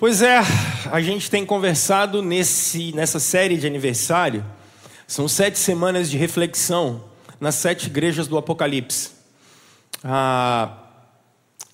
Pois 0.00 0.22
é, 0.22 0.38
a 0.90 0.98
gente 1.02 1.30
tem 1.30 1.44
conversado 1.44 2.22
nesse, 2.22 2.90
nessa 2.92 3.20
série 3.20 3.58
de 3.58 3.66
aniversário. 3.66 4.42
São 5.06 5.28
sete 5.28 5.58
semanas 5.58 6.10
de 6.10 6.16
reflexão 6.16 7.04
nas 7.38 7.56
sete 7.56 7.88
igrejas 7.88 8.26
do 8.26 8.38
Apocalipse. 8.38 9.10
Ah, 10.02 10.72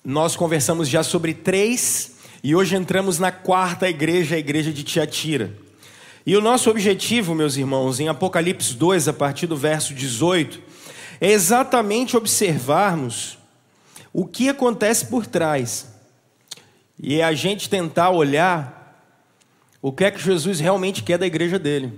nós 0.03 0.35
conversamos 0.35 0.89
já 0.89 1.03
sobre 1.03 1.33
três 1.33 2.17
e 2.43 2.53
hoje 2.53 2.75
entramos 2.75 3.17
na 3.17 3.31
quarta 3.31 3.87
igreja, 3.87 4.35
a 4.35 4.39
igreja 4.39 4.73
de 4.73 4.83
Tiatira. 4.83 5.53
E 6.25 6.35
o 6.35 6.41
nosso 6.41 6.69
objetivo, 6.69 7.33
meus 7.33 7.55
irmãos, 7.55 8.01
em 8.01 8.09
Apocalipse 8.09 8.73
2, 8.73 9.07
a 9.07 9.13
partir 9.13 9.47
do 9.47 9.55
verso 9.55 9.93
18, 9.93 10.61
é 11.21 11.31
exatamente 11.31 12.17
observarmos 12.17 13.37
o 14.11 14.25
que 14.25 14.49
acontece 14.49 15.05
por 15.05 15.25
trás 15.25 15.95
e 16.99 17.19
é 17.19 17.23
a 17.23 17.33
gente 17.33 17.69
tentar 17.69 18.09
olhar 18.09 18.77
o 19.81 19.91
que 19.91 20.03
é 20.03 20.11
que 20.11 20.21
Jesus 20.21 20.59
realmente 20.59 21.03
quer 21.03 21.17
da 21.17 21.27
igreja 21.27 21.59
dele. 21.59 21.93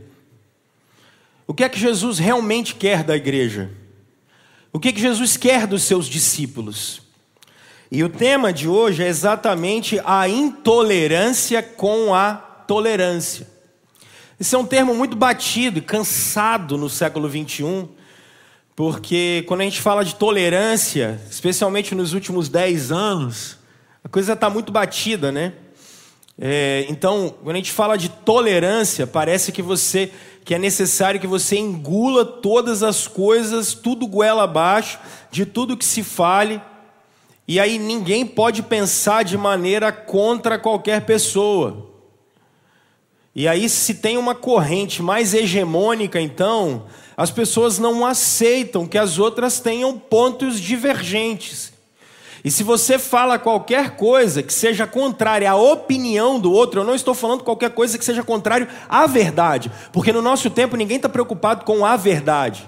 O 1.47 1.53
que 1.53 1.63
é 1.63 1.69
que 1.69 1.79
Jesus 1.79 2.19
realmente 2.19 2.75
quer 2.75 3.03
da 3.03 3.15
igreja? 3.15 3.71
O 4.71 4.79
que 4.79 4.89
é 4.89 4.91
que 4.91 5.01
Jesus 5.01 5.35
quer 5.38 5.65
dos 5.65 5.83
seus 5.83 6.05
discípulos? 6.05 7.01
E 7.91 8.03
o 8.03 8.09
tema 8.09 8.53
de 8.53 8.67
hoje 8.67 9.03
é 9.03 9.07
exatamente 9.07 9.99
a 10.05 10.29
intolerância 10.29 11.63
com 11.63 12.13
a 12.13 12.35
tolerância. 12.35 13.47
Esse 14.39 14.53
é 14.53 14.57
um 14.57 14.66
termo 14.66 14.93
muito 14.93 15.16
batido 15.16 15.79
e 15.79 15.81
cansado 15.81 16.77
no 16.77 16.89
século 16.89 17.27
21, 17.27 17.89
porque 18.75 19.43
quando 19.47 19.61
a 19.61 19.63
gente 19.63 19.81
fala 19.81 20.05
de 20.05 20.16
tolerância, 20.16 21.19
especialmente 21.29 21.95
nos 21.95 22.13
últimos 22.13 22.47
10 22.47 22.91
anos, 22.91 23.58
a 24.03 24.09
coisa 24.09 24.34
está 24.34 24.49
muito 24.49 24.71
batida, 24.71 25.31
né? 25.31 25.53
É, 26.38 26.85
então, 26.89 27.35
quando 27.44 27.55
a 27.55 27.59
gente 27.59 27.71
fala 27.71 27.98
de 27.98 28.09
tolerância, 28.09 29.05
parece 29.05 29.52
que 29.52 29.62
você 29.62 30.11
que 30.45 30.56
é 30.56 30.58
necessário 30.58 31.19
que 31.19 31.28
você 31.28 31.58
engula 31.58 32.25
todas 32.25 32.81
as 32.81 33.08
coisas, 33.08 33.75
tudo 33.75 34.08
goela 34.08 34.45
abaixo, 34.45 34.97
de 35.30 35.45
tudo 35.45 35.78
que 35.78 35.86
se 35.86 36.02
fale, 36.02 36.59
e 37.47 37.59
aí 37.59 37.78
ninguém 37.78 38.25
pode 38.25 38.64
pensar 38.64 39.23
de 39.23 39.38
maneira 39.38 39.91
contra 39.91 40.58
qualquer 40.58 41.06
pessoa. 41.06 41.89
E 43.36 43.47
aí, 43.47 43.69
se 43.69 43.95
tem 43.95 44.17
uma 44.17 44.34
corrente 44.34 45.03
mais 45.03 45.36
hegemônica, 45.36 46.19
então, 46.19 46.88
as 47.16 47.30
pessoas 47.30 47.78
não 47.78 48.06
aceitam 48.06 48.88
que 48.88 48.97
as 48.97 49.19
outras 49.19 49.59
tenham 49.59 50.00
pontos 50.00 50.59
divergentes. 50.59 51.72
E 52.43 52.49
se 52.49 52.63
você 52.63 52.97
fala 52.97 53.37
qualquer 53.37 53.91
coisa 53.91 54.41
que 54.41 54.53
seja 54.53 54.87
contrária 54.87 55.51
à 55.51 55.55
opinião 55.55 56.39
do 56.39 56.51
outro, 56.51 56.81
eu 56.81 56.85
não 56.85 56.95
estou 56.95 57.13
falando 57.13 57.43
qualquer 57.43 57.71
coisa 57.71 57.97
que 57.97 58.05
seja 58.05 58.23
contrário 58.23 58.67
à 58.87 59.05
verdade, 59.07 59.71
porque 59.91 60.13
no 60.13 60.21
nosso 60.21 60.49
tempo 60.49 60.77
ninguém 60.77 60.97
está 60.97 61.09
preocupado 61.09 61.65
com 61.65 61.85
a 61.85 61.97
verdade. 61.97 62.67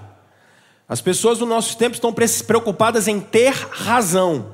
As 0.88 1.00
pessoas 1.00 1.38
no 1.38 1.46
nosso 1.46 1.76
tempo 1.78 1.94
estão 1.94 2.12
preocupadas 2.46 3.08
em 3.08 3.18
ter 3.18 3.54
razão. 3.70 4.46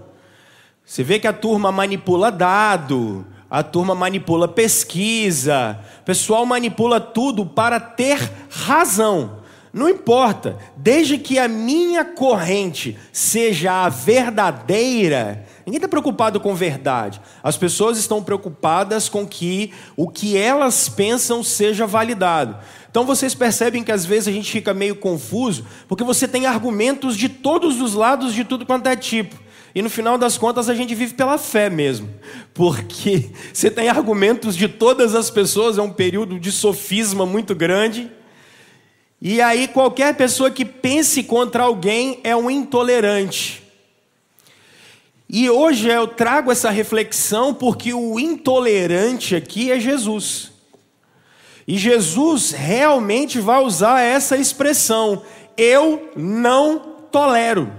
Você 0.84 1.02
vê 1.02 1.18
que 1.18 1.26
a 1.26 1.32
turma 1.32 1.72
manipula 1.72 2.30
dado, 2.30 3.26
a 3.50 3.62
turma 3.62 3.94
manipula 3.94 4.46
pesquisa, 4.46 5.78
o 6.00 6.04
pessoal 6.04 6.46
manipula 6.46 7.00
tudo 7.00 7.44
para 7.44 7.80
ter 7.80 8.18
razão. 8.48 9.37
Não 9.72 9.88
importa, 9.88 10.56
desde 10.76 11.18
que 11.18 11.38
a 11.38 11.46
minha 11.46 12.04
corrente 12.04 12.96
seja 13.12 13.84
a 13.84 13.88
verdadeira, 13.88 15.44
ninguém 15.66 15.76
está 15.76 15.88
preocupado 15.88 16.40
com 16.40 16.54
verdade. 16.54 17.20
As 17.42 17.56
pessoas 17.56 17.98
estão 17.98 18.22
preocupadas 18.22 19.08
com 19.08 19.26
que 19.26 19.72
o 19.96 20.08
que 20.08 20.36
elas 20.36 20.88
pensam 20.88 21.42
seja 21.42 21.86
validado. 21.86 22.56
Então 22.90 23.04
vocês 23.04 23.34
percebem 23.34 23.84
que 23.84 23.92
às 23.92 24.06
vezes 24.06 24.28
a 24.28 24.32
gente 24.32 24.50
fica 24.50 24.72
meio 24.72 24.96
confuso, 24.96 25.66
porque 25.86 26.02
você 26.02 26.26
tem 26.26 26.46
argumentos 26.46 27.16
de 27.16 27.28
todos 27.28 27.80
os 27.80 27.94
lados, 27.94 28.32
de 28.32 28.44
tudo 28.44 28.64
quanto 28.64 28.86
é 28.86 28.96
tipo. 28.96 29.36
E 29.74 29.82
no 29.82 29.90
final 29.90 30.16
das 30.16 30.38
contas 30.38 30.68
a 30.68 30.74
gente 30.74 30.94
vive 30.94 31.12
pela 31.14 31.36
fé 31.36 31.68
mesmo. 31.68 32.08
Porque 32.54 33.30
você 33.52 33.70
tem 33.70 33.88
argumentos 33.88 34.56
de 34.56 34.66
todas 34.66 35.14
as 35.14 35.30
pessoas, 35.30 35.76
é 35.76 35.82
um 35.82 35.92
período 35.92 36.40
de 36.40 36.50
sofisma 36.50 37.26
muito 37.26 37.54
grande. 37.54 38.10
E 39.20 39.40
aí, 39.40 39.66
qualquer 39.66 40.14
pessoa 40.14 40.50
que 40.50 40.64
pense 40.64 41.24
contra 41.24 41.64
alguém 41.64 42.20
é 42.22 42.36
um 42.36 42.50
intolerante. 42.50 43.62
E 45.28 45.50
hoje 45.50 45.88
eu 45.88 46.06
trago 46.06 46.50
essa 46.50 46.70
reflexão 46.70 47.52
porque 47.52 47.92
o 47.92 48.18
intolerante 48.18 49.36
aqui 49.36 49.70
é 49.70 49.78
Jesus. 49.78 50.52
E 51.66 51.76
Jesus 51.76 52.52
realmente 52.52 53.38
vai 53.38 53.62
usar 53.62 54.00
essa 54.00 54.36
expressão: 54.36 55.22
eu 55.56 56.10
não 56.16 56.78
tolero. 57.10 57.70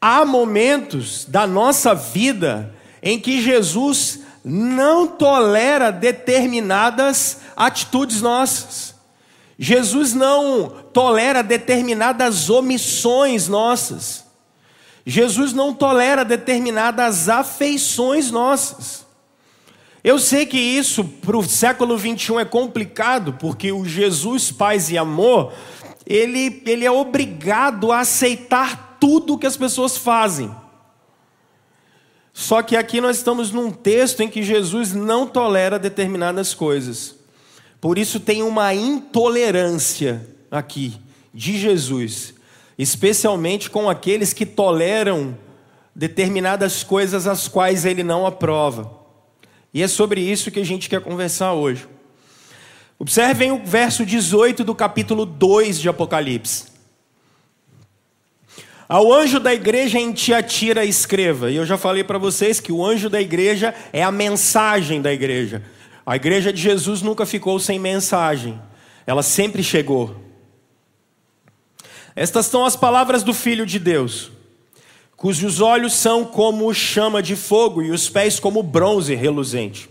Há 0.00 0.24
momentos 0.24 1.24
da 1.24 1.46
nossa 1.46 1.94
vida 1.94 2.72
em 3.02 3.18
que 3.18 3.42
Jesus 3.42 4.20
não 4.44 5.08
tolera 5.08 5.90
determinadas 5.90 7.40
atitudes 7.56 8.22
nossas. 8.22 8.95
Jesus 9.58 10.12
não 10.12 10.68
tolera 10.92 11.42
determinadas 11.42 12.50
omissões 12.50 13.48
nossas. 13.48 14.24
Jesus 15.04 15.52
não 15.52 15.72
tolera 15.72 16.24
determinadas 16.24 17.28
afeições 17.28 18.30
nossas. 18.30 19.06
Eu 20.02 20.18
sei 20.18 20.46
que 20.46 20.58
isso 20.58 21.02
para 21.04 21.36
o 21.36 21.42
século 21.42 21.96
21 21.96 22.40
é 22.40 22.44
complicado, 22.44 23.32
porque 23.34 23.72
o 23.72 23.84
Jesus 23.84 24.52
paz 24.52 24.90
e 24.90 24.98
amor, 24.98 25.52
ele, 26.06 26.62
ele 26.66 26.84
é 26.84 26.90
obrigado 26.90 27.90
a 27.90 28.00
aceitar 28.00 28.98
tudo 29.00 29.38
que 29.38 29.46
as 29.46 29.56
pessoas 29.56 29.96
fazem. 29.96 30.54
Só 32.32 32.62
que 32.62 32.76
aqui 32.76 33.00
nós 33.00 33.16
estamos 33.16 33.50
num 33.50 33.70
texto 33.70 34.20
em 34.20 34.28
que 34.28 34.42
Jesus 34.42 34.92
não 34.92 35.26
tolera 35.26 35.78
determinadas 35.78 36.52
coisas. 36.52 37.16
Por 37.80 37.98
isso 37.98 38.18
tem 38.18 38.42
uma 38.42 38.74
intolerância 38.74 40.26
aqui 40.50 40.98
de 41.32 41.58
Jesus, 41.58 42.34
especialmente 42.78 43.68
com 43.70 43.88
aqueles 43.88 44.32
que 44.32 44.46
toleram 44.46 45.36
determinadas 45.94 46.82
coisas 46.82 47.26
as 47.26 47.48
quais 47.48 47.84
ele 47.84 48.02
não 48.02 48.26
aprova. 48.26 48.90
E 49.72 49.82
é 49.82 49.88
sobre 49.88 50.20
isso 50.20 50.50
que 50.50 50.60
a 50.60 50.64
gente 50.64 50.88
quer 50.88 51.00
conversar 51.00 51.52
hoje. 51.52 51.86
Observem 52.98 53.52
o 53.52 53.62
verso 53.64 54.06
18 54.06 54.64
do 54.64 54.74
capítulo 54.74 55.26
2 55.26 55.78
de 55.78 55.88
Apocalipse. 55.88 56.76
Ao 58.88 59.12
anjo 59.12 59.40
da 59.40 59.52
igreja 59.52 59.98
em 59.98 60.12
Tiatira 60.12 60.84
escreva. 60.84 61.50
E 61.50 61.56
eu 61.56 61.66
já 61.66 61.76
falei 61.76 62.04
para 62.04 62.18
vocês 62.18 62.60
que 62.60 62.72
o 62.72 62.84
anjo 62.84 63.10
da 63.10 63.20
igreja 63.20 63.74
é 63.92 64.02
a 64.02 64.12
mensagem 64.12 65.02
da 65.02 65.12
igreja. 65.12 65.62
A 66.06 66.14
igreja 66.14 66.52
de 66.52 66.62
Jesus 66.62 67.02
nunca 67.02 67.26
ficou 67.26 67.58
sem 67.58 67.80
mensagem, 67.80 68.62
ela 69.04 69.24
sempre 69.24 69.60
chegou. 69.60 70.14
Estas 72.14 72.46
são 72.46 72.64
as 72.64 72.76
palavras 72.76 73.24
do 73.24 73.34
Filho 73.34 73.66
de 73.66 73.80
Deus, 73.80 74.30
cujos 75.16 75.60
olhos 75.60 75.94
são 75.94 76.24
como 76.24 76.72
chama 76.72 77.20
de 77.20 77.34
fogo 77.34 77.82
e 77.82 77.90
os 77.90 78.08
pés 78.08 78.38
como 78.38 78.62
bronze 78.62 79.16
reluzente. 79.16 79.90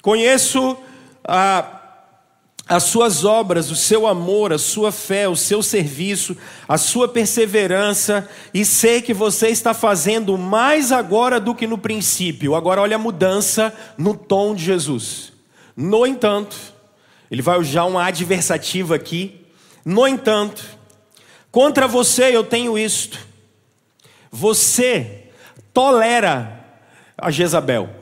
Conheço 0.00 0.78
a 1.24 1.79
as 2.70 2.84
suas 2.84 3.24
obras, 3.24 3.68
o 3.72 3.74
seu 3.74 4.06
amor, 4.06 4.52
a 4.52 4.58
sua 4.58 4.92
fé, 4.92 5.28
o 5.28 5.34
seu 5.34 5.60
serviço, 5.60 6.36
a 6.68 6.78
sua 6.78 7.08
perseverança, 7.08 8.30
e 8.54 8.64
sei 8.64 9.02
que 9.02 9.12
você 9.12 9.48
está 9.48 9.74
fazendo 9.74 10.38
mais 10.38 10.92
agora 10.92 11.40
do 11.40 11.52
que 11.52 11.66
no 11.66 11.76
princípio. 11.76 12.54
Agora, 12.54 12.80
olha 12.80 12.94
a 12.94 12.98
mudança 12.98 13.74
no 13.98 14.14
tom 14.14 14.54
de 14.54 14.66
Jesus. 14.66 15.32
No 15.76 16.06
entanto, 16.06 16.56
ele 17.28 17.42
vai 17.42 17.58
usar 17.58 17.86
um 17.86 17.98
adversativo 17.98 18.94
aqui. 18.94 19.44
No 19.84 20.06
entanto, 20.06 20.64
contra 21.50 21.88
você 21.88 22.36
eu 22.36 22.44
tenho 22.44 22.78
isto: 22.78 23.18
você 24.30 25.24
tolera 25.74 26.64
a 27.18 27.32
Jezabel. 27.32 27.99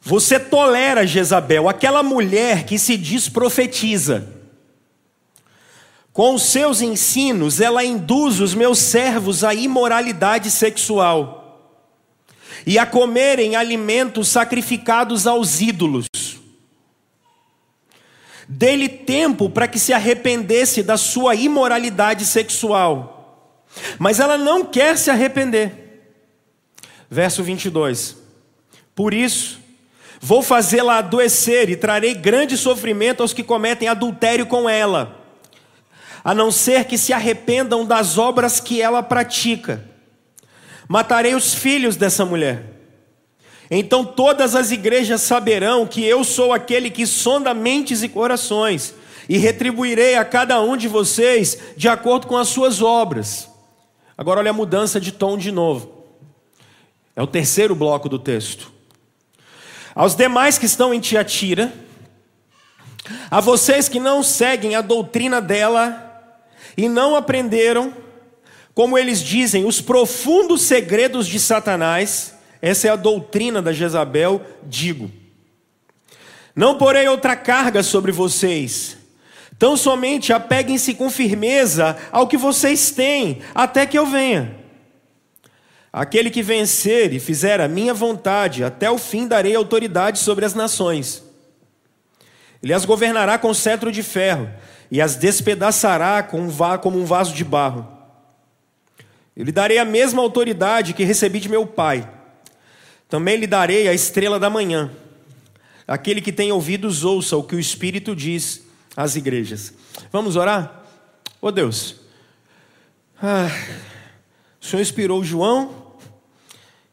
Você 0.00 0.38
tolera 0.38 1.06
Jezabel, 1.06 1.68
aquela 1.68 2.02
mulher 2.02 2.64
que 2.64 2.78
se 2.78 2.96
diz 2.96 3.28
profetiza. 3.28 4.32
Com 6.12 6.34
os 6.34 6.42
seus 6.42 6.80
ensinos, 6.80 7.60
ela 7.60 7.84
induz 7.84 8.40
os 8.40 8.54
meus 8.54 8.78
servos 8.78 9.44
à 9.44 9.54
imoralidade 9.54 10.50
sexual 10.50 11.38
e 12.66 12.78
a 12.78 12.84
comerem 12.84 13.54
alimentos 13.54 14.28
sacrificados 14.28 15.26
aos 15.26 15.60
ídolos. 15.60 16.06
Dê-lhe 18.48 18.88
tempo 18.88 19.50
para 19.50 19.68
que 19.68 19.78
se 19.78 19.92
arrependesse 19.92 20.82
da 20.82 20.96
sua 20.96 21.34
imoralidade 21.34 22.24
sexual, 22.24 23.66
mas 23.98 24.18
ela 24.18 24.38
não 24.38 24.64
quer 24.64 24.96
se 24.96 25.10
arrepender. 25.10 26.02
Verso 27.10 27.42
22. 27.42 28.16
Por 28.94 29.14
isso, 29.14 29.60
vou 30.20 30.42
fazê-la 30.42 30.98
adoecer 30.98 31.70
e 31.70 31.76
trarei 31.76 32.14
grande 32.14 32.56
sofrimento 32.56 33.22
aos 33.22 33.32
que 33.32 33.42
cometem 33.42 33.88
adultério 33.88 34.46
com 34.46 34.68
ela, 34.68 35.16
a 36.24 36.34
não 36.34 36.50
ser 36.50 36.84
que 36.84 36.98
se 36.98 37.12
arrependam 37.12 37.84
das 37.84 38.18
obras 38.18 38.60
que 38.60 38.82
ela 38.82 39.02
pratica. 39.02 39.84
Matarei 40.88 41.34
os 41.34 41.54
filhos 41.54 41.96
dessa 41.96 42.24
mulher. 42.24 42.64
Então 43.70 44.04
todas 44.04 44.54
as 44.54 44.70
igrejas 44.70 45.20
saberão 45.20 45.86
que 45.86 46.02
eu 46.02 46.24
sou 46.24 46.52
aquele 46.52 46.90
que 46.90 47.06
sonda 47.06 47.52
mentes 47.52 48.02
e 48.02 48.08
corações, 48.08 48.94
e 49.28 49.36
retribuirei 49.36 50.16
a 50.16 50.24
cada 50.24 50.60
um 50.60 50.74
de 50.76 50.88
vocês 50.88 51.58
de 51.76 51.86
acordo 51.86 52.26
com 52.26 52.36
as 52.36 52.48
suas 52.48 52.80
obras. 52.80 53.48
Agora 54.16 54.40
olha 54.40 54.50
a 54.50 54.54
mudança 54.54 54.98
de 54.98 55.12
tom 55.12 55.36
de 55.36 55.52
novo. 55.52 56.06
É 57.14 57.22
o 57.22 57.26
terceiro 57.26 57.74
bloco 57.74 58.08
do 58.08 58.18
texto. 58.18 58.77
Aos 59.98 60.14
demais 60.14 60.56
que 60.58 60.64
estão 60.64 60.94
em 60.94 61.00
Tiatira, 61.00 61.72
a 63.28 63.40
vocês 63.40 63.88
que 63.88 63.98
não 63.98 64.22
seguem 64.22 64.76
a 64.76 64.80
doutrina 64.80 65.40
dela 65.40 66.22
e 66.76 66.88
não 66.88 67.16
aprenderam, 67.16 67.92
como 68.72 68.96
eles 68.96 69.20
dizem, 69.20 69.64
os 69.64 69.80
profundos 69.80 70.62
segredos 70.62 71.26
de 71.26 71.40
Satanás, 71.40 72.32
essa 72.62 72.86
é 72.86 72.90
a 72.92 72.94
doutrina 72.94 73.60
da 73.60 73.72
Jezabel, 73.72 74.40
digo: 74.62 75.10
Não 76.54 76.78
porei 76.78 77.08
outra 77.08 77.34
carga 77.34 77.82
sobre 77.82 78.12
vocês, 78.12 78.96
tão 79.58 79.76
somente 79.76 80.32
apeguem-se 80.32 80.94
com 80.94 81.10
firmeza 81.10 81.96
ao 82.12 82.28
que 82.28 82.36
vocês 82.36 82.92
têm, 82.92 83.40
até 83.52 83.84
que 83.84 83.98
eu 83.98 84.06
venha. 84.06 84.67
Aquele 85.92 86.30
que 86.30 86.42
vencer 86.42 87.12
e 87.12 87.20
fizer 87.20 87.60
a 87.60 87.68
minha 87.68 87.94
vontade, 87.94 88.62
até 88.62 88.90
o 88.90 88.98
fim 88.98 89.26
darei 89.26 89.54
autoridade 89.54 90.18
sobre 90.18 90.44
as 90.44 90.54
nações. 90.54 91.22
Ele 92.62 92.72
as 92.72 92.84
governará 92.84 93.38
com 93.38 93.54
cetro 93.54 93.90
de 93.90 94.02
ferro 94.02 94.50
e 94.90 95.00
as 95.00 95.16
despedaçará 95.16 96.22
como 96.22 96.98
um 96.98 97.04
vaso 97.04 97.34
de 97.34 97.44
barro. 97.44 97.86
Eu 99.36 99.44
lhe 99.44 99.52
darei 99.52 99.78
a 99.78 99.84
mesma 99.84 100.20
autoridade 100.20 100.92
que 100.92 101.04
recebi 101.04 101.40
de 101.40 101.48
meu 101.48 101.66
Pai. 101.66 102.08
Também 103.08 103.36
lhe 103.36 103.46
darei 103.46 103.88
a 103.88 103.94
estrela 103.94 104.38
da 104.38 104.50
manhã. 104.50 104.90
Aquele 105.86 106.20
que 106.20 106.32
tem 106.32 106.52
ouvidos, 106.52 107.04
ouça 107.04 107.36
o 107.36 107.42
que 107.42 107.54
o 107.54 107.60
Espírito 107.60 108.14
diz 108.14 108.62
às 108.96 109.16
igrejas. 109.16 109.72
Vamos 110.12 110.36
orar? 110.36 110.82
Oh 111.40 111.52
Deus, 111.52 111.96
ah, 113.22 113.48
o 114.60 114.66
Senhor 114.66 114.82
inspirou 114.82 115.22
João 115.22 115.88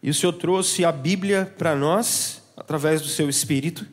e 0.01 0.09
o 0.09 0.13
Senhor 0.13 0.33
trouxe 0.33 0.85
a 0.85 0.91
Bíblia 0.91 1.53
para 1.57 1.75
nós 1.75 2.41
através 2.55 3.01
do 3.01 3.07
seu 3.07 3.27
Espírito. 3.27 3.85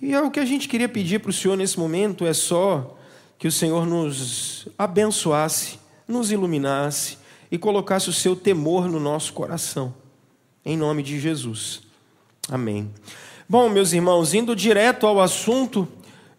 E 0.00 0.14
é 0.14 0.20
o 0.20 0.30
que 0.30 0.40
a 0.40 0.46
gente 0.46 0.66
queria 0.66 0.88
pedir 0.88 1.20
para 1.20 1.30
o 1.30 1.32
Senhor 1.32 1.56
nesse 1.56 1.78
momento 1.78 2.26
é 2.26 2.32
só 2.32 2.96
que 3.38 3.46
o 3.46 3.52
Senhor 3.52 3.86
nos 3.86 4.66
abençoasse, 4.78 5.78
nos 6.08 6.32
iluminasse 6.32 7.18
e 7.50 7.58
colocasse 7.58 8.08
o 8.08 8.12
seu 8.12 8.34
temor 8.34 8.88
no 8.88 8.98
nosso 8.98 9.32
coração. 9.32 9.94
Em 10.64 10.76
nome 10.76 11.02
de 11.02 11.20
Jesus. 11.20 11.82
Amém. 12.48 12.90
Bom, 13.48 13.68
meus 13.68 13.92
irmãos, 13.92 14.32
indo 14.32 14.56
direto 14.56 15.06
ao 15.06 15.20
assunto, 15.20 15.86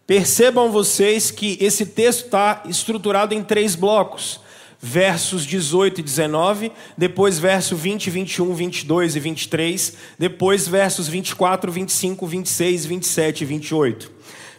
percebam 0.06 0.72
vocês 0.72 1.30
que 1.30 1.56
esse 1.60 1.86
texto 1.86 2.24
está 2.24 2.62
estruturado 2.66 3.32
em 3.32 3.44
três 3.44 3.76
blocos 3.76 4.41
versos 4.82 5.46
18 5.46 6.00
e 6.00 6.02
19, 6.02 6.72
depois 6.98 7.38
verso 7.38 7.76
20, 7.76 8.10
21, 8.10 8.52
22 8.52 9.06
e 9.06 9.20
23, 9.20 9.92
depois 10.18 10.66
versos 10.66 11.06
24, 11.06 11.70
25, 11.70 12.26
26, 12.26 12.86
27 12.86 13.42
e 13.42 13.46
28. 13.46 14.10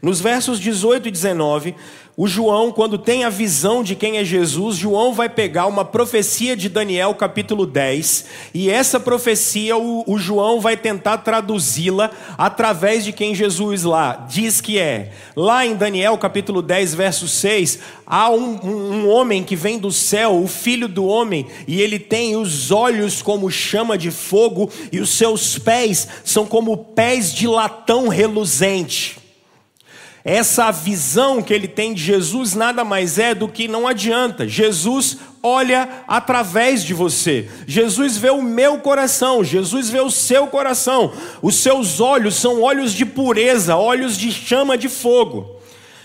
Nos 0.01 0.21
versos 0.21 0.59
18 0.59 1.09
e 1.09 1.11
19, 1.11 1.75
o 2.15 2.27
João, 2.27 2.71
quando 2.71 3.00
tem 3.00 3.24
a 3.24 3.30
visão 3.30 3.83
de 3.83 3.95
quem 3.95 4.18
é 4.18 4.24
Jesus, 4.24 4.77
João 4.77 5.15
vai 5.15 5.27
pegar 5.27 5.65
uma 5.65 5.83
profecia 5.83 6.56
de 6.56 6.69
Daniel, 6.69 7.15
capítulo 7.15 7.65
10, 7.65 8.25
e 8.54 8.69
essa 8.69 9.00
profecia 9.00 9.75
o, 9.75 10.04
o 10.06 10.19
João 10.19 10.62
vai 10.62 10.77
tentar 10.77 11.18
traduzi-la 11.18 12.12
através 12.38 13.04
de 13.04 13.12
quem 13.12 13.33
Jesus 13.33 13.81
lá 13.81 14.27
diz 14.30 14.62
que 14.62 14.77
é. 14.77 15.10
Lá 15.36 15.65
em 15.65 15.74
Daniel, 15.75 16.15
capítulo 16.19 16.62
10, 16.62 16.94
verso 16.94 17.27
6, 17.27 17.80
há 18.06 18.30
um, 18.30 18.59
um, 18.63 18.94
um 18.94 19.09
homem 19.09 19.44
que 19.44 19.56
vem 19.56 19.80
do 19.80 19.92
céu, 19.92 20.39
o 20.39 20.48
filho 20.48 20.88
do 20.88 21.06
homem, 21.06 21.48
e 21.68 21.81
ele 21.81 21.98
tem 21.98 22.36
os 22.36 22.69
olhos 22.69 23.24
como 23.24 23.50
chama 23.50 23.98
de 23.98 24.12
fogo, 24.12 24.69
e 24.92 25.00
os 25.00 25.09
seus 25.09 25.57
pés 25.57 26.07
são 26.24 26.45
como 26.45 26.77
pés 26.77 27.33
de 27.33 27.48
latão 27.48 28.07
reluzente. 28.07 29.22
Essa 30.25 30.71
visão 30.71 31.41
que 31.41 31.53
ele 31.53 31.67
tem 31.67 31.93
de 31.93 32.01
Jesus 32.01 32.53
nada 32.53 32.85
mais 32.85 33.19
é 33.19 33.35
do 33.35 33.47
que 33.47 33.67
não 33.67 33.85
adianta. 33.85 34.47
Jesus 34.47 35.17
olha 35.41 35.89
através 36.07 36.81
de 36.81 36.93
você. 36.93 37.49
Jesus 37.67 38.17
vê 38.17 38.29
o 38.29 38.41
meu 38.41 38.77
coração, 38.79 39.43
Jesus 39.43 39.89
vê 39.89 39.99
o 39.99 40.09
seu 40.09 40.47
coração. 40.47 41.11
Os 41.41 41.55
seus 41.55 41.99
olhos 41.99 42.35
são 42.35 42.61
olhos 42.61 42.93
de 42.93 43.05
pureza, 43.05 43.75
olhos 43.75 44.17
de 44.17 44.31
chama 44.31 44.77
de 44.77 44.87
fogo. 44.87 45.57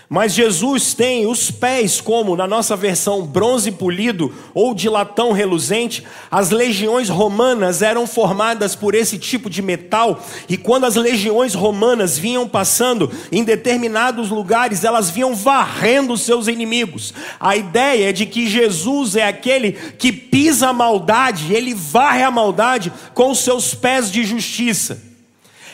Mas 0.09 0.33
Jesus 0.33 0.95
tem 0.95 1.27
os 1.27 1.51
pés, 1.51 2.01
como 2.01 2.35
na 2.35 2.47
nossa 2.47 2.75
versão 2.75 3.27
bronze 3.27 3.71
polido 3.71 4.33
ou 4.55 4.73
de 4.73 4.89
latão 4.89 5.31
reluzente. 5.31 6.03
As 6.31 6.49
legiões 6.49 7.09
romanas 7.09 7.83
eram 7.83 8.07
formadas 8.07 8.75
por 8.75 8.95
esse 8.95 9.19
tipo 9.19 9.51
de 9.51 9.61
metal, 9.61 10.19
e 10.49 10.57
quando 10.57 10.85
as 10.85 10.95
legiões 10.95 11.53
romanas 11.53 12.17
vinham 12.17 12.47
passando 12.47 13.11
em 13.31 13.43
determinados 13.43 14.31
lugares, 14.31 14.83
elas 14.83 15.11
vinham 15.11 15.35
varrendo 15.35 16.17
seus 16.17 16.47
inimigos. 16.47 17.13
A 17.39 17.55
ideia 17.55 18.09
é 18.09 18.11
de 18.11 18.25
que 18.25 18.47
Jesus 18.47 19.15
é 19.15 19.27
aquele 19.27 19.73
que 19.73 20.11
pisa 20.11 20.69
a 20.69 20.73
maldade, 20.73 21.53
ele 21.53 21.75
varre 21.75 22.23
a 22.23 22.31
maldade 22.31 22.91
com 23.13 23.29
os 23.29 23.39
seus 23.39 23.75
pés 23.75 24.11
de 24.11 24.23
justiça. 24.23 25.08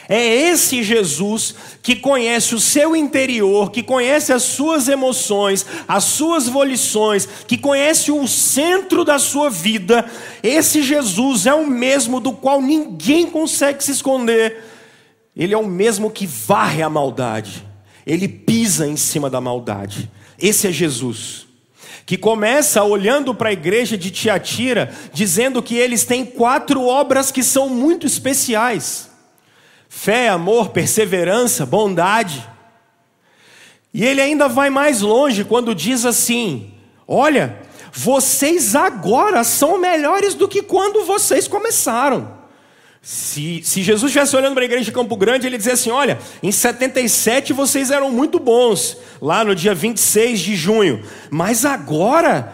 É 0.08 0.24
esse 0.24 0.84
Jesus 0.84 1.56
que 1.82 1.96
conhece 1.96 2.54
o 2.54 2.60
seu 2.60 2.96
interior, 2.96 3.72
que 3.72 3.82
conhece 3.82 4.32
as 4.32 4.44
suas 4.44 4.88
emoções, 4.88 5.66
as 5.88 6.04
suas 6.04 6.48
volições, 6.48 7.28
que 7.48 7.58
conhece 7.58 8.12
o 8.12 8.28
centro 8.28 9.04
da 9.04 9.18
sua 9.18 9.50
vida. 9.50 10.06
Esse 10.44 10.84
Jesus 10.84 11.48
é 11.48 11.54
o 11.54 11.66
mesmo 11.66 12.20
do 12.20 12.34
qual 12.34 12.62
ninguém 12.62 13.26
consegue 13.28 13.84
se 13.84 13.92
esconder. 13.92 14.64
Ele 15.36 15.54
é 15.54 15.58
o 15.58 15.68
mesmo 15.68 16.12
que 16.12 16.28
varre 16.28 16.82
a 16.84 16.90
maldade, 16.90 17.66
ele 18.06 18.28
pisa 18.28 18.88
em 18.88 18.96
cima 18.96 19.30
da 19.30 19.42
maldade. 19.42 20.10
Esse 20.40 20.68
é 20.68 20.72
Jesus 20.72 21.46
que 22.06 22.18
começa 22.18 22.84
olhando 22.84 23.34
para 23.34 23.50
a 23.50 23.54
igreja 23.54 23.98
de 23.98 24.12
Tiatira, 24.12 24.94
dizendo 25.12 25.64
que 25.64 25.76
eles 25.76 26.04
têm 26.04 26.24
quatro 26.24 26.86
obras 26.86 27.32
que 27.32 27.42
são 27.42 27.68
muito 27.68 28.06
especiais 28.06 29.10
fé, 29.96 30.28
amor, 30.28 30.70
perseverança, 30.70 31.66
bondade. 31.66 32.46
E 33.94 34.04
ele 34.04 34.20
ainda 34.20 34.50
vai 34.50 34.70
mais 34.70 35.00
longe 35.00 35.46
quando 35.46 35.74
diz 35.74 36.06
assim: 36.06 36.74
Olha, 37.08 37.58
vocês 37.94 38.76
agora 38.76 39.44
são 39.46 39.80
melhores 39.80 40.34
do 40.34 40.50
que 40.50 40.62
quando 40.62 41.06
vocês 41.06 41.48
começaram. 41.48 42.36
Se, 43.02 43.62
se 43.64 43.82
Jesus 43.82 44.10
estivesse 44.10 44.36
olhando 44.36 44.54
para 44.54 44.64
a 44.64 44.66
igreja 44.66 44.84
de 44.84 44.92
Campo 44.92 45.16
Grande, 45.16 45.48
ele 45.48 45.58
dizia 45.58 45.74
assim: 45.74 45.92
Olha, 45.92 46.20
em 46.44 46.52
77 46.52 47.54
vocês 47.54 47.90
eram 47.90 48.12
muito 48.12 48.38
bons, 48.38 48.98
lá 49.22 49.46
no 49.46 49.56
dia 49.56 49.74
26 49.74 50.42
de 50.42 50.56
junho, 50.58 51.04
mas 51.32 51.64
agora, 51.64 52.54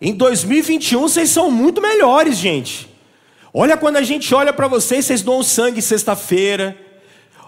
em 0.00 0.14
2021, 0.14 1.02
vocês 1.02 1.28
são 1.28 1.50
muito 1.50 1.82
melhores, 1.82 2.38
gente. 2.38 2.87
Olha 3.52 3.76
quando 3.76 3.96
a 3.96 4.02
gente 4.02 4.34
olha 4.34 4.52
para 4.52 4.68
vocês, 4.68 5.06
vocês 5.06 5.22
doam 5.22 5.42
sangue 5.42 5.80
sexta-feira. 5.80 6.76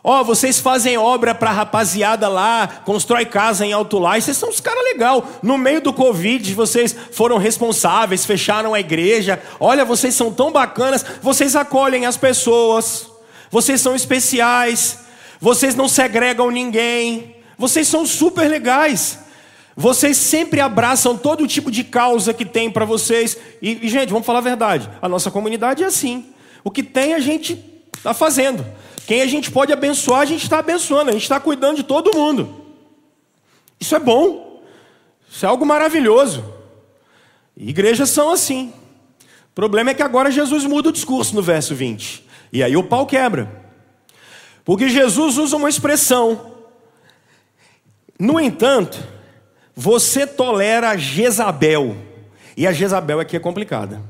Ó, 0.02 0.20
oh, 0.20 0.24
vocês 0.24 0.58
fazem 0.58 0.96
obra 0.96 1.34
para 1.34 1.50
a 1.50 1.52
rapaziada 1.52 2.26
lá, 2.26 2.66
constrói 2.86 3.26
casa 3.26 3.66
em 3.66 3.72
Alto 3.74 3.98
Lá, 3.98 4.16
e 4.16 4.22
vocês 4.22 4.36
são 4.36 4.48
os 4.48 4.58
caras 4.58 4.82
legal. 4.82 5.26
No 5.42 5.58
meio 5.58 5.82
do 5.82 5.92
Covid, 5.92 6.54
vocês 6.54 6.96
foram 7.12 7.36
responsáveis, 7.36 8.24
fecharam 8.24 8.72
a 8.72 8.80
igreja. 8.80 9.42
Olha, 9.60 9.84
vocês 9.84 10.14
são 10.14 10.32
tão 10.32 10.50
bacanas, 10.50 11.04
vocês 11.20 11.54
acolhem 11.54 12.06
as 12.06 12.16
pessoas. 12.16 13.10
Vocês 13.50 13.80
são 13.80 13.94
especiais. 13.94 15.00
Vocês 15.40 15.74
não 15.74 15.88
segregam 15.88 16.50
ninguém. 16.50 17.36
Vocês 17.58 17.88
são 17.88 18.06
super 18.06 18.48
legais. 18.48 19.18
Vocês 19.76 20.16
sempre 20.16 20.60
abraçam 20.60 21.16
todo 21.16 21.46
tipo 21.46 21.70
de 21.70 21.84
causa 21.84 22.34
que 22.34 22.44
tem 22.44 22.70
para 22.70 22.84
vocês. 22.84 23.36
E, 23.62 23.86
e, 23.86 23.88
gente, 23.88 24.10
vamos 24.10 24.26
falar 24.26 24.40
a 24.40 24.42
verdade. 24.42 24.90
A 25.00 25.08
nossa 25.08 25.30
comunidade 25.30 25.82
é 25.82 25.86
assim. 25.86 26.26
O 26.62 26.70
que 26.70 26.82
tem 26.82 27.14
a 27.14 27.18
gente 27.18 27.58
está 27.96 28.12
fazendo. 28.12 28.66
Quem 29.06 29.22
a 29.22 29.26
gente 29.26 29.50
pode 29.50 29.72
abençoar, 29.72 30.20
a 30.20 30.26
gente 30.26 30.42
está 30.42 30.58
abençoando. 30.58 31.10
A 31.10 31.12
gente 31.12 31.22
está 31.22 31.40
cuidando 31.40 31.76
de 31.76 31.82
todo 31.82 32.16
mundo. 32.16 32.66
Isso 33.78 33.94
é 33.94 33.98
bom. 33.98 34.62
Isso 35.30 35.46
é 35.46 35.48
algo 35.48 35.64
maravilhoso. 35.64 36.44
Igrejas 37.56 38.10
são 38.10 38.30
assim. 38.30 38.72
O 39.50 39.54
problema 39.54 39.90
é 39.90 39.94
que 39.94 40.02
agora 40.02 40.30
Jesus 40.30 40.64
muda 40.64 40.88
o 40.88 40.92
discurso 40.92 41.34
no 41.34 41.42
verso 41.42 41.74
20. 41.74 42.26
E 42.52 42.62
aí 42.62 42.76
o 42.76 42.84
pau 42.84 43.06
quebra. 43.06 43.60
Porque 44.64 44.88
Jesus 44.88 45.38
usa 45.38 45.56
uma 45.56 45.68
expressão. 45.68 46.54
No 48.18 48.38
entanto, 48.40 48.98
você 49.80 50.26
tolera 50.26 50.94
Jezabel. 50.94 51.96
E 52.54 52.66
a 52.66 52.72
Jezabel 52.72 53.18
aqui 53.18 53.34
é 53.34 53.40
complicada. 53.40 54.02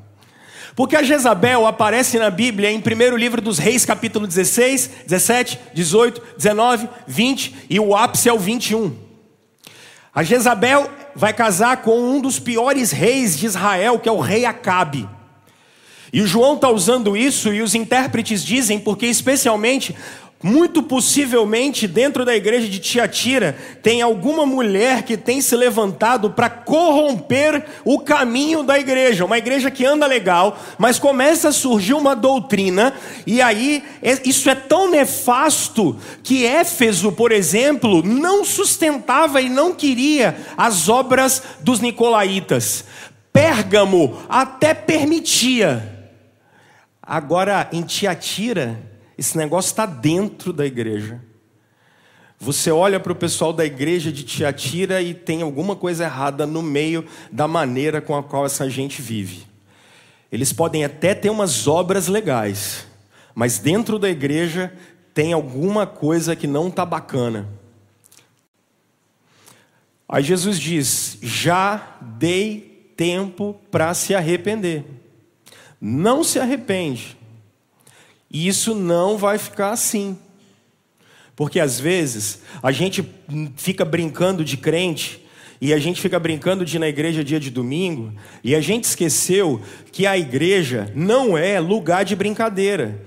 Porque 0.75 0.97
a 0.97 1.03
Jezabel 1.05 1.65
aparece 1.65 2.19
na 2.19 2.29
Bíblia 2.29 2.73
em 2.73 2.81
primeiro 2.81 3.17
livro 3.17 3.41
dos 3.41 3.57
Reis, 3.57 3.85
capítulo 3.85 4.27
16, 4.27 4.91
17, 5.07 5.61
18, 5.73 6.23
19, 6.37 6.89
20 7.07 7.55
e 7.71 7.79
o 7.79 7.95
ápice 7.95 8.29
é 8.29 8.33
o 8.33 8.39
21. 8.39 8.97
A 10.13 10.25
Jezabel 10.25 10.91
vai 11.15 11.33
casar 11.33 11.83
com 11.83 11.97
um 12.01 12.21
dos 12.21 12.41
piores 12.41 12.91
reis 12.91 13.39
de 13.39 13.47
Israel, 13.47 14.01
que 14.01 14.09
é 14.09 14.13
o 14.13 14.19
rei 14.19 14.45
Acabe. 14.45 15.09
E 16.13 16.21
o 16.21 16.27
João 16.27 16.57
está 16.57 16.69
usando 16.69 17.17
isso, 17.17 17.53
e 17.53 17.63
os 17.63 17.77
intérpretes 17.77 18.45
dizem, 18.45 18.81
porque 18.81 19.07
especialmente 19.07 19.95
muito 20.43 20.83
possivelmente, 20.83 21.87
dentro 21.87 22.25
da 22.25 22.35
igreja 22.35 22.67
de 22.67 22.79
Tiatira, 22.79 23.55
tem 23.83 24.01
alguma 24.01 24.47
mulher 24.47 25.03
que 25.03 25.15
tem 25.15 25.41
se 25.43 25.55
levantado 25.55 26.31
para 26.31 26.49
corromper 26.49 27.67
o 27.85 28.01
caminho 28.01 28.63
da 28.63 28.79
igreja. 28.79 29.27
Uma 29.27 29.37
igreja 29.37 29.71
que 29.71 29.85
anda 29.85 30.07
legal, 30.07 30.59
mas 30.79 30.99
começa 30.99 31.49
a 31.49 31.53
surgir 31.53 31.93
uma 31.93 32.17
doutrina, 32.17 32.95
e 33.27 33.43
aí 33.43 33.85
é, 34.03 34.19
isso 34.25 34.49
é 34.49 34.55
tão 34.55 34.91
nefasto 34.91 35.99
que 36.23 36.47
Éfeso, 36.47 37.13
por 37.13 37.33
exemplo, 37.33 38.03
não 38.03 38.43
sustentava 38.43 39.43
e 39.43 39.51
não 39.51 39.75
queria 39.75 40.39
as 40.57 40.89
obras 40.89 41.43
dos 41.61 41.81
nicolaítas. 41.81 42.87
Pérgamo 43.31 44.19
até 44.27 44.73
permitia. 44.73 45.99
Agora, 47.03 47.69
em 47.73 47.83
Tiatira, 47.83 48.90
esse 49.21 49.37
negócio 49.37 49.69
está 49.69 49.85
dentro 49.85 50.51
da 50.51 50.65
igreja. 50.65 51.21
Você 52.39 52.71
olha 52.71 52.99
para 52.99 53.13
o 53.13 53.15
pessoal 53.15 53.53
da 53.53 53.67
igreja 53.67 54.11
de 54.11 54.25
Tiatira 54.25 55.03
e 55.03 55.13
tem 55.13 55.43
alguma 55.43 55.77
coisa 55.77 56.05
errada 56.05 56.47
no 56.47 56.63
meio 56.63 57.05
da 57.31 57.47
maneira 57.47 58.01
com 58.01 58.17
a 58.17 58.23
qual 58.23 58.47
essa 58.47 58.71
gente 58.71 59.03
vive. 59.03 59.45
Eles 60.33 60.55
podem 60.55 60.87
até 60.87 61.15
ter 61.15 61.29
umas 61.29 61.69
obras 61.69 62.09
legais, 62.09 62.87
mas 63.35 63.59
dentro 63.59 63.99
da 63.99 64.09
igreja 64.09 64.73
tem 65.13 65.35
alguma 65.35 65.87
coisa 65.87 66.35
que 66.35 66.47
não 66.47 66.69
está 66.69 66.87
bacana. 66.87 67.47
Aí 70.09 70.23
Jesus 70.23 70.59
diz: 70.59 71.19
Já 71.21 71.99
dei 72.01 72.91
tempo 72.97 73.61
para 73.71 73.93
se 73.93 74.15
arrepender. 74.15 74.83
Não 75.79 76.25
se 76.25 76.39
arrepende. 76.39 77.20
E 78.31 78.47
isso 78.47 78.75
não 78.75 79.19
vai 79.19 79.39
ficar 79.39 79.71
assim. 79.73 80.17
Porque 81.35 81.59
às 81.59 81.81
vezes 81.81 82.43
a 82.63 82.71
gente 82.71 83.03
fica 83.57 83.85
brincando 83.85 84.45
de 84.45 84.57
crente 84.57 85.25
e 85.61 85.73
a 85.73 85.79
gente 85.79 86.01
fica 86.01 86.19
brincando 86.19 86.65
de 86.65 86.77
ir 86.77 86.79
na 86.79 86.89
igreja 86.89 87.25
dia 87.25 87.41
de 87.41 87.51
domingo 87.51 88.13
e 88.45 88.55
a 88.55 88.61
gente 88.61 88.85
esqueceu 88.85 89.61
que 89.91 90.07
a 90.07 90.17
igreja 90.17 90.91
não 90.95 91.37
é 91.37 91.59
lugar 91.59 92.05
de 92.05 92.15
brincadeira. 92.15 93.03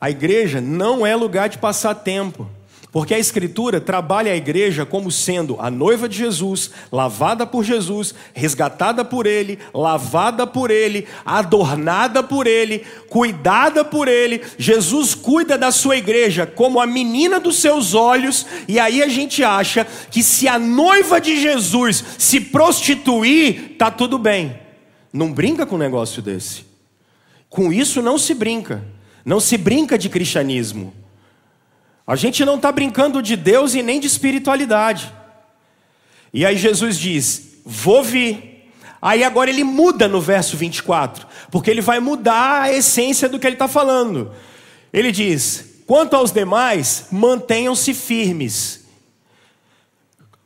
A 0.00 0.10
igreja 0.10 0.60
não 0.60 1.06
é 1.06 1.14
lugar 1.14 1.48
de 1.48 1.58
passar 1.58 1.94
tempo. 1.94 2.48
Porque 2.92 3.14
a 3.14 3.18
Escritura 3.18 3.80
trabalha 3.80 4.32
a 4.32 4.36
igreja 4.36 4.84
como 4.84 5.12
sendo 5.12 5.56
a 5.60 5.70
noiva 5.70 6.08
de 6.08 6.18
Jesus, 6.18 6.72
lavada 6.90 7.46
por 7.46 7.62
Jesus, 7.62 8.12
resgatada 8.34 9.04
por 9.04 9.26
Ele, 9.26 9.60
lavada 9.72 10.44
por 10.44 10.72
Ele, 10.72 11.06
adornada 11.24 12.20
por 12.20 12.48
Ele, 12.48 12.84
cuidada 13.08 13.84
por 13.84 14.08
Ele. 14.08 14.42
Jesus 14.58 15.14
cuida 15.14 15.56
da 15.56 15.70
sua 15.70 15.96
igreja 15.96 16.46
como 16.46 16.80
a 16.80 16.86
menina 16.86 17.38
dos 17.38 17.60
seus 17.60 17.94
olhos, 17.94 18.44
e 18.66 18.80
aí 18.80 19.02
a 19.02 19.08
gente 19.08 19.44
acha 19.44 19.86
que 20.10 20.22
se 20.22 20.48
a 20.48 20.58
noiva 20.58 21.20
de 21.20 21.40
Jesus 21.40 22.04
se 22.18 22.40
prostituir, 22.40 23.76
tá 23.78 23.88
tudo 23.88 24.18
bem. 24.18 24.58
Não 25.12 25.32
brinca 25.32 25.64
com 25.64 25.76
um 25.76 25.78
negócio 25.78 26.20
desse. 26.20 26.64
Com 27.48 27.72
isso 27.72 28.02
não 28.02 28.18
se 28.18 28.34
brinca. 28.34 28.84
Não 29.24 29.38
se 29.38 29.56
brinca 29.56 29.96
de 29.96 30.08
cristianismo. 30.08 30.99
A 32.06 32.16
gente 32.16 32.44
não 32.44 32.56
está 32.56 32.72
brincando 32.72 33.22
de 33.22 33.36
Deus 33.36 33.74
e 33.74 33.82
nem 33.82 34.00
de 34.00 34.06
espiritualidade. 34.06 35.12
E 36.32 36.44
aí 36.44 36.56
Jesus 36.56 36.98
diz: 36.98 37.60
Vou 37.64 38.02
vir. 38.02 38.48
Aí 39.02 39.24
agora 39.24 39.48
ele 39.48 39.64
muda 39.64 40.06
no 40.06 40.20
verso 40.20 40.56
24, 40.56 41.26
porque 41.50 41.70
ele 41.70 41.80
vai 41.80 42.00
mudar 42.00 42.62
a 42.62 42.72
essência 42.72 43.28
do 43.28 43.38
que 43.38 43.46
ele 43.46 43.54
está 43.54 43.68
falando. 43.68 44.32
Ele 44.92 45.10
diz: 45.10 45.82
Quanto 45.86 46.14
aos 46.14 46.30
demais, 46.30 47.06
mantenham-se 47.10 47.94
firmes, 47.94 48.84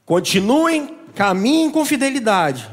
continuem, 0.06 0.96
caminhem 1.14 1.70
com 1.70 1.84
fidelidade. 1.84 2.70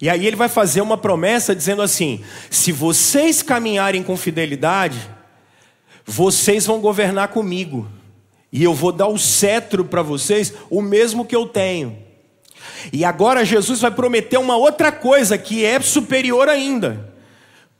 E 0.00 0.08
aí 0.10 0.26
ele 0.26 0.36
vai 0.36 0.48
fazer 0.48 0.80
uma 0.80 0.98
promessa 0.98 1.54
dizendo 1.54 1.82
assim: 1.82 2.22
Se 2.50 2.70
vocês 2.72 3.42
caminharem 3.42 4.02
com 4.02 4.16
fidelidade, 4.16 5.10
vocês 6.04 6.66
vão 6.66 6.80
governar 6.80 7.28
comigo 7.28 7.88
e 8.54 8.62
eu 8.62 8.72
vou 8.72 8.92
dar 8.92 9.08
o 9.08 9.18
cetro 9.18 9.84
para 9.84 10.00
vocês, 10.00 10.54
o 10.70 10.80
mesmo 10.80 11.24
que 11.24 11.34
eu 11.34 11.44
tenho. 11.44 11.98
E 12.92 13.04
agora 13.04 13.44
Jesus 13.44 13.80
vai 13.80 13.90
prometer 13.90 14.38
uma 14.38 14.56
outra 14.56 14.92
coisa 14.92 15.36
que 15.36 15.64
é 15.64 15.80
superior 15.80 16.48
ainda. 16.48 17.12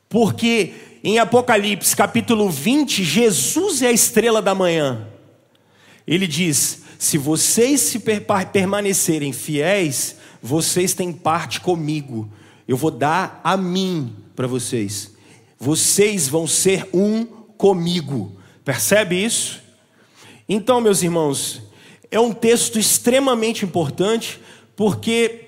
Porque 0.08 0.72
em 1.04 1.20
Apocalipse 1.20 1.94
capítulo 1.94 2.50
20, 2.50 3.04
Jesus 3.04 3.82
é 3.82 3.86
a 3.86 3.92
estrela 3.92 4.42
da 4.42 4.52
manhã. 4.52 5.06
Ele 6.04 6.26
diz: 6.26 6.82
se 6.98 7.16
vocês 7.16 7.80
se 7.80 8.02
permanecerem 8.52 9.32
fiéis, 9.32 10.16
vocês 10.42 10.92
têm 10.92 11.12
parte 11.12 11.60
comigo. 11.60 12.28
Eu 12.66 12.76
vou 12.76 12.90
dar 12.90 13.40
a 13.44 13.56
mim 13.56 14.12
para 14.34 14.48
vocês. 14.48 15.12
Vocês 15.56 16.26
vão 16.26 16.48
ser 16.48 16.88
um 16.92 17.24
comigo. 17.56 18.36
Percebe 18.64 19.24
isso? 19.24 19.63
Então, 20.48 20.80
meus 20.80 21.02
irmãos, 21.02 21.62
é 22.10 22.20
um 22.20 22.32
texto 22.32 22.78
extremamente 22.78 23.64
importante, 23.64 24.40
porque 24.76 25.40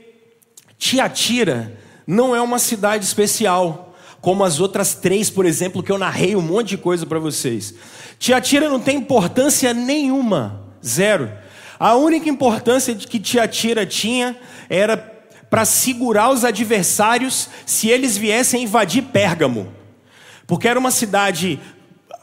Tiatira 0.78 1.78
não 2.06 2.34
é 2.34 2.40
uma 2.40 2.58
cidade 2.58 3.04
especial, 3.04 3.94
como 4.20 4.42
as 4.42 4.58
outras 4.58 4.94
três, 4.94 5.30
por 5.30 5.44
exemplo, 5.44 5.82
que 5.82 5.92
eu 5.92 5.98
narrei 5.98 6.34
um 6.34 6.40
monte 6.40 6.70
de 6.70 6.78
coisa 6.78 7.04
para 7.04 7.18
vocês. 7.18 7.74
Tiatira 8.18 8.68
não 8.68 8.80
tem 8.80 8.96
importância 8.96 9.74
nenhuma, 9.74 10.64
zero. 10.84 11.30
A 11.78 11.94
única 11.94 12.28
importância 12.28 12.94
que 12.94 13.20
Tiatira 13.20 13.84
tinha 13.84 14.36
era 14.68 14.96
para 15.50 15.64
segurar 15.64 16.30
os 16.30 16.44
adversários 16.44 17.48
se 17.64 17.88
eles 17.88 18.16
viessem 18.16 18.64
invadir 18.64 19.02
Pérgamo, 19.02 19.72
porque 20.46 20.66
era 20.66 20.78
uma 20.78 20.90
cidade 20.90 21.60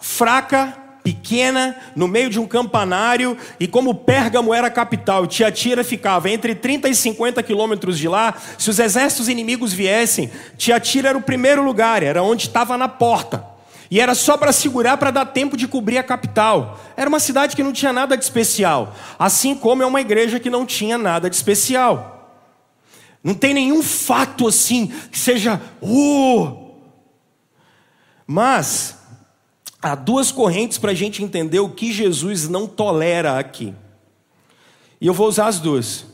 fraca, 0.01 0.77
pequena, 1.03 1.75
no 1.95 2.07
meio 2.07 2.29
de 2.29 2.39
um 2.39 2.48
campanário, 2.48 3.38
e 3.60 3.67
como 3.67 3.93
Pérgamo 3.93 4.53
era 4.53 4.67
a 4.67 4.72
capital, 4.72 5.27
Tiatira 5.27 5.83
ficava 5.83 6.29
entre 6.29 6.55
30 6.55 6.88
e 6.88 6.95
50 6.95 7.43
quilômetros 7.43 8.00
de 8.00 8.07
lá, 8.07 8.33
se 8.57 8.69
os 8.69 8.79
exércitos 8.79 9.27
inimigos 9.27 9.74
viessem, 9.74 10.31
Tiatira 10.57 11.10
era 11.10 11.17
o 11.17 11.22
primeiro 11.22 11.62
lugar, 11.62 12.01
era 12.01 12.24
onde 12.24 12.48
estava 12.48 12.77
na 12.77 12.88
porta. 12.88 13.53
E 13.91 14.00
era 14.00 14.15
só 14.15 14.38
para 14.38 14.51
segurar 14.51 14.98
para 14.98 15.12
dar 15.12 15.25
tempo 15.25 15.55
de 15.55 15.67
cobrir 15.67 16.00
a 16.00 16.03
capital. 16.03 16.79
Era 16.98 17.07
uma 17.07 17.19
cidade 17.19 17.55
que 17.55 17.62
não 17.62 17.72
tinha 17.72 17.93
nada 17.93 18.17
de 18.17 18.24
especial, 18.24 18.95
assim 19.19 19.53
como 19.53 19.83
é 19.83 19.86
uma 19.86 20.01
igreja 20.01 20.39
que 20.39 20.50
não 20.50 20.65
tinha 20.65 20.98
nada 20.98 21.29
de 21.29 21.36
especial. 21.36 22.41
Não 23.24 23.36
tem 23.36 23.53
nenhum 23.53 23.83
fato 23.83 24.48
assim 24.48 24.88
que 25.12 25.19
seja, 25.19 25.62
uh! 25.81 26.72
Mas 28.25 28.98
há 29.83 29.95
duas 29.95 30.31
correntes 30.31 30.77
para 30.77 30.91
a 30.91 30.95
gente 30.95 31.21
entender 31.21 31.59
o 31.59 31.69
que 31.69 31.91
Jesus 31.91 32.47
não 32.47 32.65
tolera 32.65 33.37
aqui. 33.37 33.73
E 35.01 35.05
eu 35.05 35.13
vou 35.13 35.27
usar 35.27 35.47
as 35.47 35.59
duas. 35.59 36.05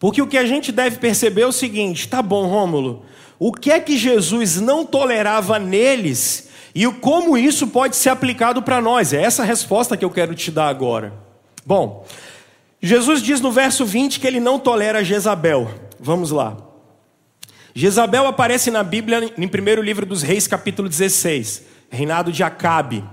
Porque 0.00 0.20
o 0.20 0.26
que 0.26 0.36
a 0.36 0.44
gente 0.44 0.72
deve 0.72 0.98
perceber 0.98 1.42
é 1.42 1.46
o 1.46 1.52
seguinte: 1.52 2.08
tá 2.08 2.20
bom, 2.20 2.48
Rômulo, 2.48 3.04
o 3.38 3.52
que 3.52 3.70
é 3.70 3.78
que 3.78 3.96
Jesus 3.96 4.60
não 4.60 4.84
tolerava 4.84 5.58
neles 5.58 6.48
e 6.74 6.84
como 6.94 7.38
isso 7.38 7.68
pode 7.68 7.94
ser 7.94 8.10
aplicado 8.10 8.60
para 8.60 8.82
nós? 8.82 9.12
É 9.12 9.22
essa 9.22 9.42
a 9.42 9.46
resposta 9.46 9.96
que 9.96 10.04
eu 10.04 10.10
quero 10.10 10.34
te 10.34 10.50
dar 10.50 10.66
agora. 10.66 11.14
Bom, 11.64 12.04
Jesus 12.82 13.22
diz 13.22 13.40
no 13.40 13.52
verso 13.52 13.86
20 13.86 14.18
que 14.18 14.26
ele 14.26 14.40
não 14.40 14.58
tolera 14.58 15.04
Jezabel. 15.04 15.70
Vamos 16.00 16.32
lá. 16.32 16.56
Jezabel 17.72 18.26
aparece 18.26 18.70
na 18.70 18.82
Bíblia 18.82 19.32
em 19.38 19.48
primeiro 19.48 19.80
livro 19.80 20.04
dos 20.04 20.22
Reis, 20.22 20.48
capítulo 20.48 20.88
16 20.88 21.73
reinado 21.94 22.32
de 22.32 22.42
Acabe. 22.42 23.04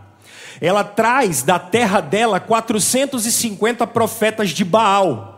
Ela 0.60 0.84
traz 0.84 1.42
da 1.42 1.58
terra 1.58 2.02
dela 2.02 2.40
450 2.40 3.88
profetas 3.88 4.50
de 4.50 4.64
Baal. 4.64 5.32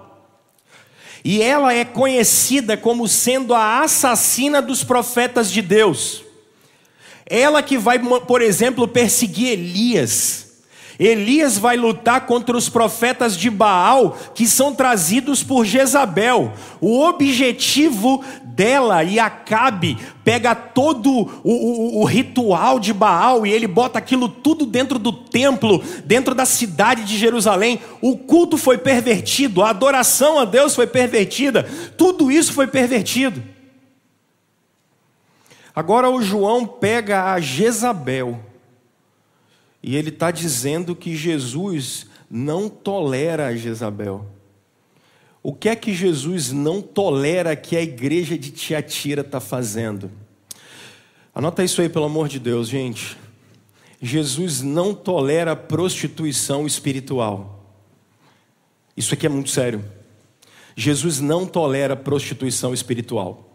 E 1.23 1.41
ela 1.41 1.73
é 1.73 1.85
conhecida 1.85 2.75
como 2.75 3.07
sendo 3.07 3.53
a 3.53 3.81
assassina 3.81 4.62
dos 4.62 4.83
profetas 4.83 5.50
de 5.50 5.62
Deus. 5.62 6.23
Ela 7.25 7.63
que 7.63 7.77
vai, 7.77 7.97
por 8.00 8.41
exemplo, 8.41 8.88
perseguir 8.88 9.53
Elias. 9.53 10.42
Elias 11.00 11.57
vai 11.57 11.75
lutar 11.75 12.25
contra 12.25 12.55
os 12.55 12.69
profetas 12.69 13.35
de 13.35 13.50
Baal 13.50 14.17
que 14.35 14.47
são 14.47 14.73
trazidos 14.73 15.43
por 15.43 15.65
Jezabel. 15.65 16.53
O 16.79 17.01
objetivo 17.01 18.23
dela 18.43 19.03
e 19.03 19.19
Acabe 19.19 19.97
pega 20.23 20.53
todo 20.53 21.09
o, 21.12 21.51
o, 21.51 22.01
o, 22.01 22.05
ritual 22.05 22.79
de 22.79 22.93
Baal 22.93 23.45
e 23.45 23.51
ele 23.51 23.67
bota 23.67 23.97
aquilo 23.97 24.29
tudo 24.29 24.65
dentro 24.65 25.00
do 25.00 25.12
templo, 25.12 25.83
dentro 26.05 26.35
da 26.35 26.45
cidade 26.45 27.03
de 27.03 27.17
Jerusalém. 27.17 27.79
O 28.01 28.15
culto 28.15 28.57
foi 28.57 28.77
pervertido, 28.77 29.63
a 29.63 29.69
adoração 29.69 30.39
a 30.39 30.45
Deus 30.45 30.75
foi 30.75 30.85
pervertida, 30.85 31.63
tudo 31.97 32.31
isso 32.31 32.53
foi 32.53 32.67
pervertido. 32.67 33.43
Agora 35.75 36.09
o 36.09 36.21
João 36.21 36.67
pega 36.67 37.33
a 37.33 37.39
Jezabel 37.39 38.52
e 39.83 39.97
ele 39.97 40.09
está 40.09 40.31
dizendo 40.31 40.95
que 40.95 41.15
Jesus 41.15 42.07
não 42.31 42.69
tolera 42.69 43.55
Jezabel. 43.55 44.25
O 45.43 45.53
que 45.53 45.67
é 45.67 45.75
que 45.75 45.93
Jesus 45.93 46.53
não 46.53 46.81
tolera 46.81 47.53
que 47.53 47.75
a 47.75 47.81
igreja 47.81 48.37
de 48.37 48.49
Tiatira 48.49 49.21
está 49.21 49.41
fazendo? 49.41 50.09
Anota 51.35 51.63
isso 51.63 51.81
aí, 51.81 51.89
pelo 51.89 52.05
amor 52.05 52.29
de 52.29 52.39
Deus, 52.39 52.69
gente. 52.69 53.17
Jesus 54.01 54.61
não 54.61 54.93
tolera 54.93 55.53
prostituição 55.55 56.65
espiritual. 56.65 57.77
Isso 58.95 59.13
aqui 59.13 59.25
é 59.25 59.29
muito 59.29 59.49
sério. 59.49 59.83
Jesus 60.77 61.19
não 61.19 61.45
tolera 61.45 61.95
prostituição 61.95 62.73
espiritual. 62.73 63.52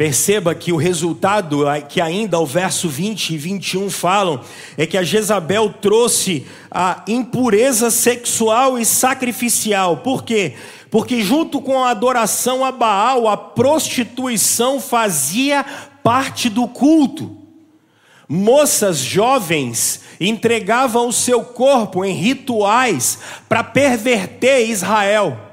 Perceba 0.00 0.54
que 0.54 0.72
o 0.72 0.78
resultado, 0.78 1.58
que 1.86 2.00
ainda 2.00 2.40
o 2.40 2.46
verso 2.46 2.88
20 2.88 3.34
e 3.34 3.36
21 3.36 3.90
falam, 3.90 4.40
é 4.78 4.86
que 4.86 4.96
a 4.96 5.02
Jezabel 5.02 5.74
trouxe 5.74 6.46
a 6.70 7.04
impureza 7.06 7.90
sexual 7.90 8.78
e 8.78 8.86
sacrificial. 8.86 9.98
Por 9.98 10.24
quê? 10.24 10.54
Porque, 10.90 11.20
junto 11.20 11.60
com 11.60 11.84
a 11.84 11.90
adoração 11.90 12.64
a 12.64 12.72
Baal, 12.72 13.28
a 13.28 13.36
prostituição 13.36 14.80
fazia 14.80 15.66
parte 16.02 16.48
do 16.48 16.66
culto. 16.66 17.36
Moças 18.26 19.00
jovens 19.00 20.00
entregavam 20.18 21.08
o 21.08 21.12
seu 21.12 21.44
corpo 21.44 22.06
em 22.06 22.14
rituais 22.14 23.18
para 23.46 23.62
perverter 23.62 24.66
Israel 24.66 25.49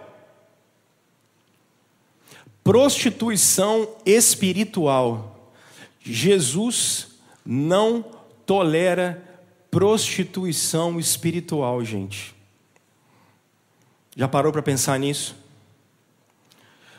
prostituição 2.67 3.87
espiritual. 4.05 5.53
Jesus 6.01 7.07
não 7.45 8.03
tolera 8.45 9.23
prostituição 9.71 10.99
espiritual, 10.99 11.81
gente. 11.85 12.35
Já 14.17 14.27
parou 14.27 14.51
para 14.51 14.61
pensar 14.61 14.99
nisso? 14.99 15.33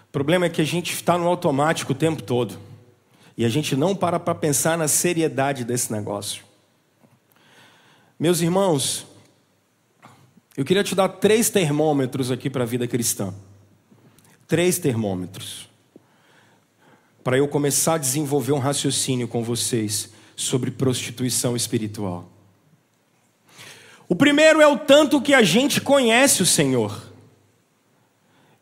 O 0.08 0.10
problema 0.10 0.46
é 0.46 0.48
que 0.48 0.62
a 0.62 0.64
gente 0.64 0.94
está 0.94 1.18
no 1.18 1.28
automático 1.28 1.92
o 1.92 1.94
tempo 1.94 2.22
todo. 2.22 2.58
E 3.36 3.44
a 3.44 3.48
gente 3.50 3.76
não 3.76 3.94
para 3.94 4.18
para 4.18 4.34
pensar 4.34 4.78
na 4.78 4.88
seriedade 4.88 5.64
desse 5.64 5.92
negócio. 5.92 6.44
Meus 8.18 8.40
irmãos, 8.40 9.06
eu 10.56 10.64
queria 10.64 10.82
te 10.82 10.94
dar 10.94 11.10
três 11.10 11.50
termômetros 11.50 12.30
aqui 12.30 12.48
para 12.48 12.62
a 12.62 12.66
vida 12.66 12.88
cristã 12.88 13.34
três 14.48 14.78
termômetros 14.78 15.68
para 17.22 17.36
eu 17.36 17.46
começar 17.46 17.94
a 17.94 17.98
desenvolver 17.98 18.52
um 18.52 18.58
raciocínio 18.58 19.28
com 19.28 19.44
vocês 19.44 20.10
sobre 20.34 20.70
prostituição 20.70 21.54
espiritual. 21.54 22.26
O 24.08 24.14
primeiro 24.14 24.62
é 24.62 24.66
o 24.66 24.78
tanto 24.78 25.20
que 25.20 25.34
a 25.34 25.42
gente 25.42 25.78
conhece 25.78 26.42
o 26.42 26.46
Senhor, 26.46 27.12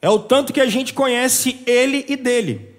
é 0.02 0.10
o 0.10 0.18
tanto 0.18 0.52
que 0.52 0.60
a 0.60 0.66
gente 0.66 0.92
conhece 0.92 1.62
Ele 1.64 2.04
e 2.08 2.16
dele. 2.16 2.74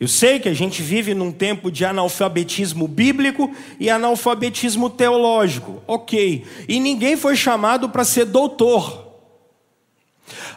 Eu 0.00 0.08
sei 0.08 0.40
que 0.40 0.48
a 0.48 0.54
gente 0.54 0.82
vive 0.82 1.14
num 1.14 1.30
tempo 1.30 1.70
de 1.70 1.84
analfabetismo 1.84 2.88
bíblico 2.88 3.54
e 3.78 3.88
analfabetismo 3.88 4.90
teológico, 4.90 5.80
ok, 5.86 6.44
e 6.68 6.80
ninguém 6.80 7.16
foi 7.16 7.36
chamado 7.36 7.88
para 7.88 8.04
ser 8.04 8.24
doutor. 8.24 9.05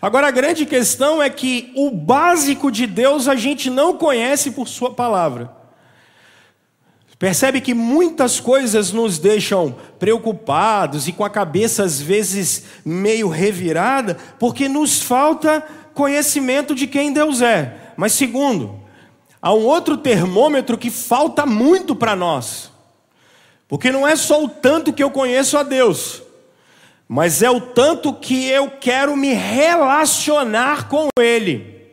Agora 0.01 0.27
a 0.27 0.31
grande 0.31 0.65
questão 0.65 1.21
é 1.21 1.29
que 1.29 1.71
o 1.75 1.91
básico 1.91 2.71
de 2.71 2.87
Deus 2.87 3.27
a 3.27 3.35
gente 3.35 3.69
não 3.69 3.97
conhece 3.97 4.51
por 4.51 4.67
Sua 4.67 4.93
palavra. 4.93 5.59
Percebe 7.19 7.59
que 7.59 7.73
muitas 7.73 8.39
coisas 8.39 8.93
nos 8.93 9.19
deixam 9.19 9.75
preocupados 9.99 11.09
e 11.09 11.11
com 11.11 11.25
a 11.25 11.29
cabeça 11.29 11.83
às 11.83 11.99
vezes 11.99 12.63
meio 12.85 13.27
revirada, 13.27 14.17
porque 14.39 14.69
nos 14.69 15.01
falta 15.01 15.61
conhecimento 15.93 16.73
de 16.73 16.87
quem 16.87 17.11
Deus 17.11 17.41
é. 17.41 17.91
Mas 17.97 18.13
segundo, 18.13 18.79
há 19.41 19.53
um 19.53 19.65
outro 19.65 19.97
termômetro 19.97 20.77
que 20.77 20.89
falta 20.89 21.45
muito 21.45 21.93
para 21.93 22.15
nós. 22.15 22.71
Porque 23.67 23.91
não 23.91 24.07
é 24.07 24.15
só 24.15 24.41
o 24.41 24.47
tanto 24.47 24.93
que 24.93 25.03
eu 25.03 25.11
conheço 25.11 25.57
a 25.57 25.63
Deus, 25.63 26.23
mas 27.11 27.41
é 27.41 27.49
o 27.49 27.59
tanto 27.59 28.13
que 28.13 28.45
eu 28.45 28.69
quero 28.69 29.17
me 29.17 29.33
relacionar 29.33 30.87
com 30.87 31.09
Ele. 31.19 31.89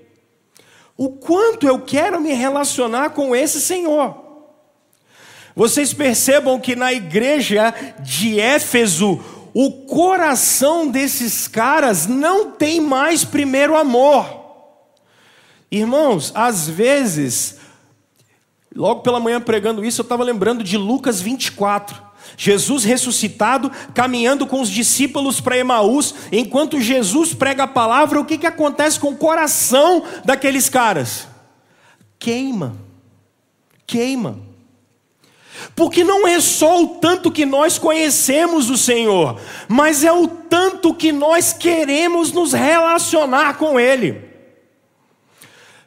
O 0.94 1.09
quanto 1.09 1.66
eu 1.66 1.81
quero 1.81 2.20
me 2.20 2.35
relacionar 2.35 3.11
com 3.11 3.35
esse 3.35 3.59
Senhor. 3.59 4.14
Vocês 5.55 5.94
percebam 5.94 6.61
que 6.61 6.76
na 6.76 6.92
igreja 6.92 7.72
de 8.00 8.38
Éfeso, 8.38 9.18
o 9.55 9.87
coração 9.87 10.87
desses 10.87 11.48
caras 11.48 12.07
não 12.07 12.50
tem 12.50 12.79
mais 12.79 13.24
primeiro 13.24 13.74
amor. 13.74 14.44
Irmãos, 15.70 16.31
às 16.35 16.68
vezes, 16.68 17.57
logo 18.74 19.00
pela 19.00 19.18
manhã 19.18 19.40
pregando 19.40 19.83
isso, 19.83 20.02
eu 20.02 20.05
estava 20.05 20.22
lembrando 20.22 20.62
de 20.62 20.76
Lucas 20.76 21.22
24. 21.22 22.05
Jesus 22.36 22.84
ressuscitado, 22.84 23.70
caminhando 23.94 24.46
com 24.46 24.60
os 24.60 24.68
discípulos 24.68 25.40
para 25.40 25.58
Emaús, 25.58 26.14
enquanto 26.32 26.80
Jesus 26.80 27.34
prega 27.34 27.64
a 27.64 27.68
palavra, 27.68 28.20
o 28.20 28.24
que, 28.24 28.38
que 28.38 28.46
acontece 28.46 28.98
com 28.98 29.10
o 29.10 29.16
coração 29.16 30.02
daqueles 30.24 30.68
caras? 30.68 31.26
Queima, 32.18 32.76
queima. 33.86 34.38
Porque 35.74 36.04
não 36.04 36.26
é 36.26 36.40
só 36.40 36.82
o 36.82 36.88
tanto 36.96 37.30
que 37.30 37.46
nós 37.46 37.78
conhecemos 37.78 38.68
o 38.70 38.76
Senhor, 38.76 39.40
mas 39.68 40.04
é 40.04 40.12
o 40.12 40.28
tanto 40.28 40.94
que 40.94 41.12
nós 41.12 41.52
queremos 41.52 42.32
nos 42.32 42.52
relacionar 42.52 43.56
com 43.56 43.80
Ele. 43.80 44.25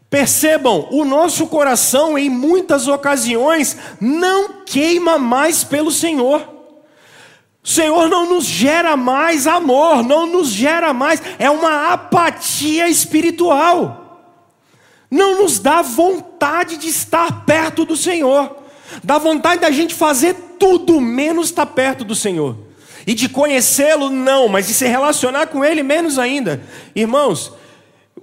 Percebam, 0.10 0.88
o 0.90 1.06
nosso 1.06 1.46
coração 1.48 2.18
em 2.18 2.30
muitas 2.30 2.88
ocasiões 2.88 3.78
não 4.02 4.64
queima 4.66 5.20
mais 5.20 5.64
pelo 5.64 5.92
Senhor. 5.92 6.42
O 7.64 7.68
Senhor 7.68 8.10
não 8.10 8.28
nos 8.28 8.46
gera 8.46 8.98
mais 8.98 9.46
amor, 9.46 10.02
não 10.02 10.26
nos 10.26 10.48
gera 10.50 10.94
mais, 10.94 11.22
é 11.38 11.50
uma 11.50 11.94
apatia 11.94 12.88
espiritual. 12.88 14.00
Não 15.12 15.44
nos 15.44 15.60
dá 15.60 15.82
vontade 15.84 16.78
de 16.78 16.88
estar 16.88 17.46
perto 17.46 17.86
do 17.86 17.96
Senhor. 17.96 18.56
Dá 19.04 19.20
vontade 19.20 19.62
da 19.62 19.70
gente 19.70 19.94
fazer 19.94 20.34
tudo 20.58 21.00
menos 21.00 21.48
estar 21.48 21.68
perto 21.68 22.04
do 22.04 22.16
Senhor. 22.16 22.56
E 23.06 23.14
de 23.14 23.30
conhecê-lo, 23.30 24.10
não, 24.10 24.48
mas 24.48 24.68
de 24.68 24.74
se 24.74 24.88
relacionar 24.88 25.48
com 25.48 25.64
Ele, 25.64 25.84
menos 25.84 26.18
ainda. 26.18 26.62
Irmãos, 26.96 27.54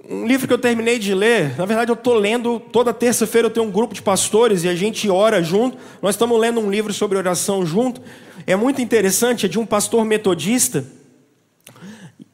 um 0.09 0.25
livro 0.25 0.47
que 0.47 0.53
eu 0.53 0.57
terminei 0.57 0.99
de 0.99 1.13
ler, 1.13 1.57
na 1.57 1.65
verdade 1.65 1.91
eu 1.91 1.95
estou 1.95 2.13
lendo, 2.13 2.59
toda 2.59 2.93
terça-feira 2.93 3.47
eu 3.47 3.51
tenho 3.51 3.65
um 3.65 3.71
grupo 3.71 3.93
de 3.93 4.01
pastores 4.01 4.63
e 4.63 4.69
a 4.69 4.75
gente 4.75 5.09
ora 5.09 5.41
junto. 5.41 5.77
Nós 6.01 6.15
estamos 6.15 6.39
lendo 6.39 6.59
um 6.59 6.69
livro 6.69 6.93
sobre 6.93 7.17
oração 7.17 7.65
junto. 7.65 8.01
É 8.45 8.55
muito 8.55 8.81
interessante, 8.81 9.45
é 9.45 9.49
de 9.49 9.59
um 9.59 9.65
pastor 9.65 10.05
metodista. 10.05 10.85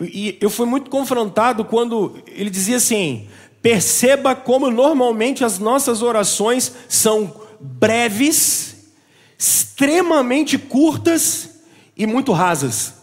E 0.02 0.38
eu 0.42 0.50
fui 0.50 0.66
muito 0.66 0.90
confrontado 0.90 1.64
quando 1.66 2.18
ele 2.28 2.50
dizia 2.50 2.78
assim: 2.78 3.28
perceba 3.62 4.36
como 4.36 4.70
normalmente 4.70 5.44
as 5.44 5.60
nossas 5.60 6.02
orações 6.02 6.74
são 6.90 7.34
breves, 7.60 8.94
extremamente 9.38 10.58
curtas 10.58 11.62
e 11.96 12.06
muito 12.06 12.32
rasas. 12.32 12.96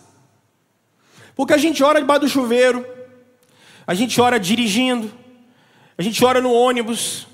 Porque 1.35 1.55
a 1.55 1.59
gente 1.59 1.83
ora 1.83 2.01
debaixo 2.01 2.23
do 2.23 2.29
chuveiro, 2.29 2.85
a 3.91 3.95
gente 3.95 4.21
ora 4.21 4.39
dirigindo, 4.39 5.13
a 5.99 6.03
gente 6.03 6.25
ora 6.25 6.41
no 6.41 6.53
ônibus. 6.53 7.27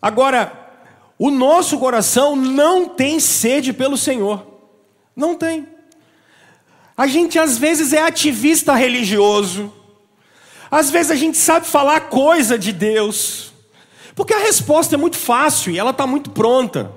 Agora, 0.00 0.52
o 1.18 1.32
nosso 1.32 1.80
coração 1.80 2.36
não 2.36 2.88
tem 2.88 3.18
sede 3.18 3.72
pelo 3.72 3.96
Senhor. 3.96 4.46
Não 5.16 5.34
tem. 5.34 5.66
A 6.96 7.08
gente 7.08 7.40
às 7.40 7.58
vezes 7.58 7.92
é 7.92 8.00
ativista 8.00 8.72
religioso. 8.76 9.72
Às 10.70 10.90
vezes 10.90 11.10
a 11.10 11.16
gente 11.16 11.36
sabe 11.36 11.66
falar 11.66 12.02
coisa 12.02 12.56
de 12.56 12.70
Deus. 12.70 13.52
Porque 14.14 14.34
a 14.34 14.38
resposta 14.38 14.94
é 14.94 14.96
muito 14.96 15.16
fácil 15.16 15.72
e 15.72 15.78
ela 15.80 15.90
está 15.90 16.06
muito 16.06 16.30
pronta. 16.30 16.92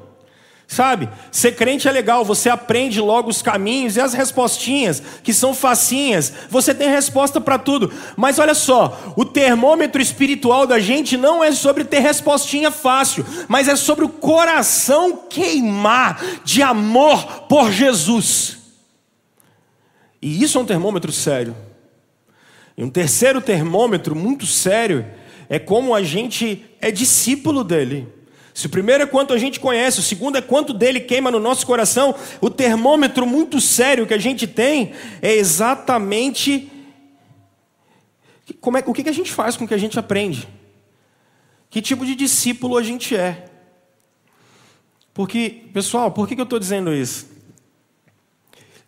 Sabe? 0.72 1.10
Ser 1.34 1.58
crente 1.58 1.90
é 1.90 1.92
legal, 1.92 2.24
você 2.24 2.48
aprende 2.48 3.02
logo 3.02 3.30
os 3.30 3.42
caminhos 3.42 3.98
e 3.98 4.00
as 4.00 4.14
respostinhas, 4.14 5.04
que 5.22 5.34
são 5.34 5.54
facinhas. 5.54 6.32
Você 6.50 6.74
tem 6.74 6.90
resposta 6.90 7.42
para 7.42 7.60
tudo. 7.60 7.92
Mas 8.16 8.40
olha 8.40 8.54
só, 8.54 9.14
o 9.18 9.26
termômetro 9.26 10.02
espiritual 10.02 10.66
da 10.66 10.80
gente 10.80 11.18
não 11.18 11.44
é 11.44 11.52
sobre 11.52 11.84
ter 11.84 12.00
respostinha 12.00 12.72
fácil, 12.72 13.26
mas 13.50 13.68
é 13.68 13.76
sobre 13.76 14.06
o 14.06 14.10
coração 14.10 15.18
queimar 15.30 16.24
de 16.46 16.62
amor 16.62 17.42
por 17.50 17.70
Jesus. 17.70 18.58
E 20.22 20.42
isso 20.42 20.58
é 20.58 20.62
um 20.62 20.66
termômetro 20.66 21.12
sério. 21.12 21.54
E 22.78 22.84
um 22.86 22.90
terceiro 22.90 23.42
termômetro 23.42 24.16
muito 24.16 24.46
sério 24.46 25.06
é 25.50 25.60
como 25.60 25.94
a 25.94 26.02
gente 26.02 26.66
é 26.80 26.90
discípulo 26.92 27.62
dele. 27.62 28.21
Se 28.54 28.68
o 28.68 28.70
primeiro 28.70 29.04
é 29.04 29.06
quanto 29.06 29.34
a 29.34 29.38
gente 29.38 29.60
conhece, 29.60 30.00
o 30.00 30.04
segundo 30.04 30.38
é 30.38 30.42
quanto 30.42 30.74
dele 30.74 31.00
queima 31.00 31.32
no 31.32 31.40
nosso 31.40 31.66
coração, 31.66 32.14
o 32.40 32.50
termômetro 32.50 33.26
muito 33.26 33.62
sério 33.62 34.06
que 34.06 34.14
a 34.14 34.18
gente 34.18 34.46
tem 34.46 34.94
é 35.22 35.34
exatamente 35.34 36.70
como 38.60 38.78
é, 38.78 38.84
o 38.86 38.94
que 38.94 39.08
a 39.08 39.14
gente 39.14 39.32
faz 39.32 39.56
com 39.56 39.64
o 39.64 39.68
que 39.68 39.74
a 39.74 39.78
gente 39.78 39.98
aprende. 39.98 40.48
Que 41.70 41.82
tipo 41.82 42.06
de 42.06 42.16
discípulo 42.16 42.76
a 42.78 42.84
gente 42.84 43.16
é. 43.16 43.46
Porque, 45.14 45.64
pessoal, 45.74 46.12
por 46.12 46.28
que 46.28 46.40
eu 46.40 46.44
estou 46.44 46.60
dizendo 46.60 46.94
isso? 46.94 47.30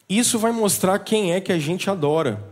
Isso 0.09 0.37
vai 0.37 0.51
mostrar 0.51 0.99
quem 0.99 1.33
é 1.33 1.39
que 1.39 1.51
a 1.51 1.59
gente 1.59 1.89
adora. 1.89 2.43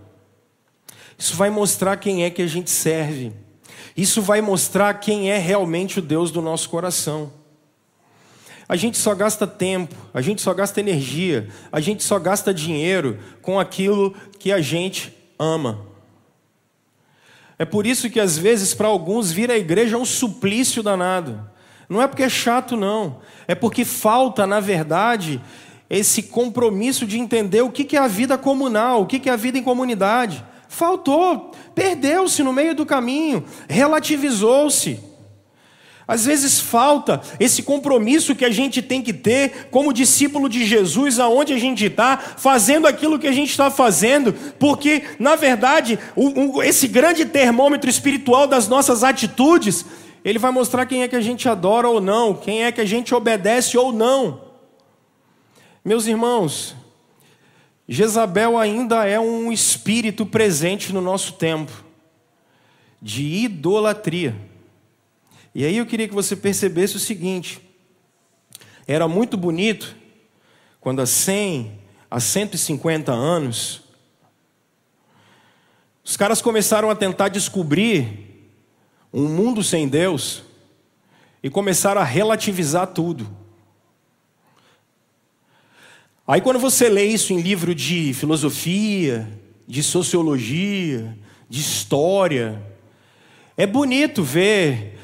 Isso 1.17 1.36
vai 1.36 1.50
mostrar 1.50 1.97
quem 1.97 2.24
é 2.24 2.30
que 2.30 2.41
a 2.41 2.47
gente 2.47 2.69
serve. 2.69 3.34
Isso 3.95 4.21
vai 4.21 4.41
mostrar 4.41 4.93
quem 4.95 5.32
é 5.32 5.38
realmente 5.38 5.99
o 5.99 6.01
Deus 6.01 6.32
do 6.32 6.41
nosso 6.41 6.69
coração. 6.69 7.32
A 8.67 8.75
gente 8.77 8.97
só 8.97 9.13
gasta 9.13 9.45
tempo, 9.45 9.93
a 10.13 10.21
gente 10.21 10.41
só 10.41 10.54
gasta 10.54 10.80
energia, 10.80 11.49
a 11.71 11.82
gente 11.82 12.04
só 12.04 12.17
gasta 12.17 12.54
dinheiro 12.54 13.19
com 13.41 13.60
aquilo 13.60 14.15
que 14.39 14.51
a 14.51 14.62
gente 14.62 15.13
ama. 15.38 15.82
É 17.60 17.65
por 17.65 17.86
isso 17.86 18.10
que 18.10 18.19
às 18.19 18.38
vezes 18.38 18.73
para 18.73 18.88
alguns 18.88 19.32
vir 19.32 19.51
à 19.51 19.58
igreja 19.58 19.95
é 19.97 19.99
um 19.99 20.06
suplício 20.06 20.82
danado. 20.82 21.47
Não 21.89 22.01
é 22.01 22.08
porque 22.08 22.23
é 22.23 22.30
chato, 22.30 22.77
não. 22.77 23.19
É 23.45 23.54
porque 23.54 23.84
falta, 23.84 24.47
na 24.47 24.62
verdade, 24.62 25.41
esse 25.89 26.23
compromisso 26.23 27.06
de 27.06 27.19
entender 27.19 27.62
o 27.62 27.69
que 27.69 27.97
é 27.97 27.99
a 27.99 28.08
vida 28.08 28.38
comunal, 28.38 29.01
o 29.01 29.06
que 29.06 29.30
é 29.30 29.34
a 29.34 29.36
vida 29.36 29.58
em 29.58 29.63
comunidade. 29.63 30.43
Faltou, 30.74 31.52
perdeu-se 31.76 32.42
no 32.42 32.54
meio 32.54 32.74
do 32.74 32.86
caminho, 32.86 33.44
relativizou-se. 33.68 34.98
Às 36.08 36.24
vezes 36.24 36.62
falta 36.62 37.20
esse 37.42 37.62
compromisso 37.62 38.34
que 38.34 38.46
a 38.46 38.50
gente 38.50 38.82
tem 38.82 39.02
que 39.02 39.12
ter 39.12 39.68
como 39.70 39.92
discípulo 39.92 40.48
de 40.48 40.64
Jesus, 40.66 41.20
aonde 41.20 41.52
a 41.52 41.60
gente 41.60 41.86
está, 41.86 42.18
fazendo 42.18 42.88
aquilo 42.88 43.20
que 43.20 43.28
a 43.28 43.34
gente 43.34 43.50
está 43.50 43.70
fazendo, 43.70 44.32
porque, 44.58 45.04
na 45.20 45.36
verdade, 45.36 46.00
o, 46.16 46.56
o, 46.56 46.64
esse 46.64 46.88
grande 46.88 47.26
termômetro 47.26 47.90
espiritual 47.90 48.48
das 48.48 48.70
nossas 48.70 49.04
atitudes, 49.04 49.86
ele 50.24 50.40
vai 50.40 50.52
mostrar 50.52 50.86
quem 50.86 51.04
é 51.04 51.08
que 51.10 51.18
a 51.18 51.22
gente 51.22 51.50
adora 51.50 51.90
ou 51.90 52.00
não, 52.00 52.34
quem 52.34 52.64
é 52.64 52.72
que 52.72 52.80
a 52.80 52.86
gente 52.86 53.14
obedece 53.14 53.78
ou 53.78 53.92
não. 53.92 54.40
Meus 55.84 56.08
irmãos, 56.08 56.78
Jezabel 57.93 58.58
ainda 58.58 59.06
é 59.06 59.19
um 59.19 59.51
espírito 59.51 60.25
presente 60.25 60.93
no 60.93 61.01
nosso 61.01 61.34
tempo 61.34 61.84
de 63.01 63.21
idolatria. 63.21 64.34
E 65.54 65.65
aí 65.65 65.75
eu 65.75 65.86
queria 65.86 66.08
que 66.08 66.13
você 66.13 66.34
percebesse 66.34 66.95
o 66.95 66.99
seguinte: 66.99 67.60
era 68.88 69.10
muito 69.10 69.36
bonito 69.36 69.93
quando 70.80 71.01
há 71.01 71.06
100 71.06 71.80
a 72.10 72.17
150 72.17 73.12
anos 73.12 73.82
os 76.01 76.15
caras 76.15 76.41
começaram 76.41 76.89
a 76.89 76.95
tentar 76.95 77.27
descobrir 77.27 78.49
um 79.12 79.27
mundo 79.27 79.62
sem 79.62 79.89
Deus 79.89 80.43
e 81.43 81.49
começaram 81.49 81.99
a 81.99 82.06
relativizar 82.06 82.88
tudo. 82.88 83.30
Aí 86.28 86.40
quando 86.40 86.60
você 86.60 86.88
lê 86.88 87.06
isso 87.06 87.34
em 87.34 87.42
livro 87.42 87.74
de 87.74 88.14
filosofia, 88.14 89.28
de 89.68 89.82
sociologia, 89.82 91.18
de 91.50 91.60
história, 91.60 92.62
é 93.58 93.66
bonito 93.66 94.24
ver 94.24 95.00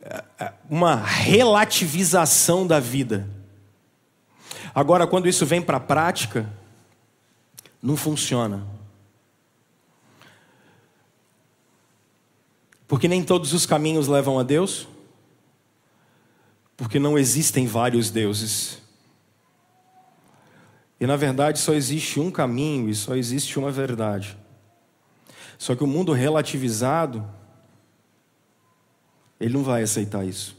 é, 0.00 0.24
é, 0.38 0.52
uma 0.68 0.96
relativização 0.96 2.66
da 2.66 2.80
vida. 2.80 3.28
Agora, 4.74 5.06
quando 5.06 5.28
isso 5.28 5.46
vem 5.46 5.62
para 5.62 5.78
a 5.78 5.80
prática, 5.80 6.52
não 7.82 7.96
funciona. 7.96 8.66
Porque 12.86 13.08
nem 13.08 13.22
todos 13.22 13.52
os 13.52 13.66
caminhos 13.66 14.06
levam 14.06 14.38
a 14.38 14.42
Deus, 14.42 14.86
porque 16.76 16.98
não 16.98 17.18
existem 17.18 17.66
vários 17.66 18.10
deuses. 18.10 18.85
E 20.98 21.06
na 21.06 21.16
verdade 21.16 21.58
só 21.58 21.74
existe 21.74 22.18
um 22.18 22.30
caminho 22.30 22.88
e 22.88 22.94
só 22.94 23.14
existe 23.14 23.58
uma 23.58 23.70
verdade. 23.70 24.36
Só 25.58 25.74
que 25.74 25.84
o 25.84 25.86
mundo 25.86 26.12
relativizado, 26.12 27.26
ele 29.40 29.54
não 29.54 29.62
vai 29.62 29.82
aceitar 29.82 30.26
isso. 30.26 30.56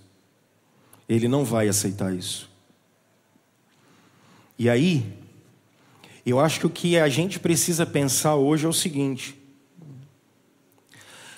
Ele 1.08 1.28
não 1.28 1.46
vai 1.46 1.68
aceitar 1.68 2.14
isso. 2.14 2.50
E 4.60 4.70
aí, 4.70 5.18
eu 6.26 6.40
acho 6.40 6.60
que 6.60 6.66
o 6.66 6.70
que 6.70 6.98
a 6.98 7.08
gente 7.08 7.40
precisa 7.40 7.86
pensar 7.86 8.36
hoje 8.36 8.66
é 8.66 8.70
o 8.70 8.74
seguinte: 8.74 9.40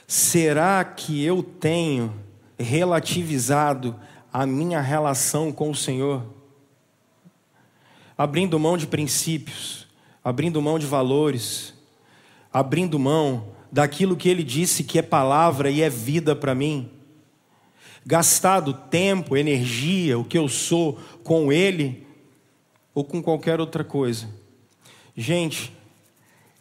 será 0.08 0.84
que 0.84 1.24
eu 1.24 1.44
tenho 1.44 2.14
relativizado 2.58 3.96
a 4.32 4.46
minha 4.46 4.82
relação 4.82 5.52
com 5.52 5.70
o 5.70 5.76
Senhor? 5.76 6.39
Abrindo 8.20 8.60
mão 8.60 8.76
de 8.76 8.86
princípios, 8.86 9.88
abrindo 10.22 10.62
mão 10.62 10.78
de 10.78 10.86
valores, 10.86 11.74
abrindo 12.52 13.00
mão 13.00 13.48
daquilo 13.72 14.18
que 14.18 14.28
ele 14.28 14.44
disse 14.44 14.84
que 14.84 15.00
é 15.00 15.02
palavra 15.02 15.72
e 15.72 15.82
é 15.82 15.90
vida 15.90 16.36
para 16.36 16.54
mim. 16.54 16.90
Gastado 18.06 18.74
tempo, 18.74 19.38
energia, 19.38 20.20
o 20.20 20.26
que 20.26 20.38
eu 20.38 20.50
sou 20.50 21.00
com 21.24 21.50
ele 21.50 22.06
ou 22.94 23.06
com 23.06 23.24
qualquer 23.24 23.62
outra 23.62 23.86
coisa. 23.86 24.28
Gente, 25.16 25.72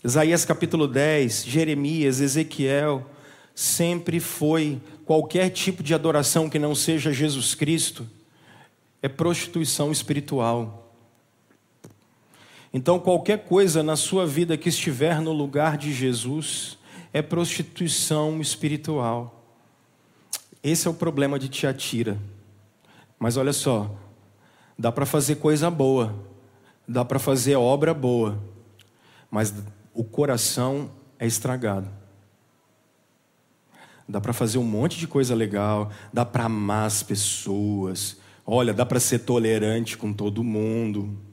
Isaías 0.04 0.44
capítulo 0.44 0.86
10, 0.86 1.44
Jeremias, 1.44 2.20
Ezequiel, 2.20 3.04
sempre 3.52 4.20
foi 4.20 4.80
qualquer 5.04 5.50
tipo 5.50 5.82
de 5.82 5.92
adoração 5.92 6.48
que 6.48 6.60
não 6.60 6.76
seja 6.76 7.12
Jesus 7.12 7.56
Cristo, 7.56 8.08
é 9.02 9.08
prostituição 9.08 9.90
espiritual. 9.90 10.84
Então, 12.72 12.98
qualquer 12.98 13.44
coisa 13.44 13.82
na 13.82 13.96
sua 13.96 14.26
vida 14.26 14.56
que 14.56 14.68
estiver 14.68 15.20
no 15.20 15.32
lugar 15.32 15.78
de 15.78 15.92
Jesus 15.92 16.78
é 17.12 17.22
prostituição 17.22 18.40
espiritual. 18.40 19.42
Esse 20.62 20.86
é 20.86 20.90
o 20.90 20.94
problema 20.94 21.38
de 21.38 21.48
Tiatira. 21.48 22.18
Mas 23.18 23.36
olha 23.36 23.52
só, 23.52 23.90
dá 24.78 24.92
para 24.92 25.06
fazer 25.06 25.36
coisa 25.36 25.70
boa, 25.70 26.14
dá 26.86 27.04
para 27.04 27.18
fazer 27.18 27.56
obra 27.56 27.94
boa, 27.94 28.38
mas 29.30 29.52
o 29.94 30.04
coração 30.04 30.90
é 31.18 31.26
estragado. 31.26 31.88
Dá 34.06 34.20
para 34.20 34.32
fazer 34.32 34.58
um 34.58 34.64
monte 34.64 34.98
de 34.98 35.06
coisa 35.06 35.34
legal, 35.34 35.90
dá 36.12 36.24
para 36.24 36.44
amar 36.44 36.86
as 36.86 37.02
pessoas, 37.02 38.18
olha, 38.46 38.72
dá 38.72 38.86
para 38.86 39.00
ser 39.00 39.20
tolerante 39.20 39.96
com 39.96 40.12
todo 40.12 40.44
mundo 40.44 41.27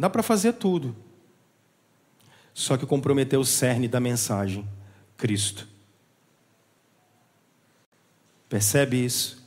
Dá 0.00 0.08
para 0.08 0.22
fazer 0.22 0.54
tudo. 0.54 0.96
Só 2.54 2.78
que 2.78 2.86
comprometeu 2.86 3.38
o 3.38 3.44
cerne 3.44 3.86
da 3.86 4.00
mensagem: 4.00 4.66
Cristo. 5.14 5.68
Percebe 8.48 9.04
isso? 9.04 9.46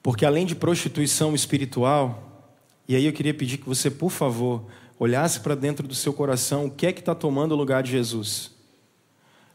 Porque 0.00 0.24
além 0.24 0.46
de 0.46 0.54
prostituição 0.54 1.34
espiritual, 1.34 2.46
e 2.86 2.94
aí 2.94 3.04
eu 3.04 3.12
queria 3.12 3.34
pedir 3.34 3.58
que 3.58 3.68
você, 3.68 3.90
por 3.90 4.10
favor, 4.10 4.64
olhasse 4.96 5.40
para 5.40 5.56
dentro 5.56 5.86
do 5.86 5.96
seu 5.96 6.12
coração 6.12 6.66
o 6.66 6.70
que 6.70 6.86
é 6.86 6.92
que 6.92 7.00
está 7.00 7.14
tomando 7.14 7.52
o 7.52 7.56
lugar 7.56 7.82
de 7.82 7.90
Jesus. 7.90 8.52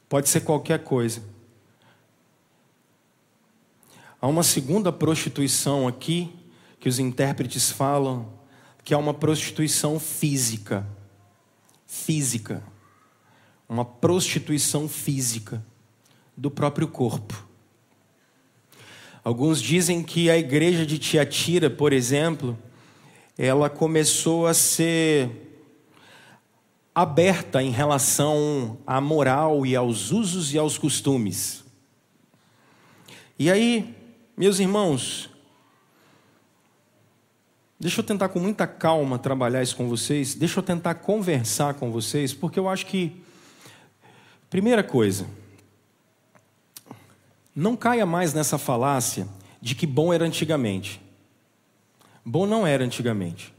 Pode 0.09 0.27
ser 0.27 0.41
qualquer 0.41 0.83
coisa. 0.83 1.23
Há 4.19 4.27
uma 4.27 4.43
segunda 4.43 4.91
prostituição 4.91 5.87
aqui 5.87 6.42
que 6.83 6.89
os 6.89 6.99
intérpretes 6.99 7.71
falam 7.71 8.27
que 8.83 8.93
é 8.93 8.97
uma 8.97 9.13
prostituição 9.13 9.97
física. 9.97 10.85
Física. 11.87 12.61
Uma 13.69 13.85
prostituição 13.85 14.89
física. 14.89 15.63
do 16.35 16.51
próprio 16.51 16.89
corpo. 16.89 17.47
Alguns 19.23 19.61
dizem 19.61 20.03
que 20.03 20.29
a 20.29 20.37
igreja 20.37 20.85
de 20.85 20.99
Tiatira, 20.99 21.69
por 21.69 21.93
exemplo, 21.93 22.59
ela 23.37 23.69
começou 23.69 24.45
a 24.45 24.53
ser 24.53 25.29
aberta 26.93 27.63
em 27.63 27.71
relação 27.71 28.77
à 28.85 28.99
moral 28.99 29.65
e 29.65 29.73
aos 29.73 30.11
usos 30.11 30.53
e 30.53 30.57
aos 30.57 30.77
costumes. 30.77 31.63
E 33.39 33.49
aí, 33.49 33.95
meus 34.35 34.59
irmãos, 34.59 35.32
deixa 37.83 37.99
eu 37.99 38.03
tentar 38.05 38.29
com 38.29 38.39
muita 38.39 38.65
calma 38.65 39.19
trabalhar 39.19 39.61
isso 39.61 39.75
com 39.75 39.89
vocês, 39.89 40.33
deixa 40.33 40.57
eu 40.57 40.63
tentar 40.63 40.95
conversar 40.95 41.73
com 41.73 41.91
vocês, 41.91 42.33
porque 42.33 42.57
eu 42.57 42.69
acho 42.69 42.85
que, 42.85 43.21
primeira 44.49 44.81
coisa, 44.81 45.27
não 47.53 47.75
caia 47.75 48.05
mais 48.05 48.33
nessa 48.33 48.57
falácia 48.57 49.27
de 49.61 49.75
que 49.75 49.85
bom 49.85 50.13
era 50.13 50.23
antigamente. 50.23 51.01
Bom 52.23 52.45
não 52.45 52.65
era 52.65 52.85
antigamente. 52.85 53.53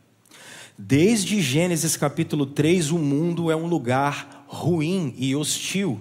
Desde 0.78 1.42
Gênesis 1.42 1.94
capítulo 1.94 2.46
3, 2.46 2.92
o 2.92 2.98
mundo 2.98 3.50
é 3.50 3.56
um 3.56 3.66
lugar 3.66 4.46
ruim 4.48 5.14
e 5.18 5.36
hostil. 5.36 6.00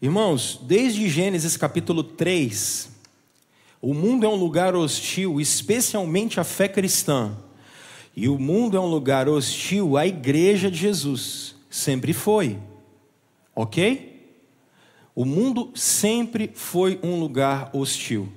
Irmãos, 0.00 0.60
desde 0.62 1.08
Gênesis 1.08 1.56
capítulo 1.56 2.04
3, 2.04 2.97
o 3.80 3.94
mundo 3.94 4.26
é 4.26 4.28
um 4.28 4.34
lugar 4.34 4.74
hostil, 4.74 5.40
especialmente 5.40 6.40
a 6.40 6.44
fé 6.44 6.68
cristã. 6.68 7.36
E 8.14 8.28
o 8.28 8.38
mundo 8.38 8.76
é 8.76 8.80
um 8.80 8.86
lugar 8.86 9.28
hostil 9.28 9.96
à 9.96 10.06
igreja 10.06 10.70
de 10.70 10.76
Jesus. 10.76 11.54
Sempre 11.70 12.12
foi. 12.12 12.58
Ok? 13.54 14.34
O 15.14 15.24
mundo 15.24 15.70
sempre 15.74 16.50
foi 16.54 16.98
um 17.02 17.20
lugar 17.20 17.70
hostil. 17.72 18.28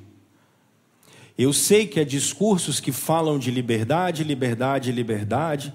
Eu 1.38 1.54
sei 1.54 1.88
que 1.88 1.99
há 1.99 2.04
discursos 2.04 2.80
que 2.80 2.91
falam 2.91 3.39
de 3.39 3.49
liberdade, 3.49 4.23
liberdade, 4.23 4.91
liberdade, 4.91 5.73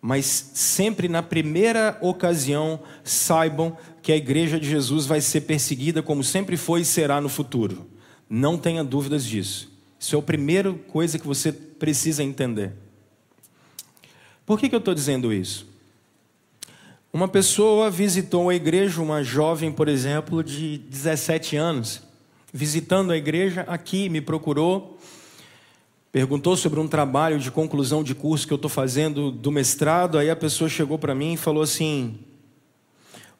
mas 0.00 0.26
sempre 0.54 1.08
na 1.08 1.22
primeira 1.22 1.98
ocasião 2.00 2.80
saibam 3.02 3.76
que 4.00 4.12
a 4.12 4.16
igreja 4.16 4.60
de 4.60 4.68
Jesus 4.68 5.06
vai 5.06 5.20
ser 5.20 5.42
perseguida 5.42 6.02
como 6.02 6.22
sempre 6.22 6.56
foi 6.56 6.82
e 6.82 6.84
será 6.84 7.20
no 7.20 7.28
futuro. 7.28 7.91
Não 8.34 8.56
tenha 8.56 8.82
dúvidas 8.82 9.26
disso. 9.26 9.70
Isso 10.00 10.16
é 10.16 10.18
a 10.18 10.22
primeira 10.22 10.72
coisa 10.72 11.18
que 11.18 11.26
você 11.26 11.52
precisa 11.52 12.24
entender. 12.24 12.72
Por 14.46 14.58
que, 14.58 14.70
que 14.70 14.74
eu 14.74 14.78
estou 14.78 14.94
dizendo 14.94 15.30
isso? 15.30 15.66
Uma 17.12 17.28
pessoa 17.28 17.90
visitou 17.90 18.48
a 18.48 18.54
igreja, 18.54 19.02
uma 19.02 19.22
jovem, 19.22 19.70
por 19.70 19.86
exemplo, 19.86 20.42
de 20.42 20.78
17 20.78 21.56
anos, 21.56 22.00
visitando 22.50 23.12
a 23.12 23.18
igreja 23.18 23.66
aqui, 23.68 24.08
me 24.08 24.22
procurou, 24.22 24.98
perguntou 26.10 26.56
sobre 26.56 26.80
um 26.80 26.88
trabalho 26.88 27.38
de 27.38 27.50
conclusão 27.50 28.02
de 28.02 28.14
curso 28.14 28.46
que 28.46 28.52
eu 28.54 28.56
estou 28.56 28.70
fazendo 28.70 29.30
do 29.30 29.52
mestrado. 29.52 30.16
Aí 30.16 30.30
a 30.30 30.36
pessoa 30.36 30.70
chegou 30.70 30.98
para 30.98 31.14
mim 31.14 31.34
e 31.34 31.36
falou 31.36 31.62
assim: 31.62 32.18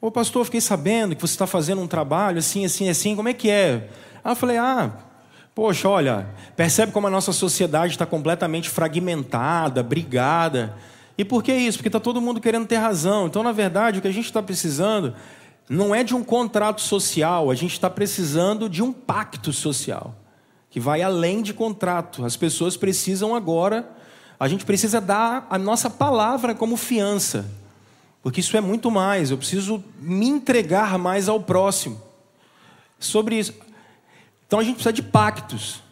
Ô 0.03 0.11
pastor, 0.11 0.45
fiquei 0.45 0.61
sabendo 0.61 1.17
que 1.17 1.23
você 1.23 1.33
está 1.33 1.47
fazendo 1.47 1.81
um 1.81 1.89
trabalho 1.89 2.41
assim, 2.41 2.67
assim, 2.67 2.91
assim, 2.91 3.17
como 3.17 3.31
é 3.31 3.33
que 3.33 3.49
é? 3.49 3.89
Aí 4.25 4.33
eu 4.33 4.37
falei: 4.37 4.57
Ah, 4.57 4.91
poxa, 5.55 5.89
olha, 5.89 6.27
percebe 6.57 6.93
como 6.93 7.07
a 7.07 7.11
nossa 7.11 7.33
sociedade 7.33 7.95
está 7.95 8.07
completamente 8.07 8.71
fragmentada, 8.71 9.83
brigada. 9.83 10.75
E 11.17 11.25
por 11.25 11.43
que 11.43 11.53
isso? 11.53 11.79
Porque 11.79 11.89
está 11.89 12.01
todo 12.01 12.21
mundo 12.21 12.41
querendo 12.41 12.67
ter 12.67 12.77
razão. 12.77 13.27
Então, 13.27 13.43
na 13.43 13.53
verdade, 13.53 13.99
o 13.99 14.03
que 14.03 14.09
a 14.09 14.13
gente 14.13 14.27
está 14.27 14.43
precisando 14.43 15.15
não 15.69 15.95
é 15.95 16.03
de 16.03 16.15
um 16.15 16.25
contrato 16.25 16.81
social, 16.81 17.51
a 17.51 17.55
gente 17.55 17.73
está 17.73 17.89
precisando 17.89 18.69
de 18.69 18.83
um 18.83 18.93
pacto 18.93 19.53
social, 19.53 20.15
que 20.71 20.81
vai 20.81 21.03
além 21.03 21.43
de 21.43 21.55
contrato. 21.55 22.25
As 22.25 22.37
pessoas 22.37 22.77
precisam 22.77 23.35
agora, 23.35 23.89
a 24.39 24.49
gente 24.49 24.65
precisa 24.65 25.01
dar 25.01 25.47
a 25.49 25.59
nossa 25.59 25.89
palavra 25.89 26.55
como 26.55 26.77
fiança, 26.77 27.47
porque 28.23 28.41
isso 28.41 28.57
é 28.57 28.61
muito 28.61 28.91
mais, 28.91 29.31
eu 29.31 29.39
preciso 29.39 29.83
me 30.01 30.29
entregar 30.29 30.99
mais 30.99 31.29
ao 31.29 31.41
próximo. 31.41 32.01
Sobre 32.99 33.39
isso. 33.39 33.55
Então 34.53 34.61
a 34.61 34.65
gente 34.65 34.75
precisa 34.75 34.93
de 34.93 35.03
pactos. 35.03 35.83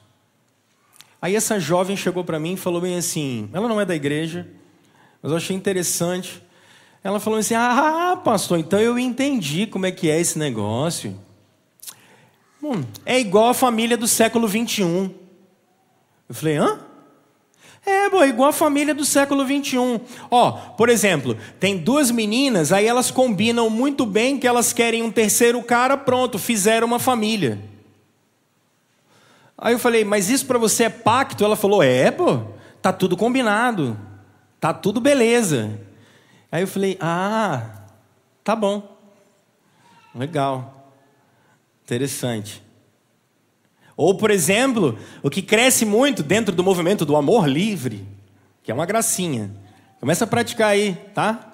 Aí 1.22 1.34
essa 1.34 1.58
jovem 1.58 1.96
chegou 1.96 2.22
para 2.22 2.38
mim 2.38 2.52
e 2.52 2.56
falou 2.58 2.78
bem 2.78 2.94
assim: 2.94 3.48
ela 3.54 3.66
não 3.66 3.80
é 3.80 3.86
da 3.86 3.96
igreja, 3.96 4.46
mas 5.22 5.32
eu 5.32 5.38
achei 5.38 5.56
interessante. 5.56 6.42
Ela 7.02 7.18
falou 7.18 7.38
assim: 7.38 7.54
Ah, 7.54 8.20
pastor, 8.22 8.58
então 8.58 8.78
eu 8.78 8.98
entendi 8.98 9.66
como 9.66 9.86
é 9.86 9.90
que 9.90 10.10
é 10.10 10.20
esse 10.20 10.38
negócio. 10.38 11.18
Hum, 12.62 12.84
é 13.06 13.18
igual 13.18 13.48
a 13.48 13.54
família 13.54 13.96
do 13.96 14.06
século 14.06 14.46
21. 14.46 15.10
Eu 16.28 16.34
falei: 16.34 16.58
hã? 16.58 16.80
É, 17.86 18.10
boa, 18.10 18.26
igual 18.26 18.50
a 18.50 18.52
família 18.52 18.94
do 18.94 19.06
século 19.06 19.46
21. 19.46 20.00
Ó, 20.30 20.52
por 20.52 20.90
exemplo, 20.90 21.34
tem 21.58 21.78
duas 21.78 22.10
meninas, 22.10 22.72
aí 22.72 22.84
elas 22.84 23.10
combinam 23.10 23.70
muito 23.70 24.04
bem 24.04 24.38
que 24.38 24.46
elas 24.46 24.70
querem 24.74 25.02
um 25.02 25.10
terceiro 25.10 25.62
cara, 25.62 25.96
pronto, 25.96 26.38
fizeram 26.38 26.86
uma 26.86 26.98
família. 26.98 27.69
Aí 29.60 29.74
eu 29.74 29.78
falei, 29.78 30.04
mas 30.04 30.30
isso 30.30 30.46
para 30.46 30.58
você 30.58 30.84
é 30.84 30.88
pacto? 30.90 31.44
Ela 31.44 31.54
falou, 31.54 31.82
é, 31.82 32.10
pô, 32.10 32.40
tá 32.80 32.92
tudo 32.92 33.16
combinado. 33.16 33.96
Tá 34.60 34.74
tudo 34.74 35.00
beleza. 35.00 35.80
Aí 36.52 36.62
eu 36.62 36.68
falei: 36.68 36.98
Ah, 37.00 37.84
tá 38.44 38.54
bom. 38.54 38.98
Legal. 40.14 40.92
Interessante. 41.82 42.62
Ou, 43.96 44.14
por 44.16 44.30
exemplo, 44.30 44.98
o 45.22 45.30
que 45.30 45.42
cresce 45.42 45.84
muito 45.84 46.22
dentro 46.22 46.54
do 46.54 46.62
movimento 46.62 47.04
do 47.04 47.16
amor 47.16 47.48
livre, 47.48 48.06
que 48.62 48.70
é 48.70 48.74
uma 48.74 48.86
gracinha. 48.86 49.50
Começa 49.98 50.24
a 50.24 50.26
praticar 50.26 50.68
aí, 50.68 50.94
tá? 51.14 51.52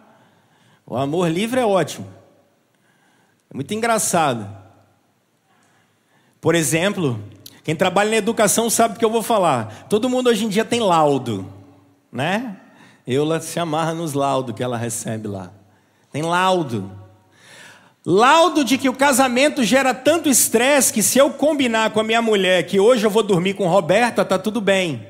O 0.85 0.97
amor 0.97 1.29
livre 1.29 1.61
é 1.61 1.67
ótimo. 1.67 2.07
É 3.51 3.55
muito 3.55 3.73
engraçado. 3.75 4.49
Por 6.41 6.55
exemplo, 6.55 7.21
quem 7.67 7.75
trabalha 7.75 8.11
na 8.11 8.17
educação 8.19 8.71
sabe 8.71 8.95
o 8.95 8.97
que 8.97 9.05
eu 9.05 9.11
vou 9.11 9.25
falar. 9.25 9.89
Todo 9.89 10.09
mundo 10.09 10.31
hoje 10.31 10.45
em 10.45 10.49
dia 10.49 10.65
tem 10.65 10.79
laudo, 10.79 11.53
né? 12.13 12.59
Eula 13.05 13.41
se 13.41 13.59
amarra 13.59 13.93
nos 13.93 14.13
laudos 14.13 14.55
que 14.55 14.63
ela 14.63 14.77
recebe 14.77 15.27
lá. 15.27 15.51
Tem 16.13 16.23
laudo. 16.23 16.89
Laudo 18.07 18.65
de 18.65 18.79
que 18.79 18.89
o 18.89 18.95
casamento 18.95 19.65
gera 19.65 19.93
tanto 19.93 20.29
estresse 20.29 20.93
que 20.93 21.03
se 21.03 21.19
eu 21.19 21.29
combinar 21.31 21.91
com 21.91 21.99
a 21.99 22.05
minha 22.05 22.23
mulher 22.23 22.65
que 22.67 22.79
hoje 22.79 23.05
eu 23.05 23.11
vou 23.11 23.25
dormir 23.25 23.55
com 23.55 23.67
Roberta, 23.67 24.25
tá 24.25 24.39
tudo 24.39 24.61
bem. 24.61 25.05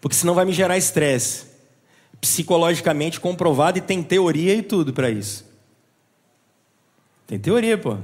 Porque 0.00 0.16
senão 0.16 0.34
vai 0.34 0.44
me 0.44 0.52
gerar 0.52 0.76
estresse. 0.76 1.44
Psicologicamente 2.20 3.20
comprovado 3.20 3.78
e 3.78 3.80
tem 3.80 4.02
teoria 4.02 4.56
e 4.56 4.62
tudo 4.62 4.92
para 4.92 5.10
isso. 5.10 5.44
Tem 7.24 7.38
teoria, 7.38 7.78
pô. 7.78 7.98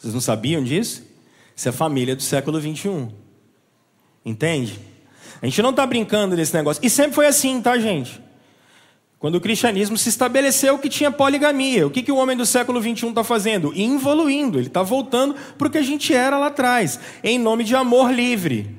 Vocês 0.00 0.14
não 0.14 0.20
sabiam 0.22 0.64
disso? 0.64 1.12
Isso 1.56 1.68
é 1.68 1.72
família 1.72 2.16
do 2.16 2.22
século 2.22 2.60
21. 2.60 3.10
Entende? 4.24 4.78
A 5.40 5.46
gente 5.46 5.60
não 5.62 5.70
está 5.70 5.86
brincando 5.86 6.36
nesse 6.36 6.54
negócio. 6.54 6.84
E 6.84 6.90
sempre 6.90 7.12
foi 7.12 7.26
assim, 7.26 7.60
tá, 7.60 7.78
gente? 7.78 8.22
Quando 9.18 9.36
o 9.36 9.40
cristianismo 9.40 9.96
se 9.96 10.08
estabeleceu 10.08 10.78
que 10.78 10.88
tinha 10.88 11.10
poligamia, 11.10 11.86
o 11.86 11.90
que, 11.90 12.02
que 12.02 12.12
o 12.12 12.16
homem 12.16 12.36
do 12.36 12.44
século 12.44 12.80
XXI 12.80 13.08
está 13.08 13.24
fazendo? 13.24 13.72
Involuindo, 13.74 14.58
ele 14.58 14.66
está 14.66 14.82
voltando 14.82 15.34
para 15.56 15.66
o 15.66 15.70
que 15.70 15.78
a 15.78 15.82
gente 15.82 16.12
era 16.12 16.38
lá 16.38 16.48
atrás, 16.48 17.00
em 17.22 17.38
nome 17.38 17.64
de 17.64 17.74
amor 17.74 18.12
livre. 18.12 18.76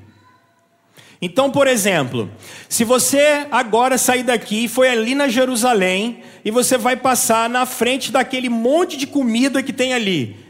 Então, 1.19 1.49
por 1.49 1.65
exemplo, 1.65 2.29
se 2.69 2.83
você 2.83 3.47
agora 3.49 3.97
sair 3.97 4.21
daqui 4.21 4.67
foi 4.67 4.89
ali 4.89 5.15
na 5.15 5.27
Jerusalém 5.27 6.21
e 6.43 6.51
você 6.51 6.77
vai 6.77 6.95
passar 6.95 7.49
na 7.49 7.65
frente 7.65 8.11
daquele 8.11 8.47
monte 8.47 8.97
de 8.97 9.07
comida 9.07 9.63
que 9.63 9.73
tem 9.73 9.95
ali, 9.95 10.44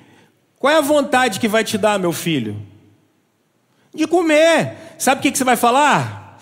qual 0.66 0.74
é 0.74 0.78
a 0.80 0.82
vontade 0.82 1.40
que 1.40 1.48
vai 1.48 1.64
te 1.64 1.78
dar, 1.78 2.00
meu 2.00 2.12
filho? 2.12 2.60
De 3.94 4.08
comer. 4.08 4.76
Sabe 4.98 5.20
o 5.20 5.22
que, 5.22 5.32
que 5.32 5.38
você 5.38 5.44
vai 5.44 5.56
falar? 5.56 6.40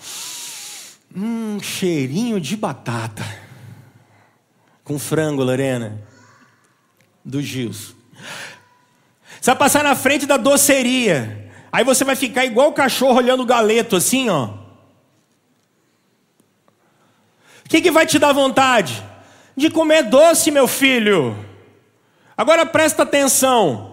Hum, 1.14 1.60
cheirinho 1.60 2.40
de 2.40 2.56
batata. 2.56 3.22
Com 4.82 4.98
frango, 4.98 5.44
Lorena. 5.44 6.00
Do 7.22 7.42
Gils. 7.42 7.94
Você 9.38 9.50
vai 9.50 9.56
passar 9.56 9.84
na 9.84 9.94
frente 9.94 10.24
da 10.24 10.38
doceria. 10.38 11.52
Aí 11.70 11.84
você 11.84 12.02
vai 12.02 12.16
ficar 12.16 12.46
igual 12.46 12.70
o 12.70 12.72
cachorro 12.72 13.18
olhando 13.18 13.42
o 13.42 13.46
galeto, 13.46 13.94
assim, 13.94 14.30
ó. 14.30 14.46
O 17.62 17.68
que, 17.68 17.82
que 17.82 17.90
vai 17.90 18.06
te 18.06 18.18
dar 18.18 18.32
vontade? 18.32 19.04
De 19.54 19.68
comer 19.68 20.04
doce, 20.04 20.50
meu 20.50 20.66
filho. 20.66 21.36
Agora 22.34 22.64
presta 22.64 23.02
atenção. 23.02 23.92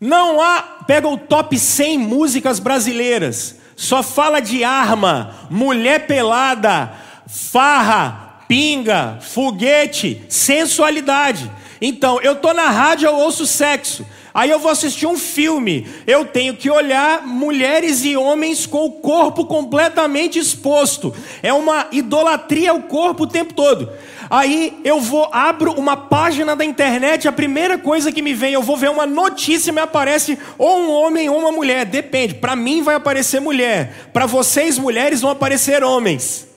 Não 0.00 0.40
há. 0.40 0.62
Pega 0.86 1.08
o 1.08 1.16
top 1.16 1.58
100 1.58 1.98
músicas 1.98 2.58
brasileiras 2.58 3.56
só 3.76 4.02
fala 4.02 4.40
de 4.40 4.62
arma, 4.62 5.34
mulher 5.50 6.06
pelada, 6.06 6.92
farra, 7.26 8.44
pinga, 8.46 9.18
foguete, 9.20 10.24
sensualidade. 10.28 11.50
Então, 11.80 12.20
eu 12.22 12.36
tô 12.36 12.52
na 12.52 12.70
rádio, 12.70 13.06
eu 13.06 13.16
ouço 13.16 13.46
sexo. 13.46 14.06
Aí 14.34 14.50
eu 14.50 14.58
vou 14.58 14.72
assistir 14.72 15.06
um 15.06 15.16
filme. 15.16 15.86
Eu 16.08 16.24
tenho 16.24 16.56
que 16.56 16.68
olhar 16.68 17.24
mulheres 17.24 18.04
e 18.04 18.16
homens 18.16 18.66
com 18.66 18.84
o 18.84 18.90
corpo 18.90 19.46
completamente 19.46 20.40
exposto. 20.40 21.14
É 21.40 21.52
uma 21.52 21.86
idolatria 21.92 22.72
ao 22.72 22.82
corpo 22.82 23.22
o 23.22 23.28
tempo 23.28 23.54
todo. 23.54 23.88
Aí 24.28 24.76
eu 24.82 25.00
vou, 25.00 25.28
abro 25.30 25.70
uma 25.74 25.96
página 25.96 26.56
da 26.56 26.64
internet, 26.64 27.28
a 27.28 27.32
primeira 27.32 27.78
coisa 27.78 28.10
que 28.10 28.22
me 28.22 28.34
vem, 28.34 28.54
eu 28.54 28.62
vou 28.62 28.76
ver 28.76 28.90
uma 28.90 29.06
notícia 29.06 29.72
me 29.72 29.80
aparece 29.80 30.36
ou 30.58 30.80
um 30.80 30.90
homem 30.90 31.28
ou 31.30 31.38
uma 31.38 31.52
mulher. 31.52 31.84
Depende. 31.84 32.34
Para 32.34 32.56
mim 32.56 32.82
vai 32.82 32.96
aparecer 32.96 33.40
mulher. 33.40 34.08
Para 34.12 34.26
vocês, 34.26 34.80
mulheres, 34.80 35.20
vão 35.20 35.30
aparecer 35.30 35.84
homens. 35.84 36.48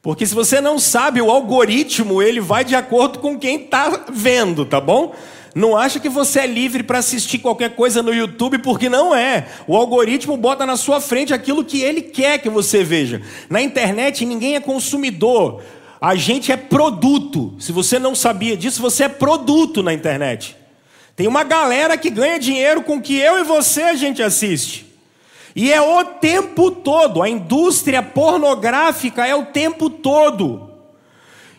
Porque 0.00 0.24
se 0.24 0.34
você 0.34 0.62
não 0.62 0.78
sabe, 0.78 1.20
o 1.20 1.30
algoritmo 1.30 2.22
ele 2.22 2.40
vai 2.40 2.64
de 2.64 2.74
acordo 2.74 3.18
com 3.18 3.38
quem 3.38 3.64
está 3.64 4.04
vendo, 4.10 4.64
tá 4.64 4.80
bom? 4.80 5.12
Não 5.56 5.74
acha 5.74 5.98
que 5.98 6.10
você 6.10 6.40
é 6.40 6.46
livre 6.46 6.82
para 6.82 6.98
assistir 6.98 7.38
qualquer 7.38 7.74
coisa 7.74 8.02
no 8.02 8.12
YouTube, 8.12 8.58
porque 8.58 8.90
não 8.90 9.14
é. 9.14 9.46
O 9.66 9.74
algoritmo 9.74 10.36
bota 10.36 10.66
na 10.66 10.76
sua 10.76 11.00
frente 11.00 11.32
aquilo 11.32 11.64
que 11.64 11.80
ele 11.80 12.02
quer 12.02 12.36
que 12.36 12.50
você 12.50 12.84
veja. 12.84 13.22
Na 13.48 13.62
internet 13.62 14.26
ninguém 14.26 14.54
é 14.54 14.60
consumidor. 14.60 15.62
A 15.98 16.14
gente 16.14 16.52
é 16.52 16.58
produto. 16.58 17.54
Se 17.58 17.72
você 17.72 17.98
não 17.98 18.14
sabia 18.14 18.54
disso, 18.54 18.82
você 18.82 19.04
é 19.04 19.08
produto 19.08 19.82
na 19.82 19.94
internet. 19.94 20.54
Tem 21.16 21.26
uma 21.26 21.42
galera 21.42 21.96
que 21.96 22.10
ganha 22.10 22.38
dinheiro 22.38 22.82
com 22.82 23.00
que 23.00 23.16
eu 23.16 23.38
e 23.38 23.42
você 23.42 23.80
a 23.84 23.94
gente 23.94 24.22
assiste. 24.22 24.84
E 25.54 25.72
é 25.72 25.80
o 25.80 26.04
tempo 26.04 26.70
todo, 26.70 27.22
a 27.22 27.30
indústria 27.30 28.02
pornográfica 28.02 29.26
é 29.26 29.34
o 29.34 29.46
tempo 29.46 29.88
todo. 29.88 30.65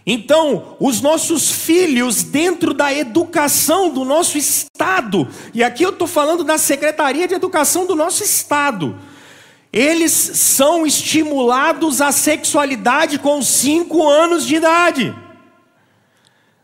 Então, 0.10 0.78
os 0.80 1.02
nossos 1.02 1.52
filhos, 1.52 2.24
dentro 2.24 2.74
da 2.74 2.94
educação 2.94 3.90
do 3.90 4.06
nosso 4.06 4.38
Estado, 4.38 5.28
e 5.54 5.62
aqui 5.62 5.84
eu 5.84 5.90
estou 5.90 6.08
falando 6.08 6.46
da 6.46 6.58
Secretaria 6.58 7.28
de 7.28 7.34
Educação 7.34 7.86
do 7.86 7.94
nosso 7.94 8.24
Estado, 8.24 8.98
eles 9.72 10.14
são 10.14 10.88
estimulados 10.88 12.00
à 12.00 12.14
sexualidade 12.14 13.20
com 13.20 13.42
5 13.42 14.08
anos 14.08 14.46
de 14.46 14.56
idade. 14.56 15.14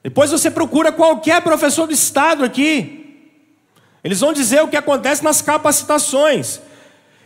Depois 0.02 0.32
você 0.32 0.50
procura 0.50 0.90
qualquer 0.90 1.42
professor 1.42 1.86
do 1.86 1.92
Estado 1.92 2.46
aqui, 2.46 3.28
eles 4.02 4.22
vão 4.22 4.32
dizer 4.32 4.64
o 4.64 4.70
que 4.70 4.78
acontece 4.78 5.22
nas 5.22 5.42
capacitações. 5.42 6.62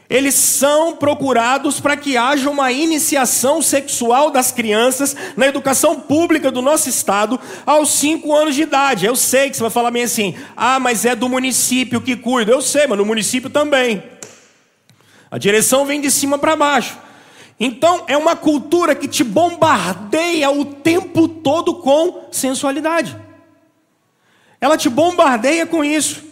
Eles 0.09 0.35
são 0.35 0.95
procurados 0.95 1.81
para 1.81 1.97
que 1.97 2.15
haja 2.15 2.49
uma 2.49 2.71
iniciação 2.71 3.61
sexual 3.61 4.31
das 4.31 4.51
crianças 4.51 5.15
na 5.35 5.47
educação 5.47 5.99
pública 5.99 6.49
do 6.49 6.61
nosso 6.61 6.87
estado 6.87 7.37
aos 7.65 7.89
5 7.89 8.33
anos 8.33 8.55
de 8.55 8.61
idade. 8.61 9.05
Eu 9.05 9.17
sei 9.17 9.49
que 9.49 9.57
você 9.57 9.63
vai 9.63 9.69
falar 9.69 9.91
bem 9.91 10.03
assim: 10.03 10.33
ah, 10.55 10.79
mas 10.79 11.03
é 11.03 11.13
do 11.13 11.27
município 11.27 11.99
que 11.99 12.15
cuida. 12.15 12.53
Eu 12.53 12.61
sei, 12.61 12.87
mas 12.87 12.97
no 12.97 13.05
município 13.05 13.49
também. 13.49 14.01
A 15.29 15.37
direção 15.37 15.85
vem 15.85 15.99
de 15.99 16.09
cima 16.09 16.37
para 16.37 16.55
baixo. 16.55 16.97
Então 17.59 18.05
é 18.07 18.15
uma 18.15 18.35
cultura 18.35 18.95
que 18.95 19.09
te 19.09 19.25
bombardeia 19.25 20.49
o 20.49 20.63
tempo 20.63 21.27
todo 21.27 21.75
com 21.75 22.27
sensualidade. 22.31 23.17
Ela 24.61 24.77
te 24.77 24.89
bombardeia 24.89 25.65
com 25.65 25.83
isso. 25.83 26.26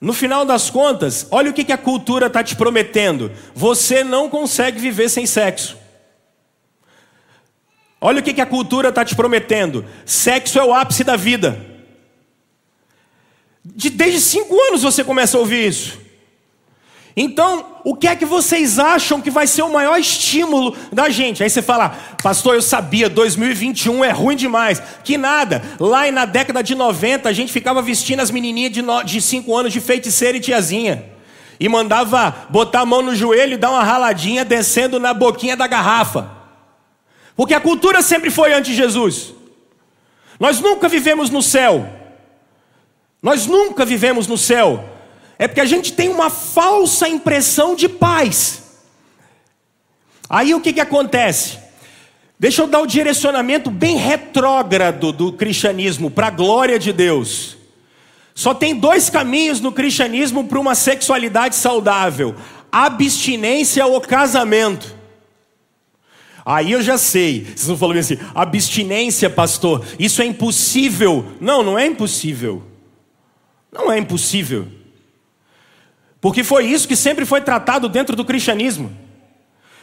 No 0.00 0.14
final 0.14 0.46
das 0.46 0.70
contas, 0.70 1.26
olha 1.30 1.50
o 1.50 1.52
que 1.52 1.70
a 1.70 1.76
cultura 1.76 2.26
está 2.26 2.42
te 2.42 2.56
prometendo: 2.56 3.30
você 3.54 4.02
não 4.02 4.30
consegue 4.30 4.80
viver 4.80 5.08
sem 5.10 5.26
sexo. 5.26 5.76
Olha 8.00 8.20
o 8.20 8.22
que 8.22 8.40
a 8.40 8.46
cultura 8.46 8.88
está 8.88 9.04
te 9.04 9.14
prometendo: 9.14 9.84
sexo 10.06 10.58
é 10.58 10.64
o 10.64 10.72
ápice 10.72 11.04
da 11.04 11.16
vida. 11.16 11.60
De, 13.62 13.90
desde 13.90 14.20
cinco 14.22 14.58
anos 14.68 14.82
você 14.82 15.04
começa 15.04 15.36
a 15.36 15.40
ouvir 15.40 15.68
isso. 15.68 15.98
Então, 17.16 17.66
o 17.84 17.94
que 17.94 18.06
é 18.06 18.14
que 18.14 18.24
vocês 18.24 18.78
acham 18.78 19.20
que 19.20 19.30
vai 19.30 19.46
ser 19.46 19.62
o 19.62 19.72
maior 19.72 19.98
estímulo 19.98 20.76
da 20.92 21.08
gente? 21.08 21.42
Aí 21.42 21.50
você 21.50 21.60
fala, 21.60 21.90
pastor, 22.22 22.54
eu 22.54 22.62
sabia, 22.62 23.08
2021 23.08 24.04
é 24.04 24.10
ruim 24.10 24.36
demais. 24.36 24.80
Que 25.02 25.18
nada, 25.18 25.62
lá 25.78 26.10
na 26.10 26.24
década 26.24 26.62
de 26.62 26.74
90 26.74 27.28
a 27.28 27.32
gente 27.32 27.52
ficava 27.52 27.82
vestindo 27.82 28.20
as 28.20 28.30
menininhas 28.30 28.72
de 29.04 29.20
5 29.20 29.56
anos 29.56 29.72
de 29.72 29.80
feiticeira 29.80 30.36
e 30.36 30.40
tiazinha. 30.40 31.04
E 31.58 31.68
mandava 31.68 32.46
botar 32.48 32.80
a 32.80 32.86
mão 32.86 33.02
no 33.02 33.14
joelho 33.14 33.54
e 33.54 33.58
dar 33.58 33.70
uma 33.70 33.82
raladinha 33.82 34.44
descendo 34.44 35.00
na 35.00 35.12
boquinha 35.12 35.56
da 35.56 35.66
garrafa. 35.66 36.30
Porque 37.36 37.54
a 37.54 37.60
cultura 37.60 38.02
sempre 38.02 38.30
foi 38.30 38.52
anti 38.52 38.72
Jesus. 38.72 39.34
Nós 40.38 40.60
nunca 40.60 40.88
vivemos 40.88 41.28
no 41.28 41.42
céu. 41.42 41.86
Nós 43.22 43.46
nunca 43.46 43.84
vivemos 43.84 44.26
no 44.26 44.38
céu 44.38 44.99
é 45.40 45.48
porque 45.48 45.62
a 45.62 45.64
gente 45.64 45.94
tem 45.94 46.10
uma 46.10 46.28
falsa 46.28 47.08
impressão 47.08 47.74
de 47.74 47.88
paz. 47.88 48.62
Aí 50.28 50.54
o 50.54 50.60
que, 50.60 50.70
que 50.70 50.80
acontece? 50.82 51.58
Deixa 52.38 52.60
eu 52.60 52.66
dar 52.66 52.80
o 52.80 52.86
direcionamento 52.86 53.70
bem 53.70 53.96
retrógrado 53.96 55.12
do 55.12 55.32
cristianismo 55.32 56.10
para 56.10 56.26
a 56.26 56.30
glória 56.30 56.78
de 56.78 56.92
Deus. 56.92 57.56
Só 58.34 58.52
tem 58.52 58.74
dois 58.76 59.08
caminhos 59.08 59.62
no 59.62 59.72
cristianismo 59.72 60.44
para 60.44 60.60
uma 60.60 60.74
sexualidade 60.74 61.56
saudável: 61.56 62.34
abstinência 62.70 63.86
ou 63.86 63.98
casamento. 63.98 64.94
Aí 66.44 66.72
eu 66.72 66.82
já 66.82 66.98
sei. 66.98 67.44
Vocês 67.44 67.66
não 67.66 67.78
falam 67.78 67.98
assim, 67.98 68.18
abstinência, 68.34 69.30
pastor, 69.30 69.86
isso 69.98 70.20
é 70.20 70.26
impossível. 70.26 71.32
Não, 71.40 71.62
não 71.62 71.78
é 71.78 71.86
impossível. 71.86 72.62
Não 73.72 73.90
é 73.90 73.98
impossível. 73.98 74.79
Porque 76.20 76.44
foi 76.44 76.66
isso 76.66 76.86
que 76.86 76.96
sempre 76.96 77.24
foi 77.24 77.40
tratado 77.40 77.88
dentro 77.88 78.14
do 78.14 78.24
cristianismo. 78.24 78.90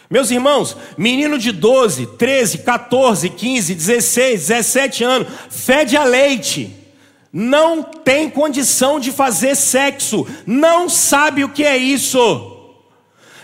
Meus 0.10 0.32
irmãos, 0.32 0.78
menino 0.98 1.38
de 1.38 1.52
12, 1.52 2.06
13, 2.18 2.60
14, 2.60 3.30
15, 3.30 3.76
16, 3.76 4.48
17 4.48 5.04
anos, 5.04 5.28
fede 5.50 5.98
a 5.98 6.04
leite, 6.04 6.74
não 7.34 7.84
tem 7.84 8.30
condição 8.30 9.00
de 9.00 9.12
fazer 9.12 9.56
sexo, 9.56 10.26
não 10.46 10.88
sabe 10.88 11.44
o 11.44 11.50
que 11.50 11.64
é 11.64 11.76
isso 11.76 12.57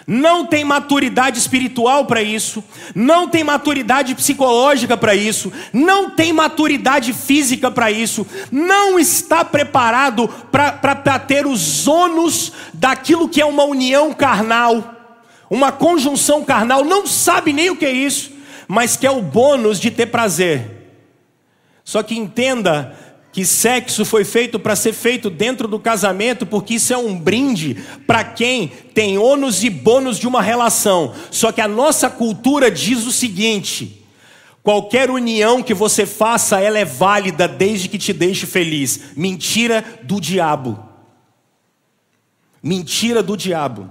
não 0.05 0.45
tem 0.45 0.63
maturidade 0.63 1.39
espiritual 1.39 2.05
para 2.05 2.21
isso, 2.21 2.63
não 2.93 3.27
tem 3.27 3.43
maturidade 3.43 4.13
psicológica 4.15 4.97
para 4.97 5.15
isso, 5.15 5.51
não 5.71 6.09
tem 6.09 6.33
maturidade 6.33 7.13
física 7.13 7.71
para 7.71 7.91
isso, 7.91 8.27
não 8.51 8.99
está 8.99 9.45
preparado 9.45 10.27
para 10.51 11.19
ter 11.19 11.45
os 11.47 11.87
ônus 11.87 12.51
daquilo 12.73 13.29
que 13.29 13.41
é 13.41 13.45
uma 13.45 13.63
união 13.63 14.13
carnal, 14.13 14.93
uma 15.49 15.71
conjunção 15.71 16.43
carnal, 16.43 16.83
não 16.83 17.07
sabe 17.07 17.53
nem 17.53 17.69
o 17.69 17.75
que 17.75 17.85
é 17.85 17.91
isso, 17.91 18.31
mas 18.67 18.97
quer 18.97 19.11
o 19.11 19.21
bônus 19.21 19.79
de 19.79 19.91
ter 19.91 20.07
prazer. 20.07 20.81
Só 21.83 22.01
que 22.01 22.17
entenda 22.17 22.97
que 23.33 23.43
sexo 23.43 24.05
foi 24.05 24.23
feito 24.23 24.59
para 24.59 24.75
ser 24.75 24.93
feito 24.93 25.27
dentro 25.27 25.67
do 25.67 25.79
casamento, 25.79 26.45
porque 26.45 26.75
isso 26.75 26.93
é 26.93 26.97
um 26.97 27.19
brinde 27.19 27.83
para 28.05 28.23
quem 28.23 28.67
tem 28.67 29.17
ônus 29.17 29.63
e 29.63 29.71
bônus 29.71 30.19
de 30.19 30.27
uma 30.27 30.39
relação. 30.39 31.15
Só 31.31 31.51
que 31.51 31.59
a 31.59 31.67
nossa 31.67 32.11
cultura 32.11 32.69
diz 32.69 33.07
o 33.07 33.11
seguinte: 33.11 34.05
qualquer 34.61 35.09
união 35.09 35.63
que 35.63 35.73
você 35.73 36.05
faça, 36.05 36.61
ela 36.61 36.77
é 36.77 36.85
válida 36.85 37.47
desde 37.47 37.89
que 37.89 37.97
te 37.97 38.13
deixe 38.13 38.45
feliz. 38.45 38.99
Mentira 39.17 39.83
do 40.03 40.21
diabo. 40.21 40.79
Mentira 42.61 43.23
do 43.23 43.35
diabo. 43.35 43.89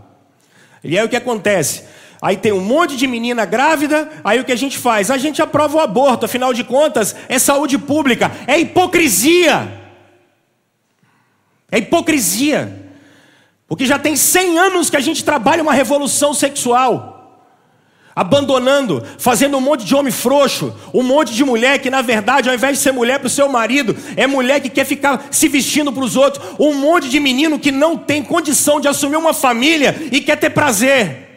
E 0.85 0.97
aí 0.97 1.05
o 1.05 1.09
que 1.09 1.17
acontece? 1.17 1.83
Aí 2.23 2.37
tem 2.37 2.53
um 2.53 2.61
monte 2.61 2.97
de 2.97 3.09
menina 3.09 3.45
grávida, 3.45 4.09
aí 4.23 4.39
o 4.39 4.45
que 4.45 4.53
a 4.53 4.57
gente 4.57 4.79
faz? 4.79 5.11
A 5.11 5.19
gente 5.19 5.43
aprova 5.43 5.79
o 5.79 5.81
aborto, 5.81 6.25
afinal 6.25 6.55
de 6.55 6.63
contas, 6.63 7.17
é 7.29 7.37
saúde 7.37 7.77
pública, 7.77 8.31
é 8.47 8.61
hipocrisia. 8.61 9.69
É 11.69 11.79
hipocrisia. 11.79 12.81
Porque 13.67 13.85
já 13.85 13.99
tem 13.99 14.15
100 14.15 14.57
anos 14.57 14.89
que 14.89 14.97
a 14.97 15.01
gente 15.01 15.25
trabalha 15.25 15.65
uma 15.65 15.73
revolução 15.73 16.33
sexual. 16.33 17.49
Abandonando, 18.15 19.05
fazendo 19.19 19.57
um 19.57 19.61
monte 19.61 19.85
de 19.85 19.95
homem 19.97 20.13
frouxo, 20.13 20.73
um 20.95 21.03
monte 21.03 21.35
de 21.35 21.45
mulher 21.45 21.81
que, 21.81 21.91
na 21.91 22.03
verdade, 22.03 22.49
ao 22.49 22.55
invés 22.55 22.77
de 22.77 22.85
ser 22.85 22.93
mulher 22.93 23.19
para 23.19 23.27
o 23.27 23.31
seu 23.31 23.49
marido, 23.49 23.97
é 24.17 24.29
mulher 24.29 24.61
que 24.61 24.69
quer 24.69 24.85
ficar 24.85 25.27
se 25.33 25.49
vestindo 25.49 25.93
para 25.93 26.05
os 26.05 26.15
outros, 26.15 26.55
um 26.57 26.73
monte 26.75 27.09
de 27.09 27.19
menino 27.19 27.59
que 27.59 27.73
não 27.73 27.97
tem 27.97 28.23
condição 28.23 28.81
de 28.81 28.87
assumir 28.87 29.17
uma 29.17 29.35
família 29.35 30.09
e 30.13 30.21
quer 30.21 30.37
ter 30.37 30.51
prazer. 30.51 31.32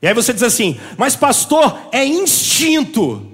E 0.00 0.06
aí 0.06 0.14
você 0.14 0.32
diz 0.32 0.42
assim, 0.42 0.78
mas 0.96 1.16
pastor, 1.16 1.78
é 1.92 2.04
instinto. 2.04 3.26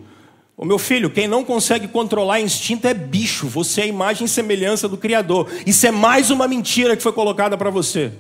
O 0.57 0.65
meu 0.65 0.79
filho, 0.79 1.11
quem 1.11 1.27
não 1.27 1.45
consegue 1.45 1.89
controlar 1.89 2.41
instinto 2.41 2.87
é 2.87 2.95
bicho. 2.95 3.49
Você 3.49 3.83
é 3.83 3.85
a 3.85 3.89
imagem 3.89 4.25
e 4.25 4.29
semelhança 4.29 4.89
do 4.89 4.97
Criador. 4.97 5.51
Isso 5.67 5.87
é 5.87 5.91
mais 5.91 6.31
uma 6.31 6.47
mentira 6.47 6.97
que 6.97 7.03
foi 7.03 7.13
colocada 7.13 7.59
para 7.59 7.71
você. 7.71 8.13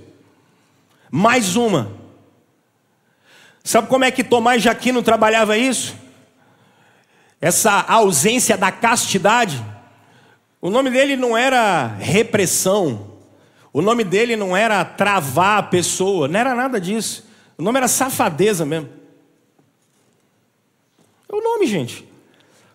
Mais 1.10 1.54
uma. 1.54 1.92
Sabe 3.62 3.88
como 3.88 4.04
é 4.04 4.10
que 4.10 4.24
Tomás 4.24 4.60
de 4.60 4.68
Aquino 4.68 5.02
trabalhava 5.02 5.56
isso? 5.56 5.94
Essa 7.40 7.80
ausência 7.80 8.58
da 8.58 8.72
castidade. 8.72 9.64
O 10.60 10.68
nome 10.68 10.90
dele 10.90 11.16
não 11.16 11.36
era 11.36 11.86
repressão. 11.98 13.12
O 13.72 13.80
nome 13.80 14.02
dele 14.02 14.34
não 14.34 14.56
era 14.56 14.84
travar 14.84 15.58
a 15.58 15.62
pessoa. 15.62 16.26
Não 16.26 16.40
era 16.40 16.54
nada 16.54 16.80
disso. 16.80 17.24
O 17.56 17.62
nome 17.62 17.78
era 17.78 17.88
safadeza 17.88 18.64
mesmo. 18.64 18.88
É 21.28 21.34
o 21.34 21.40
nome, 21.40 21.66
gente. 21.66 22.06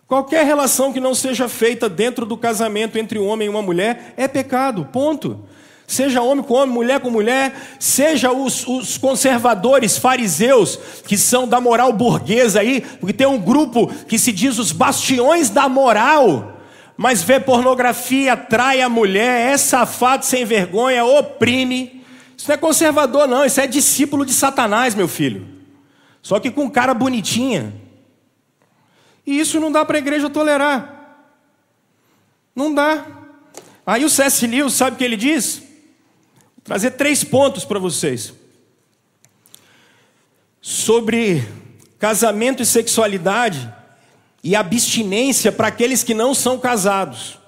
Qualquer 0.06 0.44
relação 0.44 0.92
que 0.92 1.00
não 1.00 1.14
seja 1.14 1.48
feita 1.48 1.88
dentro 1.88 2.26
do 2.26 2.36
casamento 2.36 2.98
entre 2.98 3.18
um 3.18 3.28
homem 3.28 3.46
e 3.46 3.50
uma 3.50 3.62
mulher 3.62 4.14
é 4.16 4.26
pecado. 4.26 4.88
Ponto. 4.92 5.44
Seja 5.86 6.22
homem 6.22 6.44
com 6.44 6.54
homem, 6.54 6.72
mulher 6.72 7.00
com 7.00 7.10
mulher, 7.10 7.52
seja 7.80 8.30
os, 8.30 8.64
os, 8.66 8.96
conservadores 8.96 9.98
fariseus, 9.98 10.78
que 11.04 11.18
são 11.18 11.48
da 11.48 11.60
moral 11.60 11.92
burguesa 11.92 12.60
aí, 12.60 12.80
porque 12.80 13.12
tem 13.12 13.26
um 13.26 13.40
grupo 13.40 13.88
que 14.04 14.16
se 14.16 14.30
diz 14.30 14.58
os 14.58 14.70
bastiões 14.70 15.50
da 15.50 15.68
moral 15.68 16.60
mas 17.02 17.22
vê 17.22 17.40
pornografia, 17.40 18.36
trai 18.36 18.82
a 18.82 18.88
mulher, 18.90 19.54
é 19.54 19.56
safado 19.56 20.22
sem 20.26 20.44
vergonha, 20.44 21.02
oprime. 21.02 21.99
Isso 22.40 22.48
não 22.48 22.54
é 22.54 22.56
conservador, 22.56 23.28
não, 23.28 23.44
isso 23.44 23.60
é 23.60 23.66
discípulo 23.66 24.24
de 24.24 24.32
Satanás, 24.32 24.94
meu 24.94 25.06
filho. 25.06 25.46
Só 26.22 26.40
que 26.40 26.50
com 26.50 26.70
cara 26.70 26.94
bonitinha. 26.94 27.74
E 29.26 29.38
isso 29.38 29.60
não 29.60 29.70
dá 29.70 29.84
para 29.84 29.98
a 29.98 30.00
igreja 30.00 30.30
tolerar. 30.30 31.28
Não 32.56 32.72
dá. 32.72 33.06
Aí 33.84 34.06
o 34.06 34.08
C.S. 34.08 34.46
Lewis, 34.46 34.72
sabe 34.72 34.94
o 34.94 34.98
que 34.98 35.04
ele 35.04 35.18
diz? 35.18 35.58
Vou 35.58 36.64
trazer 36.64 36.92
três 36.92 37.22
pontos 37.22 37.66
para 37.66 37.78
vocês. 37.78 38.32
Sobre 40.62 41.46
casamento 41.98 42.62
e 42.62 42.66
sexualidade 42.66 43.70
e 44.42 44.56
abstinência 44.56 45.52
para 45.52 45.68
aqueles 45.68 46.02
que 46.02 46.14
não 46.14 46.34
são 46.34 46.58
casados. 46.58 47.38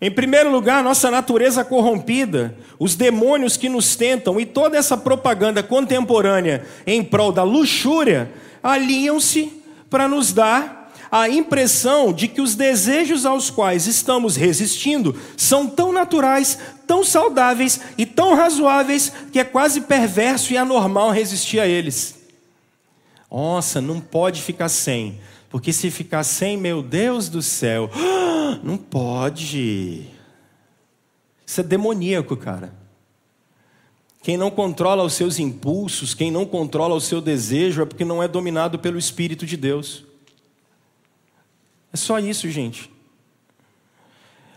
Em 0.00 0.10
primeiro 0.10 0.50
lugar, 0.50 0.84
nossa 0.84 1.10
natureza 1.10 1.64
corrompida, 1.64 2.54
os 2.78 2.94
demônios 2.94 3.56
que 3.56 3.68
nos 3.68 3.96
tentam 3.96 4.38
e 4.38 4.44
toda 4.44 4.76
essa 4.76 4.96
propaganda 4.96 5.62
contemporânea 5.62 6.66
em 6.86 7.02
prol 7.02 7.32
da 7.32 7.42
luxúria 7.42 8.30
alinham-se 8.62 9.62
para 9.88 10.06
nos 10.06 10.32
dar 10.32 10.92
a 11.10 11.28
impressão 11.28 12.12
de 12.12 12.28
que 12.28 12.40
os 12.40 12.54
desejos 12.54 13.24
aos 13.24 13.48
quais 13.48 13.86
estamos 13.86 14.36
resistindo 14.36 15.18
são 15.36 15.66
tão 15.66 15.92
naturais, 15.92 16.58
tão 16.86 17.02
saudáveis 17.02 17.80
e 17.96 18.04
tão 18.04 18.34
razoáveis 18.34 19.10
que 19.32 19.38
é 19.38 19.44
quase 19.44 19.82
perverso 19.82 20.52
e 20.52 20.58
anormal 20.58 21.10
resistir 21.10 21.60
a 21.60 21.66
eles. 21.66 22.16
Nossa, 23.30 23.80
não 23.80 24.00
pode 24.00 24.42
ficar 24.42 24.68
sem. 24.68 25.20
Porque 25.56 25.72
se 25.72 25.90
ficar 25.90 26.22
sem, 26.22 26.54
meu 26.54 26.82
Deus 26.82 27.30
do 27.30 27.40
céu, 27.40 27.90
não 28.62 28.76
pode. 28.76 30.04
Isso 31.46 31.62
é 31.62 31.64
demoníaco, 31.64 32.36
cara. 32.36 32.74
Quem 34.22 34.36
não 34.36 34.50
controla 34.50 35.02
os 35.02 35.14
seus 35.14 35.38
impulsos, 35.38 36.12
quem 36.12 36.30
não 36.30 36.44
controla 36.44 36.94
o 36.94 37.00
seu 37.00 37.22
desejo, 37.22 37.80
é 37.80 37.86
porque 37.86 38.04
não 38.04 38.22
é 38.22 38.28
dominado 38.28 38.78
pelo 38.78 38.98
Espírito 38.98 39.46
de 39.46 39.56
Deus. 39.56 40.04
É 41.90 41.96
só 41.96 42.18
isso, 42.18 42.50
gente. 42.50 42.90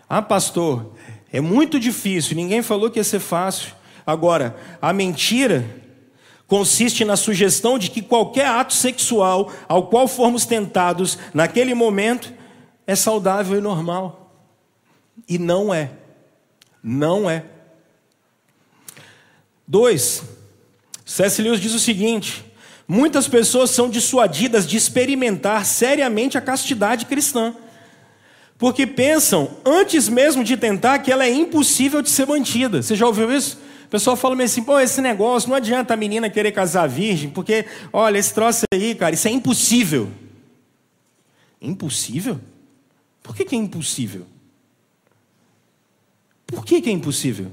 Ah, 0.10 0.22
pastor, 0.22 0.92
é 1.32 1.40
muito 1.40 1.80
difícil, 1.80 2.36
ninguém 2.36 2.62
falou 2.62 2.92
que 2.92 3.00
ia 3.00 3.06
ser 3.06 3.22
fácil. 3.22 3.74
Agora, 4.06 4.58
a 4.82 4.92
mentira 4.92 5.79
consiste 6.50 7.06
na 7.06 7.16
sugestão 7.16 7.78
de 7.78 7.92
que 7.92 8.02
qualquer 8.02 8.48
ato 8.48 8.74
sexual 8.74 9.54
ao 9.68 9.88
qual 9.88 10.08
formos 10.08 10.48
tentados 10.48 11.18
naquele 11.32 11.76
momento 11.76 12.34
é 12.88 12.96
saudável 12.96 13.60
e 13.60 13.62
normal. 13.62 14.34
E 15.28 15.38
não 15.38 15.72
é. 15.72 15.92
Não 16.84 17.30
é. 17.30 17.46
Dois, 19.68 20.24
C.S. 21.06 21.40
Lewis 21.40 21.60
diz 21.60 21.76
o 21.76 21.80
seguinte: 21.80 22.44
muitas 22.88 23.28
pessoas 23.28 23.70
são 23.70 23.88
dissuadidas 23.88 24.66
de 24.66 24.76
experimentar 24.76 25.64
seriamente 25.68 26.36
a 26.36 26.42
castidade 26.42 27.06
cristã, 27.06 27.54
porque 28.58 28.88
pensam, 28.88 29.52
antes 29.64 30.10
mesmo 30.10 30.44
de 30.44 30.58
tentar, 30.58 30.98
que 30.98 31.12
ela 31.12 31.26
é 31.26 31.32
impossível 31.32 32.02
de 32.02 32.10
ser 32.10 32.26
mantida. 32.26 32.82
Você 32.82 32.96
já 32.96 33.06
ouviu 33.06 33.32
isso? 33.32 33.69
O 33.90 33.92
pessoal 33.92 34.16
fala 34.16 34.44
assim, 34.44 34.62
pô, 34.62 34.80
esse 34.80 35.02
negócio, 35.02 35.50
não 35.50 35.56
adianta 35.56 35.96
a 35.96 35.98
menina 35.98 36.30
querer 36.30 36.52
casar 36.52 36.88
virgem, 36.88 37.28
porque, 37.28 37.66
olha, 37.92 38.20
esse 38.20 38.32
troço 38.32 38.66
aí, 38.72 38.94
cara, 38.94 39.16
isso 39.16 39.28
é 39.28 39.32
impossível. 39.32 40.12
Impossível? 41.60 42.40
Por 43.24 43.36
que, 43.36 43.44
que 43.44 43.56
é 43.56 43.58
impossível? 43.58 44.28
Por 46.46 46.64
que, 46.64 46.84
que 46.84 46.90
é 46.92 46.94
impossível? 46.94 47.52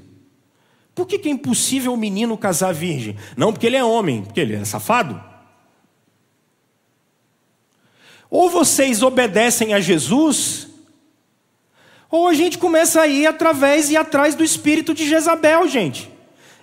Por 0.95 1.07
que, 1.07 1.19
que 1.19 1.27
é 1.27 1.33
impossível 1.33 1.95
o 1.95 1.97
menino 1.97 2.37
casar 2.37 2.75
virgem? 2.75 3.17
Não 3.35 3.51
porque 3.51 3.67
ele 3.67 3.77
é 3.77 3.83
homem, 3.83 4.23
porque 4.23 4.41
ele 4.41 4.57
é 4.57 4.65
safado. 4.67 5.19
Ou 8.29 8.51
vocês 8.51 9.03
obedecem 9.03 9.73
a 9.73 9.81
Jesus, 9.81 10.69
ou 12.11 12.29
a 12.29 12.35
gente 12.35 12.59
começa 12.59 13.01
a 13.01 13.07
ir 13.07 13.27
através 13.27 13.89
e 13.91 13.97
atrás 13.97 14.35
do 14.35 14.45
espírito 14.45 14.93
de 14.93 15.09
Jezabel, 15.09 15.67
gente 15.67 16.15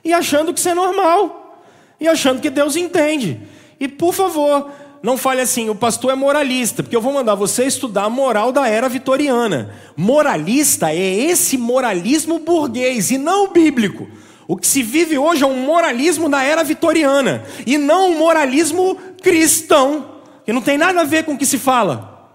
e 0.04 0.14
achando 0.14 0.54
que 0.54 0.60
isso 0.60 0.70
é 0.70 0.74
normal, 0.74 1.64
e 2.00 2.08
achando 2.08 2.42
que 2.42 2.50
Deus 2.50 2.76
entende. 2.76 3.40
E 3.80 3.88
por 3.88 4.14
favor, 4.14 4.70
não 5.04 5.18
fale 5.18 5.42
assim, 5.42 5.70
o 5.70 5.76
pastor 5.76 6.12
é 6.12 6.16
moralista, 6.16 6.82
porque 6.82 6.96
eu 6.96 7.02
vou 7.02 7.12
mandar 7.12 7.36
você 7.36 7.66
estudar 7.66 8.04
a 8.04 8.10
moral 8.10 8.54
da 8.54 8.68
era 8.68 8.88
vitoriana. 8.88 9.76
Moralista 9.98 10.92
é 10.92 10.96
esse 10.96 11.58
moralismo 11.58 12.40
burguês 12.40 13.12
e 13.12 13.18
não 13.18 13.52
bíblico. 13.52 14.08
O 14.48 14.56
que 14.56 14.68
se 14.68 14.84
vive 14.84 15.18
hoje 15.18 15.44
é 15.44 15.48
um 15.48 15.66
moralismo 15.66 16.30
da 16.30 16.44
era 16.44 16.64
vitoriana 16.64 17.44
e 17.66 17.78
não 17.78 18.12
um 18.12 18.18
moralismo 18.18 18.98
cristão, 19.22 20.22
que 20.46 20.54
não 20.54 20.62
tem 20.62 20.78
nada 20.78 21.02
a 21.02 21.06
ver 21.06 21.24
com 21.24 21.34
o 21.34 21.38
que 21.38 21.46
se 21.46 21.58
fala. 21.58 22.30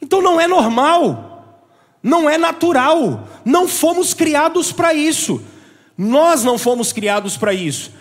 Então 0.00 0.20
não 0.20 0.40
é 0.40 0.46
normal, 0.46 1.58
não 2.02 2.28
é 2.28 2.36
natural, 2.36 3.28
não 3.44 3.66
fomos 3.66 4.14
criados 4.14 4.70
para 4.70 4.92
isso. 4.94 5.42
Nós 5.96 6.42
não 6.42 6.58
fomos 6.58 6.92
criados 6.92 7.36
para 7.36 7.54
isso. 7.54 7.92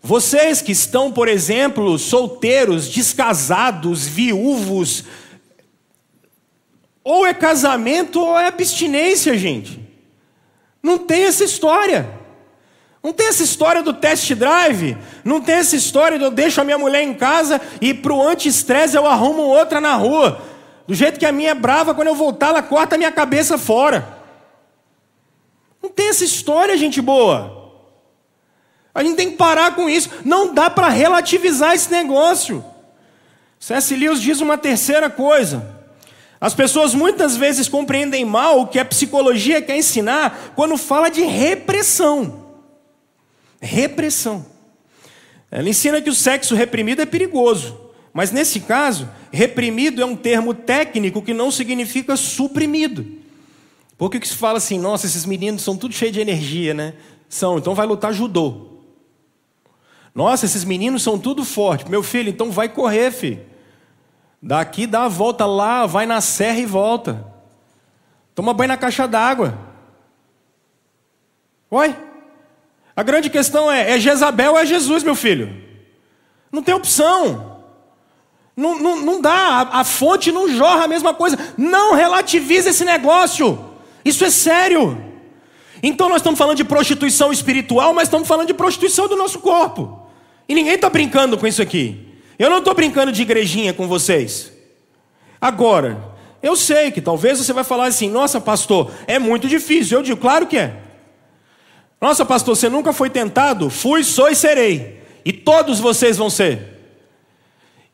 Vocês 0.00 0.60
que 0.60 0.72
estão, 0.72 1.12
por 1.12 1.28
exemplo, 1.28 1.98
solteiros, 1.98 2.88
descasados, 2.88 4.06
viúvos, 4.06 5.04
ou 7.04 7.26
é 7.26 7.34
casamento 7.34 8.20
ou 8.20 8.38
é 8.38 8.46
abstinência, 8.46 9.36
gente. 9.36 9.80
Não 10.82 10.98
tem 10.98 11.24
essa 11.24 11.44
história. 11.44 12.08
Não 13.02 13.12
tem 13.12 13.26
essa 13.28 13.42
história 13.42 13.82
do 13.82 13.92
test 13.92 14.32
drive. 14.34 14.96
Não 15.24 15.40
tem 15.40 15.56
essa 15.56 15.76
história 15.76 16.18
de 16.18 16.24
eu 16.24 16.30
deixo 16.30 16.60
a 16.60 16.64
minha 16.64 16.78
mulher 16.78 17.02
em 17.02 17.14
casa 17.14 17.60
e 17.80 17.92
para 17.92 18.12
o 18.12 18.22
anti-estresse 18.22 18.96
eu 18.96 19.06
arrumo 19.06 19.42
outra 19.42 19.80
na 19.80 19.94
rua. 19.94 20.40
Do 20.86 20.94
jeito 20.94 21.18
que 21.18 21.26
a 21.26 21.32
minha 21.32 21.50
é 21.50 21.54
brava, 21.54 21.94
quando 21.94 22.08
eu 22.08 22.14
voltar, 22.14 22.48
ela 22.48 22.62
corta 22.62 22.94
a 22.94 22.98
minha 22.98 23.12
cabeça 23.12 23.56
fora. 23.56 24.11
Tem 25.94 26.08
essa 26.08 26.24
história, 26.24 26.76
gente 26.76 27.00
boa. 27.00 27.62
A 28.94 29.02
gente 29.02 29.16
tem 29.16 29.30
que 29.30 29.36
parar 29.36 29.74
com 29.74 29.88
isso. 29.88 30.10
Não 30.24 30.52
dá 30.52 30.68
para 30.68 30.88
relativizar 30.88 31.74
esse 31.74 31.90
negócio. 31.90 32.64
C.S. 33.58 33.94
Lewis 33.94 34.20
diz 34.20 34.40
uma 34.40 34.58
terceira 34.58 35.08
coisa. 35.08 35.80
As 36.40 36.54
pessoas 36.54 36.92
muitas 36.92 37.36
vezes 37.36 37.68
compreendem 37.68 38.24
mal 38.24 38.60
o 38.60 38.66
que 38.66 38.78
a 38.78 38.84
psicologia 38.84 39.62
quer 39.62 39.76
ensinar 39.76 40.52
quando 40.56 40.76
fala 40.76 41.08
de 41.08 41.22
repressão. 41.22 42.46
Repressão. 43.60 44.44
Ela 45.50 45.68
ensina 45.68 46.02
que 46.02 46.10
o 46.10 46.14
sexo 46.14 46.54
reprimido 46.54 47.00
é 47.00 47.06
perigoso. 47.06 47.80
Mas 48.12 48.30
nesse 48.30 48.60
caso, 48.60 49.08
reprimido 49.30 50.02
é 50.02 50.04
um 50.04 50.16
termo 50.16 50.52
técnico 50.52 51.22
que 51.22 51.32
não 51.32 51.50
significa 51.50 52.16
suprimido. 52.16 53.21
Porque 54.02 54.18
que 54.18 54.26
se 54.26 54.34
fala 54.34 54.58
assim, 54.58 54.80
nossa, 54.80 55.06
esses 55.06 55.24
meninos 55.24 55.62
são 55.62 55.76
tudo 55.76 55.94
cheios 55.94 56.12
de 56.12 56.20
energia, 56.20 56.74
né? 56.74 56.94
São, 57.28 57.58
então 57.58 57.72
vai 57.72 57.86
lutar 57.86 58.12
judô. 58.12 58.80
Nossa, 60.12 60.44
esses 60.44 60.64
meninos 60.64 61.04
são 61.04 61.16
tudo 61.16 61.44
forte. 61.44 61.88
Meu 61.88 62.02
filho, 62.02 62.28
então 62.28 62.50
vai 62.50 62.68
correr, 62.68 63.12
filho. 63.12 63.46
Daqui 64.42 64.88
dá 64.88 65.04
a 65.04 65.08
volta 65.08 65.46
lá, 65.46 65.86
vai 65.86 66.04
na 66.04 66.20
serra 66.20 66.58
e 66.58 66.66
volta. 66.66 67.24
Toma 68.34 68.52
banho 68.52 68.70
na 68.70 68.76
caixa 68.76 69.06
d'água. 69.06 69.56
Oi? 71.70 71.94
A 72.96 73.04
grande 73.04 73.30
questão 73.30 73.70
é: 73.70 73.92
é 73.92 74.00
Jezabel 74.00 74.54
ou 74.54 74.58
é 74.58 74.66
Jesus, 74.66 75.04
meu 75.04 75.14
filho? 75.14 75.62
Não 76.50 76.60
tem 76.60 76.74
opção. 76.74 77.60
Não, 78.56 78.80
não, 78.80 79.00
não 79.00 79.20
dá, 79.20 79.30
a, 79.30 79.78
a 79.78 79.84
fonte 79.84 80.32
não 80.32 80.48
jorra 80.48 80.86
a 80.86 80.88
mesma 80.88 81.14
coisa. 81.14 81.38
Não 81.56 81.94
relativiza 81.94 82.70
esse 82.70 82.84
negócio. 82.84 83.70
Isso 84.04 84.24
é 84.24 84.30
sério. 84.30 85.02
Então 85.82 86.08
nós 86.08 86.18
estamos 86.18 86.38
falando 86.38 86.56
de 86.56 86.64
prostituição 86.64 87.32
espiritual, 87.32 87.92
mas 87.92 88.04
estamos 88.04 88.28
falando 88.28 88.46
de 88.46 88.54
prostituição 88.54 89.08
do 89.08 89.16
nosso 89.16 89.40
corpo. 89.40 90.06
E 90.48 90.54
ninguém 90.54 90.74
está 90.74 90.88
brincando 90.88 91.36
com 91.36 91.46
isso 91.46 91.62
aqui. 91.62 92.08
Eu 92.38 92.50
não 92.50 92.58
estou 92.58 92.74
brincando 92.74 93.12
de 93.12 93.22
igrejinha 93.22 93.72
com 93.72 93.86
vocês. 93.88 94.52
Agora, 95.40 96.12
Eu 96.42 96.56
sei 96.56 96.90
que 96.90 97.00
talvez 97.00 97.38
você 97.38 97.52
vai 97.52 97.62
falar 97.62 97.86
assim: 97.86 98.10
nossa, 98.10 98.40
pastor, 98.40 98.90
é 99.06 99.18
muito 99.18 99.48
difícil. 99.48 99.98
Eu 99.98 100.02
digo, 100.02 100.20
claro 100.20 100.46
que 100.46 100.58
é. 100.58 100.74
Nossa, 102.00 102.26
pastor, 102.26 102.56
você 102.56 102.68
nunca 102.68 102.92
foi 102.92 103.08
tentado? 103.08 103.70
Fui, 103.70 104.02
sou 104.02 104.28
e 104.28 104.34
serei. 104.34 105.00
E 105.24 105.32
todos 105.32 105.78
vocês 105.78 106.16
vão 106.16 106.28
ser. 106.28 106.80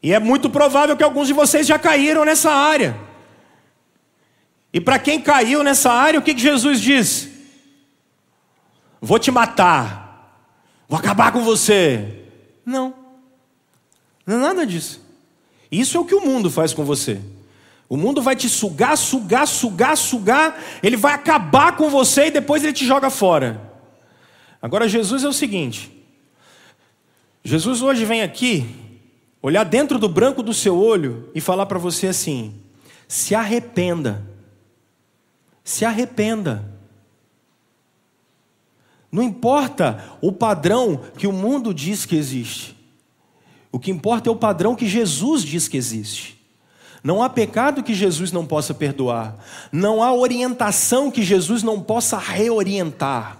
E 0.02 0.14
é 0.14 0.18
muito 0.18 0.48
provável 0.48 0.96
que 0.96 1.04
alguns 1.04 1.26
de 1.26 1.34
vocês 1.34 1.66
já 1.66 1.78
caíram 1.78 2.24
nessa 2.24 2.50
área. 2.50 2.96
E 4.78 4.80
para 4.80 4.96
quem 4.96 5.20
caiu 5.20 5.64
nessa 5.64 5.90
área, 5.90 6.20
o 6.20 6.22
que, 6.22 6.32
que 6.32 6.40
Jesus 6.40 6.80
diz? 6.80 7.28
Vou 9.00 9.18
te 9.18 9.28
matar, 9.28 10.40
vou 10.88 10.96
acabar 10.96 11.32
com 11.32 11.42
você. 11.42 12.26
Não, 12.64 12.94
não 14.24 14.36
é 14.36 14.38
nada 14.38 14.64
disso. 14.64 15.04
Isso 15.68 15.96
é 15.96 16.00
o 16.00 16.04
que 16.04 16.14
o 16.14 16.24
mundo 16.24 16.48
faz 16.48 16.72
com 16.72 16.84
você. 16.84 17.20
O 17.88 17.96
mundo 17.96 18.22
vai 18.22 18.36
te 18.36 18.48
sugar, 18.48 18.96
sugar, 18.96 19.48
sugar, 19.48 19.96
sugar, 19.96 20.56
ele 20.80 20.96
vai 20.96 21.12
acabar 21.12 21.74
com 21.76 21.90
você 21.90 22.26
e 22.26 22.30
depois 22.30 22.62
ele 22.62 22.72
te 22.72 22.86
joga 22.86 23.10
fora. 23.10 23.60
Agora, 24.62 24.88
Jesus 24.88 25.24
é 25.24 25.28
o 25.28 25.32
seguinte: 25.32 25.90
Jesus 27.42 27.82
hoje 27.82 28.04
vem 28.04 28.22
aqui, 28.22 28.64
olhar 29.42 29.64
dentro 29.64 29.98
do 29.98 30.08
branco 30.08 30.40
do 30.40 30.54
seu 30.54 30.78
olho 30.78 31.32
e 31.34 31.40
falar 31.40 31.66
para 31.66 31.80
você 31.80 32.06
assim: 32.06 32.54
se 33.08 33.34
arrependa, 33.34 34.37
se 35.68 35.84
arrependa. 35.84 36.64
Não 39.12 39.22
importa 39.22 40.02
o 40.22 40.32
padrão 40.32 40.98
que 41.18 41.26
o 41.26 41.32
mundo 41.32 41.74
diz 41.74 42.06
que 42.06 42.16
existe, 42.16 42.74
o 43.70 43.78
que 43.78 43.90
importa 43.90 44.30
é 44.30 44.32
o 44.32 44.36
padrão 44.36 44.74
que 44.74 44.88
Jesus 44.88 45.42
diz 45.42 45.68
que 45.68 45.76
existe. 45.76 46.42
Não 47.04 47.22
há 47.22 47.28
pecado 47.28 47.82
que 47.82 47.92
Jesus 47.92 48.32
não 48.32 48.46
possa 48.46 48.72
perdoar. 48.72 49.36
Não 49.70 50.02
há 50.02 50.12
orientação 50.12 51.10
que 51.10 51.22
Jesus 51.22 51.62
não 51.62 51.82
possa 51.82 52.16
reorientar. 52.16 53.36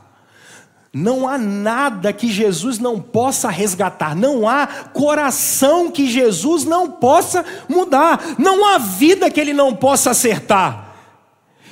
Não 0.93 1.27
há 1.27 1.39
nada 1.39 2.13
que 2.13 2.31
Jesus 2.31 2.79
não 2.79 3.01
possa 3.01 3.49
resgatar. 3.49 4.15
Não 4.15 4.47
há 4.47 4.67
coração 4.67 5.91
que 5.91 6.07
Jesus 6.07 6.65
não 6.65 6.91
possa 6.91 7.43
mudar. 7.69 8.39
Não 8.39 8.67
há 8.67 8.77
vida 8.77 9.31
que 9.31 9.41
ele 9.41 9.55
não 9.55 9.75
possa 9.75 10.11
acertar. 10.11 10.88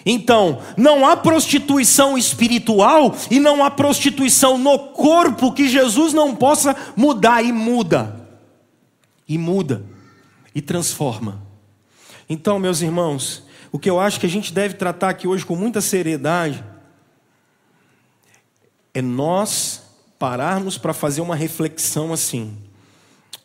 Então, 0.08 0.62
não 0.76 1.04
há 1.04 1.16
prostituição 1.16 2.16
espiritual 2.16 3.12
e 3.28 3.40
não 3.40 3.64
há 3.64 3.68
prostituição 3.68 4.56
no 4.56 4.78
corpo 4.78 5.52
que 5.52 5.68
Jesus 5.68 6.12
não 6.12 6.32
possa 6.32 6.76
mudar 6.94 7.42
e 7.44 7.50
muda. 7.50 8.24
E 9.28 9.36
muda 9.36 9.84
e 10.54 10.62
transforma. 10.62 11.42
Então, 12.28 12.60
meus 12.60 12.80
irmãos, 12.80 13.42
o 13.72 13.80
que 13.80 13.90
eu 13.90 13.98
acho 13.98 14.20
que 14.20 14.26
a 14.26 14.28
gente 14.28 14.52
deve 14.52 14.74
tratar 14.74 15.08
aqui 15.08 15.26
hoje 15.26 15.44
com 15.44 15.56
muita 15.56 15.80
seriedade 15.80 16.64
é 18.94 19.02
nós 19.02 19.82
pararmos 20.20 20.78
para 20.78 20.94
fazer 20.94 21.20
uma 21.20 21.34
reflexão 21.34 22.12
assim. 22.12 22.56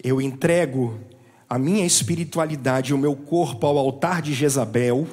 Eu 0.01 0.21
entrego 0.21 0.99
a 1.49 1.57
minha 1.57 1.85
espiritualidade, 1.85 2.93
o 2.93 2.97
meu 2.99 3.15
corpo 3.15 3.65
ao 3.65 3.77
altar 3.77 4.21
de 4.21 4.33
Jezabel, 4.33 5.07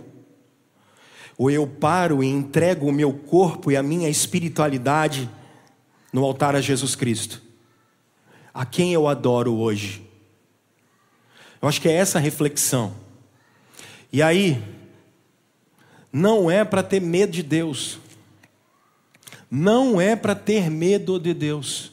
ou 1.38 1.48
eu 1.48 1.64
paro 1.68 2.22
e 2.22 2.26
entrego 2.26 2.88
o 2.88 2.92
meu 2.92 3.12
corpo 3.12 3.70
e 3.70 3.76
a 3.76 3.82
minha 3.82 4.08
espiritualidade 4.08 5.30
no 6.12 6.24
altar 6.24 6.56
a 6.56 6.60
Jesus 6.60 6.96
Cristo? 6.96 7.40
A 8.52 8.66
quem 8.66 8.92
eu 8.92 9.06
adoro 9.06 9.54
hoje? 9.54 10.02
Eu 11.62 11.68
acho 11.68 11.80
que 11.80 11.88
é 11.88 11.92
essa 11.92 12.18
reflexão. 12.18 12.92
E 14.12 14.20
aí, 14.20 14.60
não 16.12 16.50
é 16.50 16.64
para 16.64 16.82
ter 16.82 17.00
medo 17.00 17.32
de 17.32 17.42
Deus, 17.42 17.98
não 19.48 20.00
é 20.00 20.16
para 20.16 20.34
ter 20.34 20.68
medo 20.68 21.20
de 21.20 21.32
Deus. 21.32 21.92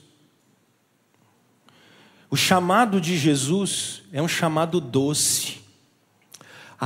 O 2.29 2.35
chamado 2.35 2.99
de 2.99 3.17
Jesus 3.17 4.01
é 4.11 4.21
um 4.21 4.27
chamado 4.27 4.81
doce. 4.81 5.64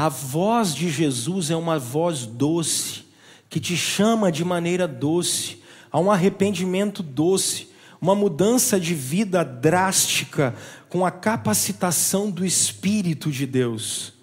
A 0.02 0.08
voz 0.08 0.74
de 0.74 0.90
Jesus 0.90 1.52
é 1.52 1.58
uma 1.58 1.78
voz 1.78 2.26
doce, 2.26 3.04
que 3.50 3.60
te 3.60 3.76
chama 3.76 4.32
de 4.32 4.46
maneira 4.46 4.88
doce, 4.88 5.62
a 5.92 6.00
um 6.00 6.10
arrependimento 6.10 7.04
doce, 7.04 7.68
uma 8.00 8.16
mudança 8.16 8.80
de 8.80 8.96
vida 8.96 9.44
drástica 9.44 10.56
com 10.88 11.06
a 11.06 11.12
capacitação 11.12 12.32
do 12.32 12.46
Espírito 12.46 13.30
de 13.30 13.46
Deus 13.46 14.14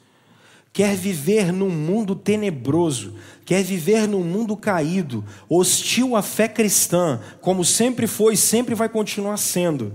quer 0.72 0.96
viver 0.96 1.52
num 1.52 1.70
mundo 1.70 2.14
tenebroso, 2.14 3.14
quer 3.44 3.62
viver 3.62 4.08
num 4.08 4.22
mundo 4.22 4.56
caído, 4.56 5.24
hostil 5.46 6.16
à 6.16 6.22
fé 6.22 6.48
cristã, 6.48 7.20
como 7.42 7.64
sempre 7.66 8.06
foi 8.06 8.32
e 8.32 8.38
sempre 8.38 8.74
vai 8.74 8.88
continuar 8.88 9.36
sendo, 9.36 9.94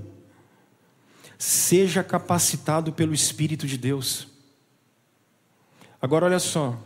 seja 1.40 2.04
capacitado 2.04 2.92
pelo 2.94 3.16
Espírito 3.16 3.66
de 3.66 3.78
Deus. 3.78 4.31
Agora, 6.02 6.26
olha 6.26 6.40
só. 6.40 6.78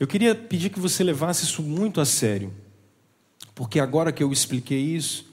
Eu 0.00 0.06
queria 0.06 0.34
pedir 0.34 0.70
que 0.70 0.80
você 0.80 1.04
levasse 1.04 1.44
isso 1.44 1.62
muito 1.62 2.00
a 2.00 2.04
sério, 2.04 2.52
porque 3.54 3.80
agora 3.80 4.12
que 4.12 4.22
eu 4.22 4.32
expliquei 4.32 4.80
isso, 4.80 5.26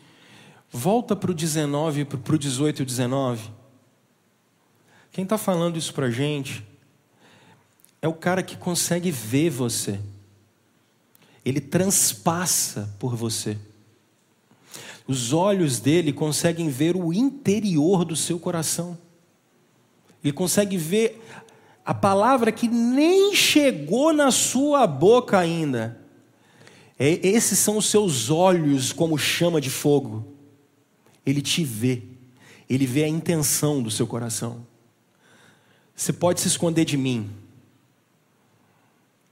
volta 0.71 1.15
para 1.15 1.31
o 1.31 1.33
19, 1.33 2.05
para 2.05 2.35
o 2.35 2.39
18 2.39 2.81
e 2.81 2.85
19. 2.85 3.49
Quem 5.11 5.23
está 5.23 5.37
falando 5.37 5.77
isso 5.77 5.93
para 5.93 6.07
a 6.07 6.11
gente 6.11 6.63
é 8.01 8.07
o 8.07 8.13
cara 8.13 8.43
que 8.43 8.57
consegue 8.57 9.09
ver 9.11 9.49
você. 9.49 9.99
Ele 11.43 11.61
transpassa 11.61 12.93
por 12.99 13.15
você. 13.15 13.57
Os 15.07 15.31
olhos 15.31 15.79
dele 15.79 16.11
conseguem 16.11 16.69
ver 16.69 16.95
o 16.95 17.13
interior 17.13 18.03
do 18.03 18.15
seu 18.15 18.39
coração. 18.39 18.97
Ele 20.23 20.33
consegue 20.33 20.75
ver 20.75 21.21
a 21.85 21.93
palavra 21.93 22.51
que 22.51 22.67
nem 22.67 23.35
chegou 23.35 24.11
na 24.11 24.31
sua 24.31 24.87
boca 24.87 25.37
ainda. 25.37 26.01
É, 26.97 27.09
esses 27.27 27.59
são 27.59 27.77
os 27.77 27.89
seus 27.89 28.29
olhos 28.29 28.91
como 28.91 29.17
chama 29.17 29.61
de 29.61 29.69
fogo. 29.69 30.25
Ele 31.25 31.41
te 31.41 31.63
vê. 31.63 32.01
Ele 32.69 32.85
vê 32.85 33.03
a 33.03 33.07
intenção 33.07 33.83
do 33.83 33.91
seu 33.91 34.07
coração. 34.07 34.65
Você 35.95 36.11
pode 36.11 36.41
se 36.41 36.47
esconder 36.47 36.83
de 36.83 36.97
mim, 36.97 37.29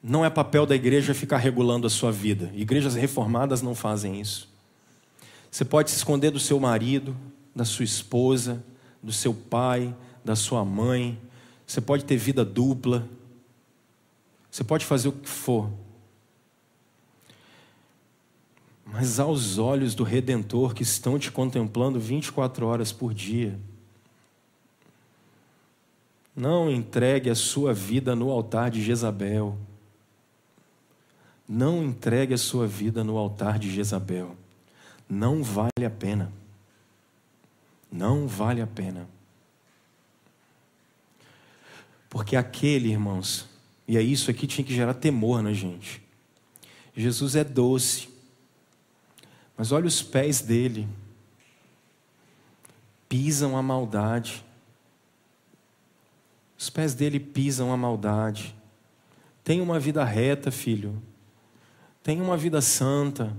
não 0.06 0.26
é 0.26 0.30
papel 0.30 0.66
da 0.66 0.76
igreja 0.76 1.14
ficar 1.14 1.38
regulando 1.38 1.88
a 1.88 1.90
sua 1.90 2.12
vida. 2.12 2.52
Igrejas 2.54 2.94
reformadas 2.94 3.62
não 3.62 3.74
fazem 3.74 4.20
isso. 4.20 4.50
Você 5.50 5.64
pode 5.64 5.92
se 5.92 5.96
esconder 5.96 6.30
do 6.30 6.42
seu 6.42 6.60
marido, 6.60 7.16
da 7.56 7.64
sua 7.64 7.86
esposa, 7.86 8.62
do 9.02 9.14
seu 9.14 9.34
pai, 9.34 9.96
da 10.24 10.36
sua 10.36 10.66
mãe. 10.66 11.18
Você 11.66 11.82
pode 11.82 12.06
ter 12.06 12.18
vida 12.18 12.44
dupla. 12.44 13.08
Você 14.50 14.64
pode 14.64 14.86
fazer 14.86 15.08
o 15.08 15.12
que 15.12 15.30
for. 15.30 15.70
Mas 18.86 19.20
aos 19.20 19.58
olhos 19.58 19.96
do 19.96 20.04
Redentor 20.04 20.74
que 20.74 20.84
estão 20.84 21.18
te 21.18 21.32
contemplando 21.32 22.00
24 22.00 22.68
horas 22.68 22.92
por 22.92 23.14
dia, 23.14 23.60
não 26.36 26.70
entregue 26.70 27.30
a 27.30 27.36
sua 27.36 27.74
vida 27.74 28.16
no 28.16 28.30
altar 28.30 28.70
de 28.70 28.82
Jezabel. 28.82 29.58
Não 31.48 31.84
entregue 31.84 32.34
a 32.34 32.38
sua 32.38 32.66
vida 32.66 33.04
no 33.04 33.18
altar 33.18 33.60
de 33.60 33.72
Jezabel. 33.72 34.36
Não 35.08 35.44
vale 35.44 35.86
a 35.86 35.90
pena. 35.90 36.32
Não 37.92 38.28
vale 38.28 38.62
a 38.62 38.68
pena. 38.68 39.08
Porque 42.14 42.36
aquele, 42.36 42.92
irmãos, 42.92 43.50
e 43.88 43.98
é 43.98 44.02
isso 44.04 44.30
aqui 44.30 44.46
tinha 44.46 44.64
que 44.64 44.72
gerar 44.72 44.94
temor 44.94 45.42
na 45.42 45.52
gente. 45.52 46.00
Jesus 46.96 47.36
é 47.36 47.44
doce, 47.44 48.08
mas 49.58 49.72
olha 49.72 49.88
os 49.88 50.04
pés 50.04 50.40
dele, 50.40 50.88
pisam 53.10 53.58
a 53.58 53.64
maldade. 53.64 54.46
Os 56.56 56.70
pés 56.70 56.94
dele 56.94 57.20
pisam 57.20 57.74
a 57.74 57.78
maldade. 57.78 58.56
Tenha 59.44 59.64
uma 59.64 59.80
vida 59.80 60.04
reta, 60.04 60.52
filho. 60.52 61.02
Tenha 62.04 62.24
uma 62.24 62.38
vida 62.38 62.62
santa. 62.62 63.36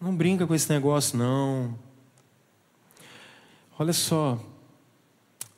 Não 0.00 0.16
brinca 0.16 0.48
com 0.48 0.54
esse 0.54 0.68
negócio, 0.68 1.16
não. 1.16 1.78
Olha 3.78 3.92
só, 3.92 4.36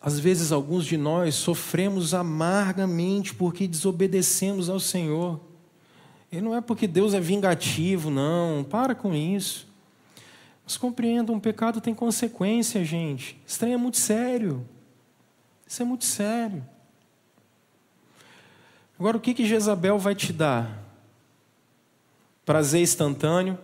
às 0.07 0.21
vezes 0.21 0.53
alguns 0.53 0.85
de 0.85 0.99
nós 0.99 1.35
sofremos 1.35 2.13
amargamente 2.13 3.33
porque 3.35 3.67
desobedecemos 3.67 4.69
ao 4.69 4.79
Senhor. 4.79 5.41
E 6.31 6.43
não 6.43 6.55
é 6.55 6.61
porque 6.61 6.87
Deus 6.87 7.15
é 7.15 7.21
vingativo, 7.21 8.11
não. 8.11 8.63
Para 8.69 8.95
com 8.95 9.15
isso. 9.15 9.67
Mas 10.63 10.77
compreendam, 10.77 11.35
um 11.35 11.41
pecado 11.41 11.81
tem 11.81 11.95
consequência, 11.95 12.85
gente. 12.85 13.41
Isso 13.47 13.65
é 13.65 13.79
muito 13.79 13.97
sério. 13.97 14.69
Isso 15.67 15.81
é 15.81 15.87
muito 15.87 16.05
sério. 16.05 16.63
Agora, 18.99 19.17
o 19.17 19.21
que, 19.21 19.33
que 19.33 19.47
Jezabel 19.47 19.99
vai 19.99 20.15
te 20.15 20.35
dar? 20.35 20.85
Prazer 22.45 22.83
instantâneo. 22.83 23.59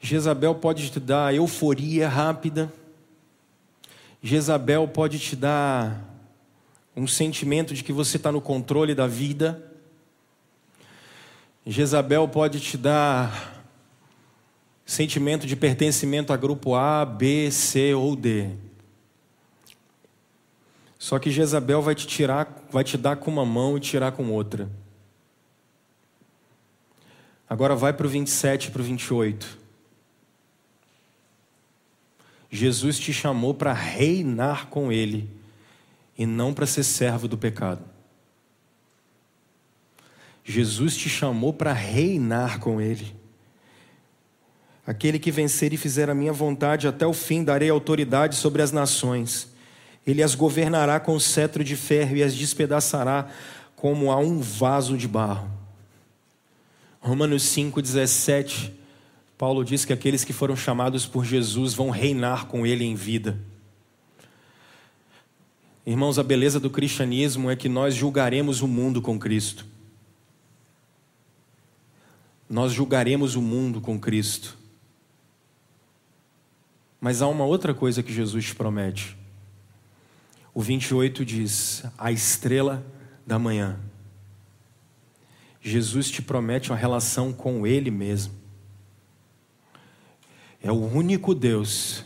Jezabel 0.00 0.54
pode 0.54 0.88
te 0.88 0.98
dar 0.98 1.34
euforia 1.34 2.08
rápida. 2.08 2.72
Jezabel 4.22 4.86
pode 4.86 5.18
te 5.18 5.34
dar 5.34 6.04
um 6.94 7.06
sentimento 7.06 7.72
de 7.72 7.82
que 7.82 7.92
você 7.92 8.18
está 8.18 8.30
no 8.30 8.40
controle 8.40 8.94
da 8.94 9.06
vida. 9.06 9.62
Jezabel 11.66 12.28
pode 12.28 12.60
te 12.60 12.76
dar 12.76 13.64
sentimento 14.84 15.46
de 15.46 15.56
pertencimento 15.56 16.32
a 16.32 16.36
grupo 16.36 16.74
A, 16.74 17.04
B, 17.04 17.50
C 17.50 17.94
ou 17.94 18.14
D. 18.14 18.50
Só 20.98 21.18
que 21.18 21.30
Jezabel 21.30 21.80
vai 21.80 21.94
te 21.94 22.06
tirar, 22.06 22.62
vai 22.70 22.84
te 22.84 22.98
dar 22.98 23.16
com 23.16 23.30
uma 23.30 23.46
mão 23.46 23.78
e 23.78 23.80
tirar 23.80 24.12
com 24.12 24.30
outra. 24.30 24.68
Agora 27.48 27.74
vai 27.74 27.92
para 27.92 28.06
o 28.06 28.10
27 28.10 28.66
e 28.66 28.70
para 28.70 28.82
o 28.82 28.84
28. 28.84 29.59
Jesus 32.50 32.98
te 32.98 33.12
chamou 33.12 33.54
para 33.54 33.72
reinar 33.72 34.66
com 34.66 34.90
Ele 34.90 35.30
e 36.18 36.26
não 36.26 36.52
para 36.52 36.66
ser 36.66 36.82
servo 36.82 37.28
do 37.28 37.38
pecado. 37.38 37.84
Jesus 40.44 40.96
te 40.96 41.08
chamou 41.08 41.52
para 41.52 41.72
reinar 41.72 42.58
com 42.58 42.80
Ele. 42.80 43.14
Aquele 44.84 45.20
que 45.20 45.30
vencer 45.30 45.72
e 45.72 45.76
fizer 45.76 46.10
a 46.10 46.14
minha 46.14 46.32
vontade 46.32 46.88
até 46.88 47.06
o 47.06 47.12
fim, 47.12 47.44
darei 47.44 47.70
autoridade 47.70 48.34
sobre 48.34 48.60
as 48.60 48.72
nações. 48.72 49.48
Ele 50.04 50.22
as 50.22 50.34
governará 50.34 50.98
com 50.98 51.20
cetro 51.20 51.62
de 51.62 51.76
ferro 51.76 52.16
e 52.16 52.22
as 52.22 52.34
despedaçará 52.34 53.28
como 53.76 54.10
a 54.10 54.16
um 54.16 54.40
vaso 54.40 54.96
de 54.96 55.06
barro. 55.06 55.48
Romanos 56.98 57.44
5,17 57.44 58.79
Paulo 59.40 59.64
diz 59.64 59.86
que 59.86 59.92
aqueles 59.94 60.22
que 60.22 60.34
foram 60.34 60.54
chamados 60.54 61.06
por 61.06 61.24
Jesus 61.24 61.72
vão 61.72 61.88
reinar 61.88 62.44
com 62.44 62.66
Ele 62.66 62.84
em 62.84 62.94
vida. 62.94 63.40
Irmãos, 65.86 66.18
a 66.18 66.22
beleza 66.22 66.60
do 66.60 66.68
cristianismo 66.68 67.50
é 67.50 67.56
que 67.56 67.66
nós 67.66 67.94
julgaremos 67.94 68.60
o 68.60 68.68
mundo 68.68 69.00
com 69.00 69.18
Cristo. 69.18 69.64
Nós 72.50 72.74
julgaremos 72.74 73.34
o 73.34 73.40
mundo 73.40 73.80
com 73.80 73.98
Cristo. 73.98 74.58
Mas 77.00 77.22
há 77.22 77.26
uma 77.26 77.46
outra 77.46 77.72
coisa 77.72 78.02
que 78.02 78.12
Jesus 78.12 78.44
te 78.44 78.54
promete. 78.54 79.16
O 80.52 80.60
28 80.60 81.24
diz: 81.24 81.82
a 81.96 82.12
estrela 82.12 82.84
da 83.26 83.38
manhã. 83.38 83.80
Jesus 85.62 86.10
te 86.10 86.20
promete 86.20 86.70
uma 86.70 86.76
relação 86.76 87.32
com 87.32 87.66
Ele 87.66 87.90
mesmo. 87.90 88.39
É 90.62 90.70
o 90.70 90.76
único 90.76 91.34
Deus 91.34 92.04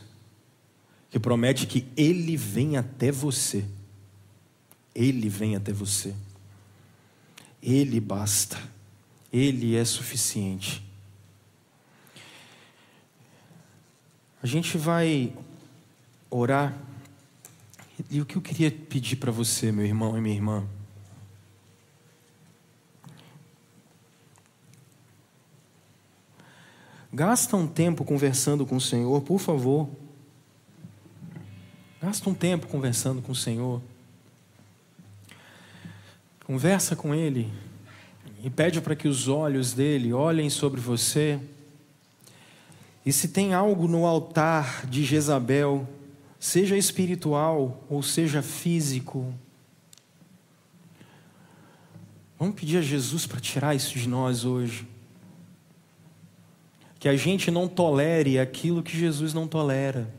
que 1.11 1.19
promete 1.19 1.67
que 1.67 1.87
Ele 1.97 2.37
vem 2.37 2.77
até 2.77 3.11
você. 3.11 3.65
Ele 4.95 5.29
vem 5.29 5.57
até 5.57 5.73
você. 5.73 6.15
Ele 7.63 8.01
basta. 8.01 8.61
Ele 9.33 9.75
é 9.75 9.85
suficiente. 9.85 10.85
A 14.43 14.47
gente 14.47 14.77
vai 14.77 15.33
orar. 16.31 16.77
E 18.11 18.21
o 18.21 18.27
que 18.27 18.37
eu 18.37 18.43
queria 18.43 18.71
pedir 18.71 19.17
para 19.17 19.33
você, 19.33 19.73
meu 19.73 19.87
irmão 19.87 20.19
e 20.19 20.21
minha 20.21 20.35
irmã? 20.35 20.69
Gasta 27.15 27.57
um 27.57 27.65
tempo 27.65 28.05
conversando 28.05 28.67
com 28.67 28.75
o 28.75 28.81
Senhor, 28.81 29.23
por 29.23 29.39
favor. 29.39 29.89
Gasta 32.03 32.29
um 32.29 32.35
tempo 32.35 32.67
conversando 32.67 33.23
com 33.23 33.31
o 33.31 33.37
Senhor. 33.37 33.81
Conversa 36.45 36.97
com 36.97 37.15
Ele 37.15 37.53
e 38.43 38.51
pede 38.51 38.81
para 38.81 38.97
que 38.97 39.07
os 39.07 39.29
olhos 39.29 39.73
dele 39.73 40.13
olhem 40.13 40.51
sobre 40.51 40.81
você. 40.81 41.39
E 43.07 43.13
se 43.13 43.29
tem 43.29 43.55
algo 43.55 43.87
no 43.87 44.07
altar 44.07 44.85
de 44.85 45.05
Jezabel, 45.05 45.89
seja 46.41 46.77
espiritual 46.77 47.81
ou 47.89 48.03
seja 48.03 48.43
físico, 48.43 49.33
vamos 52.37 52.57
pedir 52.57 52.79
a 52.79 52.83
Jesus 52.83 53.25
para 53.25 53.39
tirar 53.39 53.73
isso 53.73 53.97
de 53.97 54.09
nós 54.09 54.45
hoje 54.45 54.94
que 57.05 57.09
a 57.11 57.17
gente 57.17 57.51
não 57.51 57.69
tolere 57.69 58.39
aquilo 58.39 58.83
que 58.83 58.97
Jesus 58.97 59.35
não 59.35 59.47
tolera. 59.47 60.11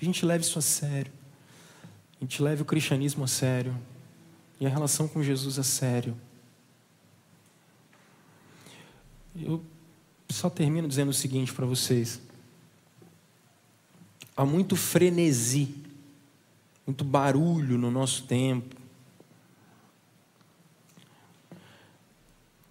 A 0.00 0.02
gente 0.02 0.24
leve 0.24 0.42
isso 0.42 0.58
a 0.58 0.62
sério. 0.62 1.12
A 2.18 2.24
gente 2.24 2.42
leve 2.42 2.62
o 2.62 2.64
cristianismo 2.64 3.22
a 3.24 3.26
sério. 3.26 3.76
E 4.58 4.64
a 4.64 4.70
relação 4.70 5.06
com 5.06 5.22
Jesus 5.22 5.58
a 5.58 5.62
sério. 5.62 6.16
Eu 9.36 9.62
só 10.30 10.48
termino 10.48 10.88
dizendo 10.88 11.10
o 11.10 11.12
seguinte 11.12 11.52
para 11.52 11.66
vocês. 11.66 12.18
Há 14.34 14.46
muito 14.46 14.76
frenesi, 14.76 15.74
muito 16.86 17.04
barulho 17.04 17.76
no 17.76 17.90
nosso 17.90 18.22
tempo. 18.22 18.74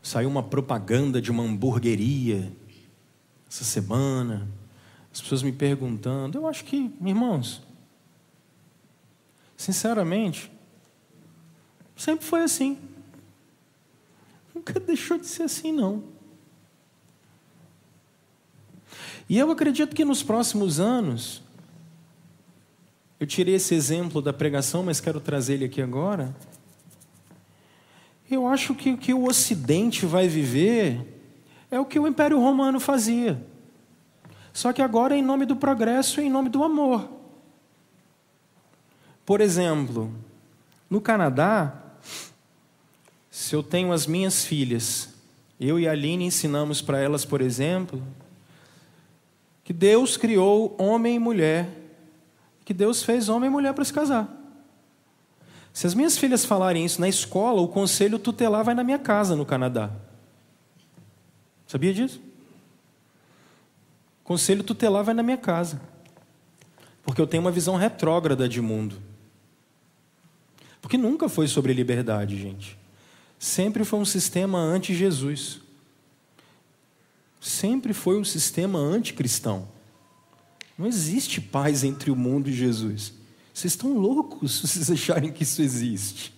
Saiu 0.02 0.30
uma 0.30 0.42
propaganda 0.42 1.22
de 1.22 1.30
uma 1.30 1.44
hamburgueria 1.44 2.52
essa 3.50 3.64
semana, 3.64 4.48
as 5.12 5.20
pessoas 5.20 5.42
me 5.42 5.52
perguntando. 5.52 6.38
Eu 6.38 6.48
acho 6.48 6.64
que, 6.64 6.94
irmãos, 7.04 7.64
sinceramente, 9.58 10.52
sempre 11.96 12.26
foi 12.26 12.44
assim. 12.44 12.78
Nunca 14.54 14.80
deixou 14.80 15.18
de 15.18 15.26
ser 15.26 15.44
assim, 15.44 15.72
não. 15.72 16.04
E 19.28 19.38
eu 19.38 19.50
acredito 19.52 19.96
que 19.96 20.06
nos 20.06 20.24
próximos 20.24 20.80
anos, 20.80 21.42
eu 23.20 23.28
tirei 23.28 23.56
esse 23.56 23.76
exemplo 23.76 24.22
da 24.22 24.32
pregação, 24.32 24.84
mas 24.84 25.00
quero 25.00 25.20
trazer 25.20 25.56
ele 25.56 25.66
aqui 25.66 25.82
agora. 25.82 26.36
Eu 28.30 28.48
acho 28.48 28.76
que 28.76 28.92
o 28.92 28.98
que 28.98 29.14
o 29.14 29.28
Ocidente 29.28 30.06
vai 30.06 30.28
viver 30.28 31.19
é 31.72 31.80
o 31.80 31.86
que 31.86 32.00
o 32.00 32.08
Império 32.08 32.40
Romano 32.40 32.80
fazia. 32.80 33.42
Só 34.54 34.74
que 34.74 34.82
agora 34.82 35.16
em 35.16 35.22
nome 35.22 35.46
do 35.46 35.56
progresso 35.56 36.20
e 36.20 36.26
em 36.26 36.30
nome 36.30 36.50
do 36.50 36.64
amor. 36.64 37.10
Por 39.26 39.42
exemplo, 39.42 40.12
no 40.90 41.00
Canadá, 41.00 41.74
se 43.30 43.56
eu 43.56 43.62
tenho 43.62 43.92
as 43.92 44.08
minhas 44.08 44.44
filhas, 44.44 45.10
eu 45.60 45.80
e 45.80 45.88
a 45.88 45.92
Aline 45.92 46.26
ensinamos 46.26 46.82
para 46.82 47.00
elas, 47.00 47.26
por 47.26 47.42
exemplo, 47.42 48.02
que 49.64 49.72
Deus 49.72 50.18
criou 50.18 50.76
homem 50.80 51.18
e 51.18 51.20
mulher, 51.20 51.70
que 52.66 52.74
Deus 52.74 53.04
fez 53.04 53.30
homem 53.30 53.48
e 53.48 53.52
mulher 53.52 53.74
para 53.74 53.86
se 53.86 53.94
casar. 53.94 54.28
Se 55.72 55.86
as 55.86 55.94
minhas 55.94 56.18
filhas 56.18 56.44
falarem 56.44 56.84
isso 56.84 57.00
na 57.00 57.08
escola, 57.08 57.62
o 57.62 57.68
conselho 57.68 58.18
tutelar 58.18 58.64
vai 58.64 58.74
na 58.74 58.84
minha 58.84 58.98
casa 58.98 59.36
no 59.36 59.46
Canadá. 59.46 59.92
Sabia 61.70 61.94
disso? 61.94 62.20
Conselho 64.24 64.64
tutelar 64.64 65.04
vai 65.04 65.14
na 65.14 65.22
minha 65.22 65.38
casa. 65.38 65.80
Porque 67.04 67.22
eu 67.22 67.28
tenho 67.28 67.44
uma 67.44 67.52
visão 67.52 67.76
retrógrada 67.76 68.50
de 68.50 68.60
mundo. 68.60 69.00
Porque 70.82 70.98
nunca 70.98 71.30
foi 71.30 71.48
sobre 71.48 71.72
liberdade, 71.72 72.42
gente. 72.42 72.76
Sempre 73.38 73.86
foi 73.86 74.00
um 74.00 74.06
sistema 74.06 74.58
anti-Jesus. 74.58 75.60
Sempre 77.40 77.94
foi 77.94 78.20
um 78.20 78.26
sistema 78.26 78.80
anticristão. 78.80 79.68
Não 80.76 80.88
existe 80.88 81.40
paz 81.40 81.84
entre 81.84 82.10
o 82.10 82.16
mundo 82.16 82.50
e 82.50 82.54
Jesus. 82.54 83.14
Vocês 83.54 83.74
estão 83.74 83.96
loucos 83.96 84.54
se 84.58 84.68
vocês 84.68 84.90
acharem 84.90 85.32
que 85.32 85.44
isso 85.44 85.62
existe. 85.62 86.34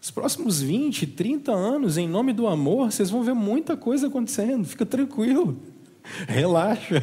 Os 0.00 0.10
próximos 0.10 0.62
20, 0.62 1.06
30 1.08 1.52
anos, 1.52 1.98
em 1.98 2.08
nome 2.08 2.32
do 2.32 2.46
amor, 2.46 2.90
vocês 2.90 3.10
vão 3.10 3.22
ver 3.22 3.34
muita 3.34 3.76
coisa 3.76 4.06
acontecendo. 4.06 4.66
Fica 4.66 4.86
tranquilo. 4.86 5.60
Relaxa. 6.26 7.02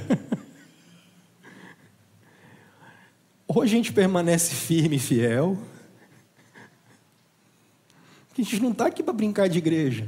Ou 3.48 3.62
a 3.62 3.68
gente 3.68 3.94
permanece 3.94 4.56
firme 4.56 4.96
e 4.96 5.00
fiel. 5.00 5.58
a 8.32 8.42
gente 8.42 8.60
não 8.60 8.72
está 8.72 8.88
aqui 8.88 9.04
para 9.04 9.14
brincar 9.14 9.48
de 9.48 9.60
igreja. 9.60 10.08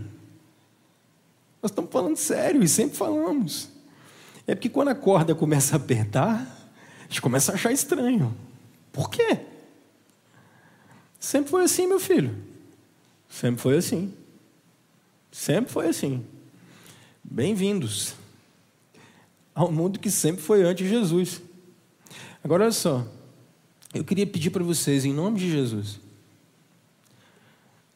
Nós 1.62 1.72
estamos 1.72 1.92
falando 1.92 2.18
sério 2.18 2.64
e 2.64 2.68
sempre 2.68 2.98
falamos. 2.98 3.70
É 4.48 4.56
porque 4.56 4.70
quando 4.70 4.88
a 4.88 4.96
corda 4.96 5.36
começa 5.36 5.76
a 5.76 5.78
apertar, 5.78 6.42
a 7.02 7.08
gente 7.08 7.22
começa 7.22 7.52
a 7.52 7.56
achar 7.56 7.72
estranho. 7.72 8.36
Por 8.92 9.12
quê? 9.12 9.42
Sempre 11.20 11.52
foi 11.52 11.64
assim, 11.64 11.86
meu 11.86 12.00
filho. 12.00 12.49
Sempre 13.30 13.62
foi 13.62 13.78
assim. 13.78 14.14
Sempre 15.32 15.72
foi 15.72 15.88
assim. 15.88 16.26
Bem-vindos 17.24 18.16
ao 19.54 19.72
mundo 19.72 20.00
que 20.00 20.10
sempre 20.10 20.42
foi 20.42 20.64
antes 20.64 20.86
de 20.86 20.90
Jesus. 20.90 21.42
Agora, 22.44 22.64
olha 22.64 22.72
só. 22.72 23.06
Eu 23.94 24.04
queria 24.04 24.26
pedir 24.26 24.50
para 24.50 24.64
vocês, 24.64 25.06
em 25.06 25.14
nome 25.14 25.40
de 25.40 25.50
Jesus, 25.50 26.00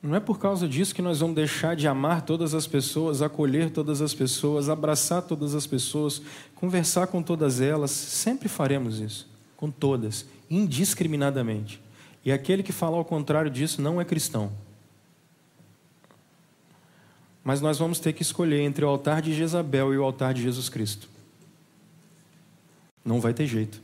não 0.01 0.15
é 0.15 0.19
por 0.19 0.37
causa 0.37 0.67
disso 0.67 0.93
que 0.93 1.01
nós 1.01 1.21
vamos 1.21 1.35
deixar 1.35 1.75
de 1.75 1.87
amar 1.87 2.23
todas 2.23 2.53
as 2.53 2.67
pessoas, 2.67 3.21
acolher 3.21 3.69
todas 3.69 4.01
as 4.01 4.13
pessoas, 4.13 4.67
abraçar 4.67 5.21
todas 5.21 5.55
as 5.55 5.65
pessoas, 5.65 6.21
conversar 6.55 7.07
com 7.07 7.23
todas 7.23 7.61
elas. 7.61 7.91
Sempre 7.91 8.49
faremos 8.49 8.99
isso, 8.99 9.29
com 9.55 9.71
todas, 9.71 10.25
indiscriminadamente. 10.49 11.79
E 12.25 12.31
aquele 12.31 12.63
que 12.63 12.73
fala 12.73 12.97
ao 12.97 13.05
contrário 13.05 13.49
disso 13.49 13.81
não 13.81 14.01
é 14.01 14.03
cristão. 14.03 14.51
Mas 17.43 17.59
nós 17.59 17.77
vamos 17.77 17.99
ter 17.99 18.13
que 18.13 18.21
escolher 18.21 18.61
entre 18.61 18.85
o 18.85 18.87
altar 18.87 19.21
de 19.21 19.33
Jezabel 19.33 19.93
e 19.93 19.97
o 19.97 20.03
altar 20.03 20.33
de 20.33 20.41
Jesus 20.41 20.69
Cristo. 20.69 21.09
Não 23.03 23.19
vai 23.19 23.33
ter 23.33 23.45
jeito. 23.45 23.81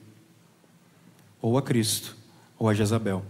Ou 1.41 1.57
a 1.57 1.61
Cristo, 1.61 2.15
ou 2.57 2.69
a 2.69 2.73
Jezabel. 2.73 3.23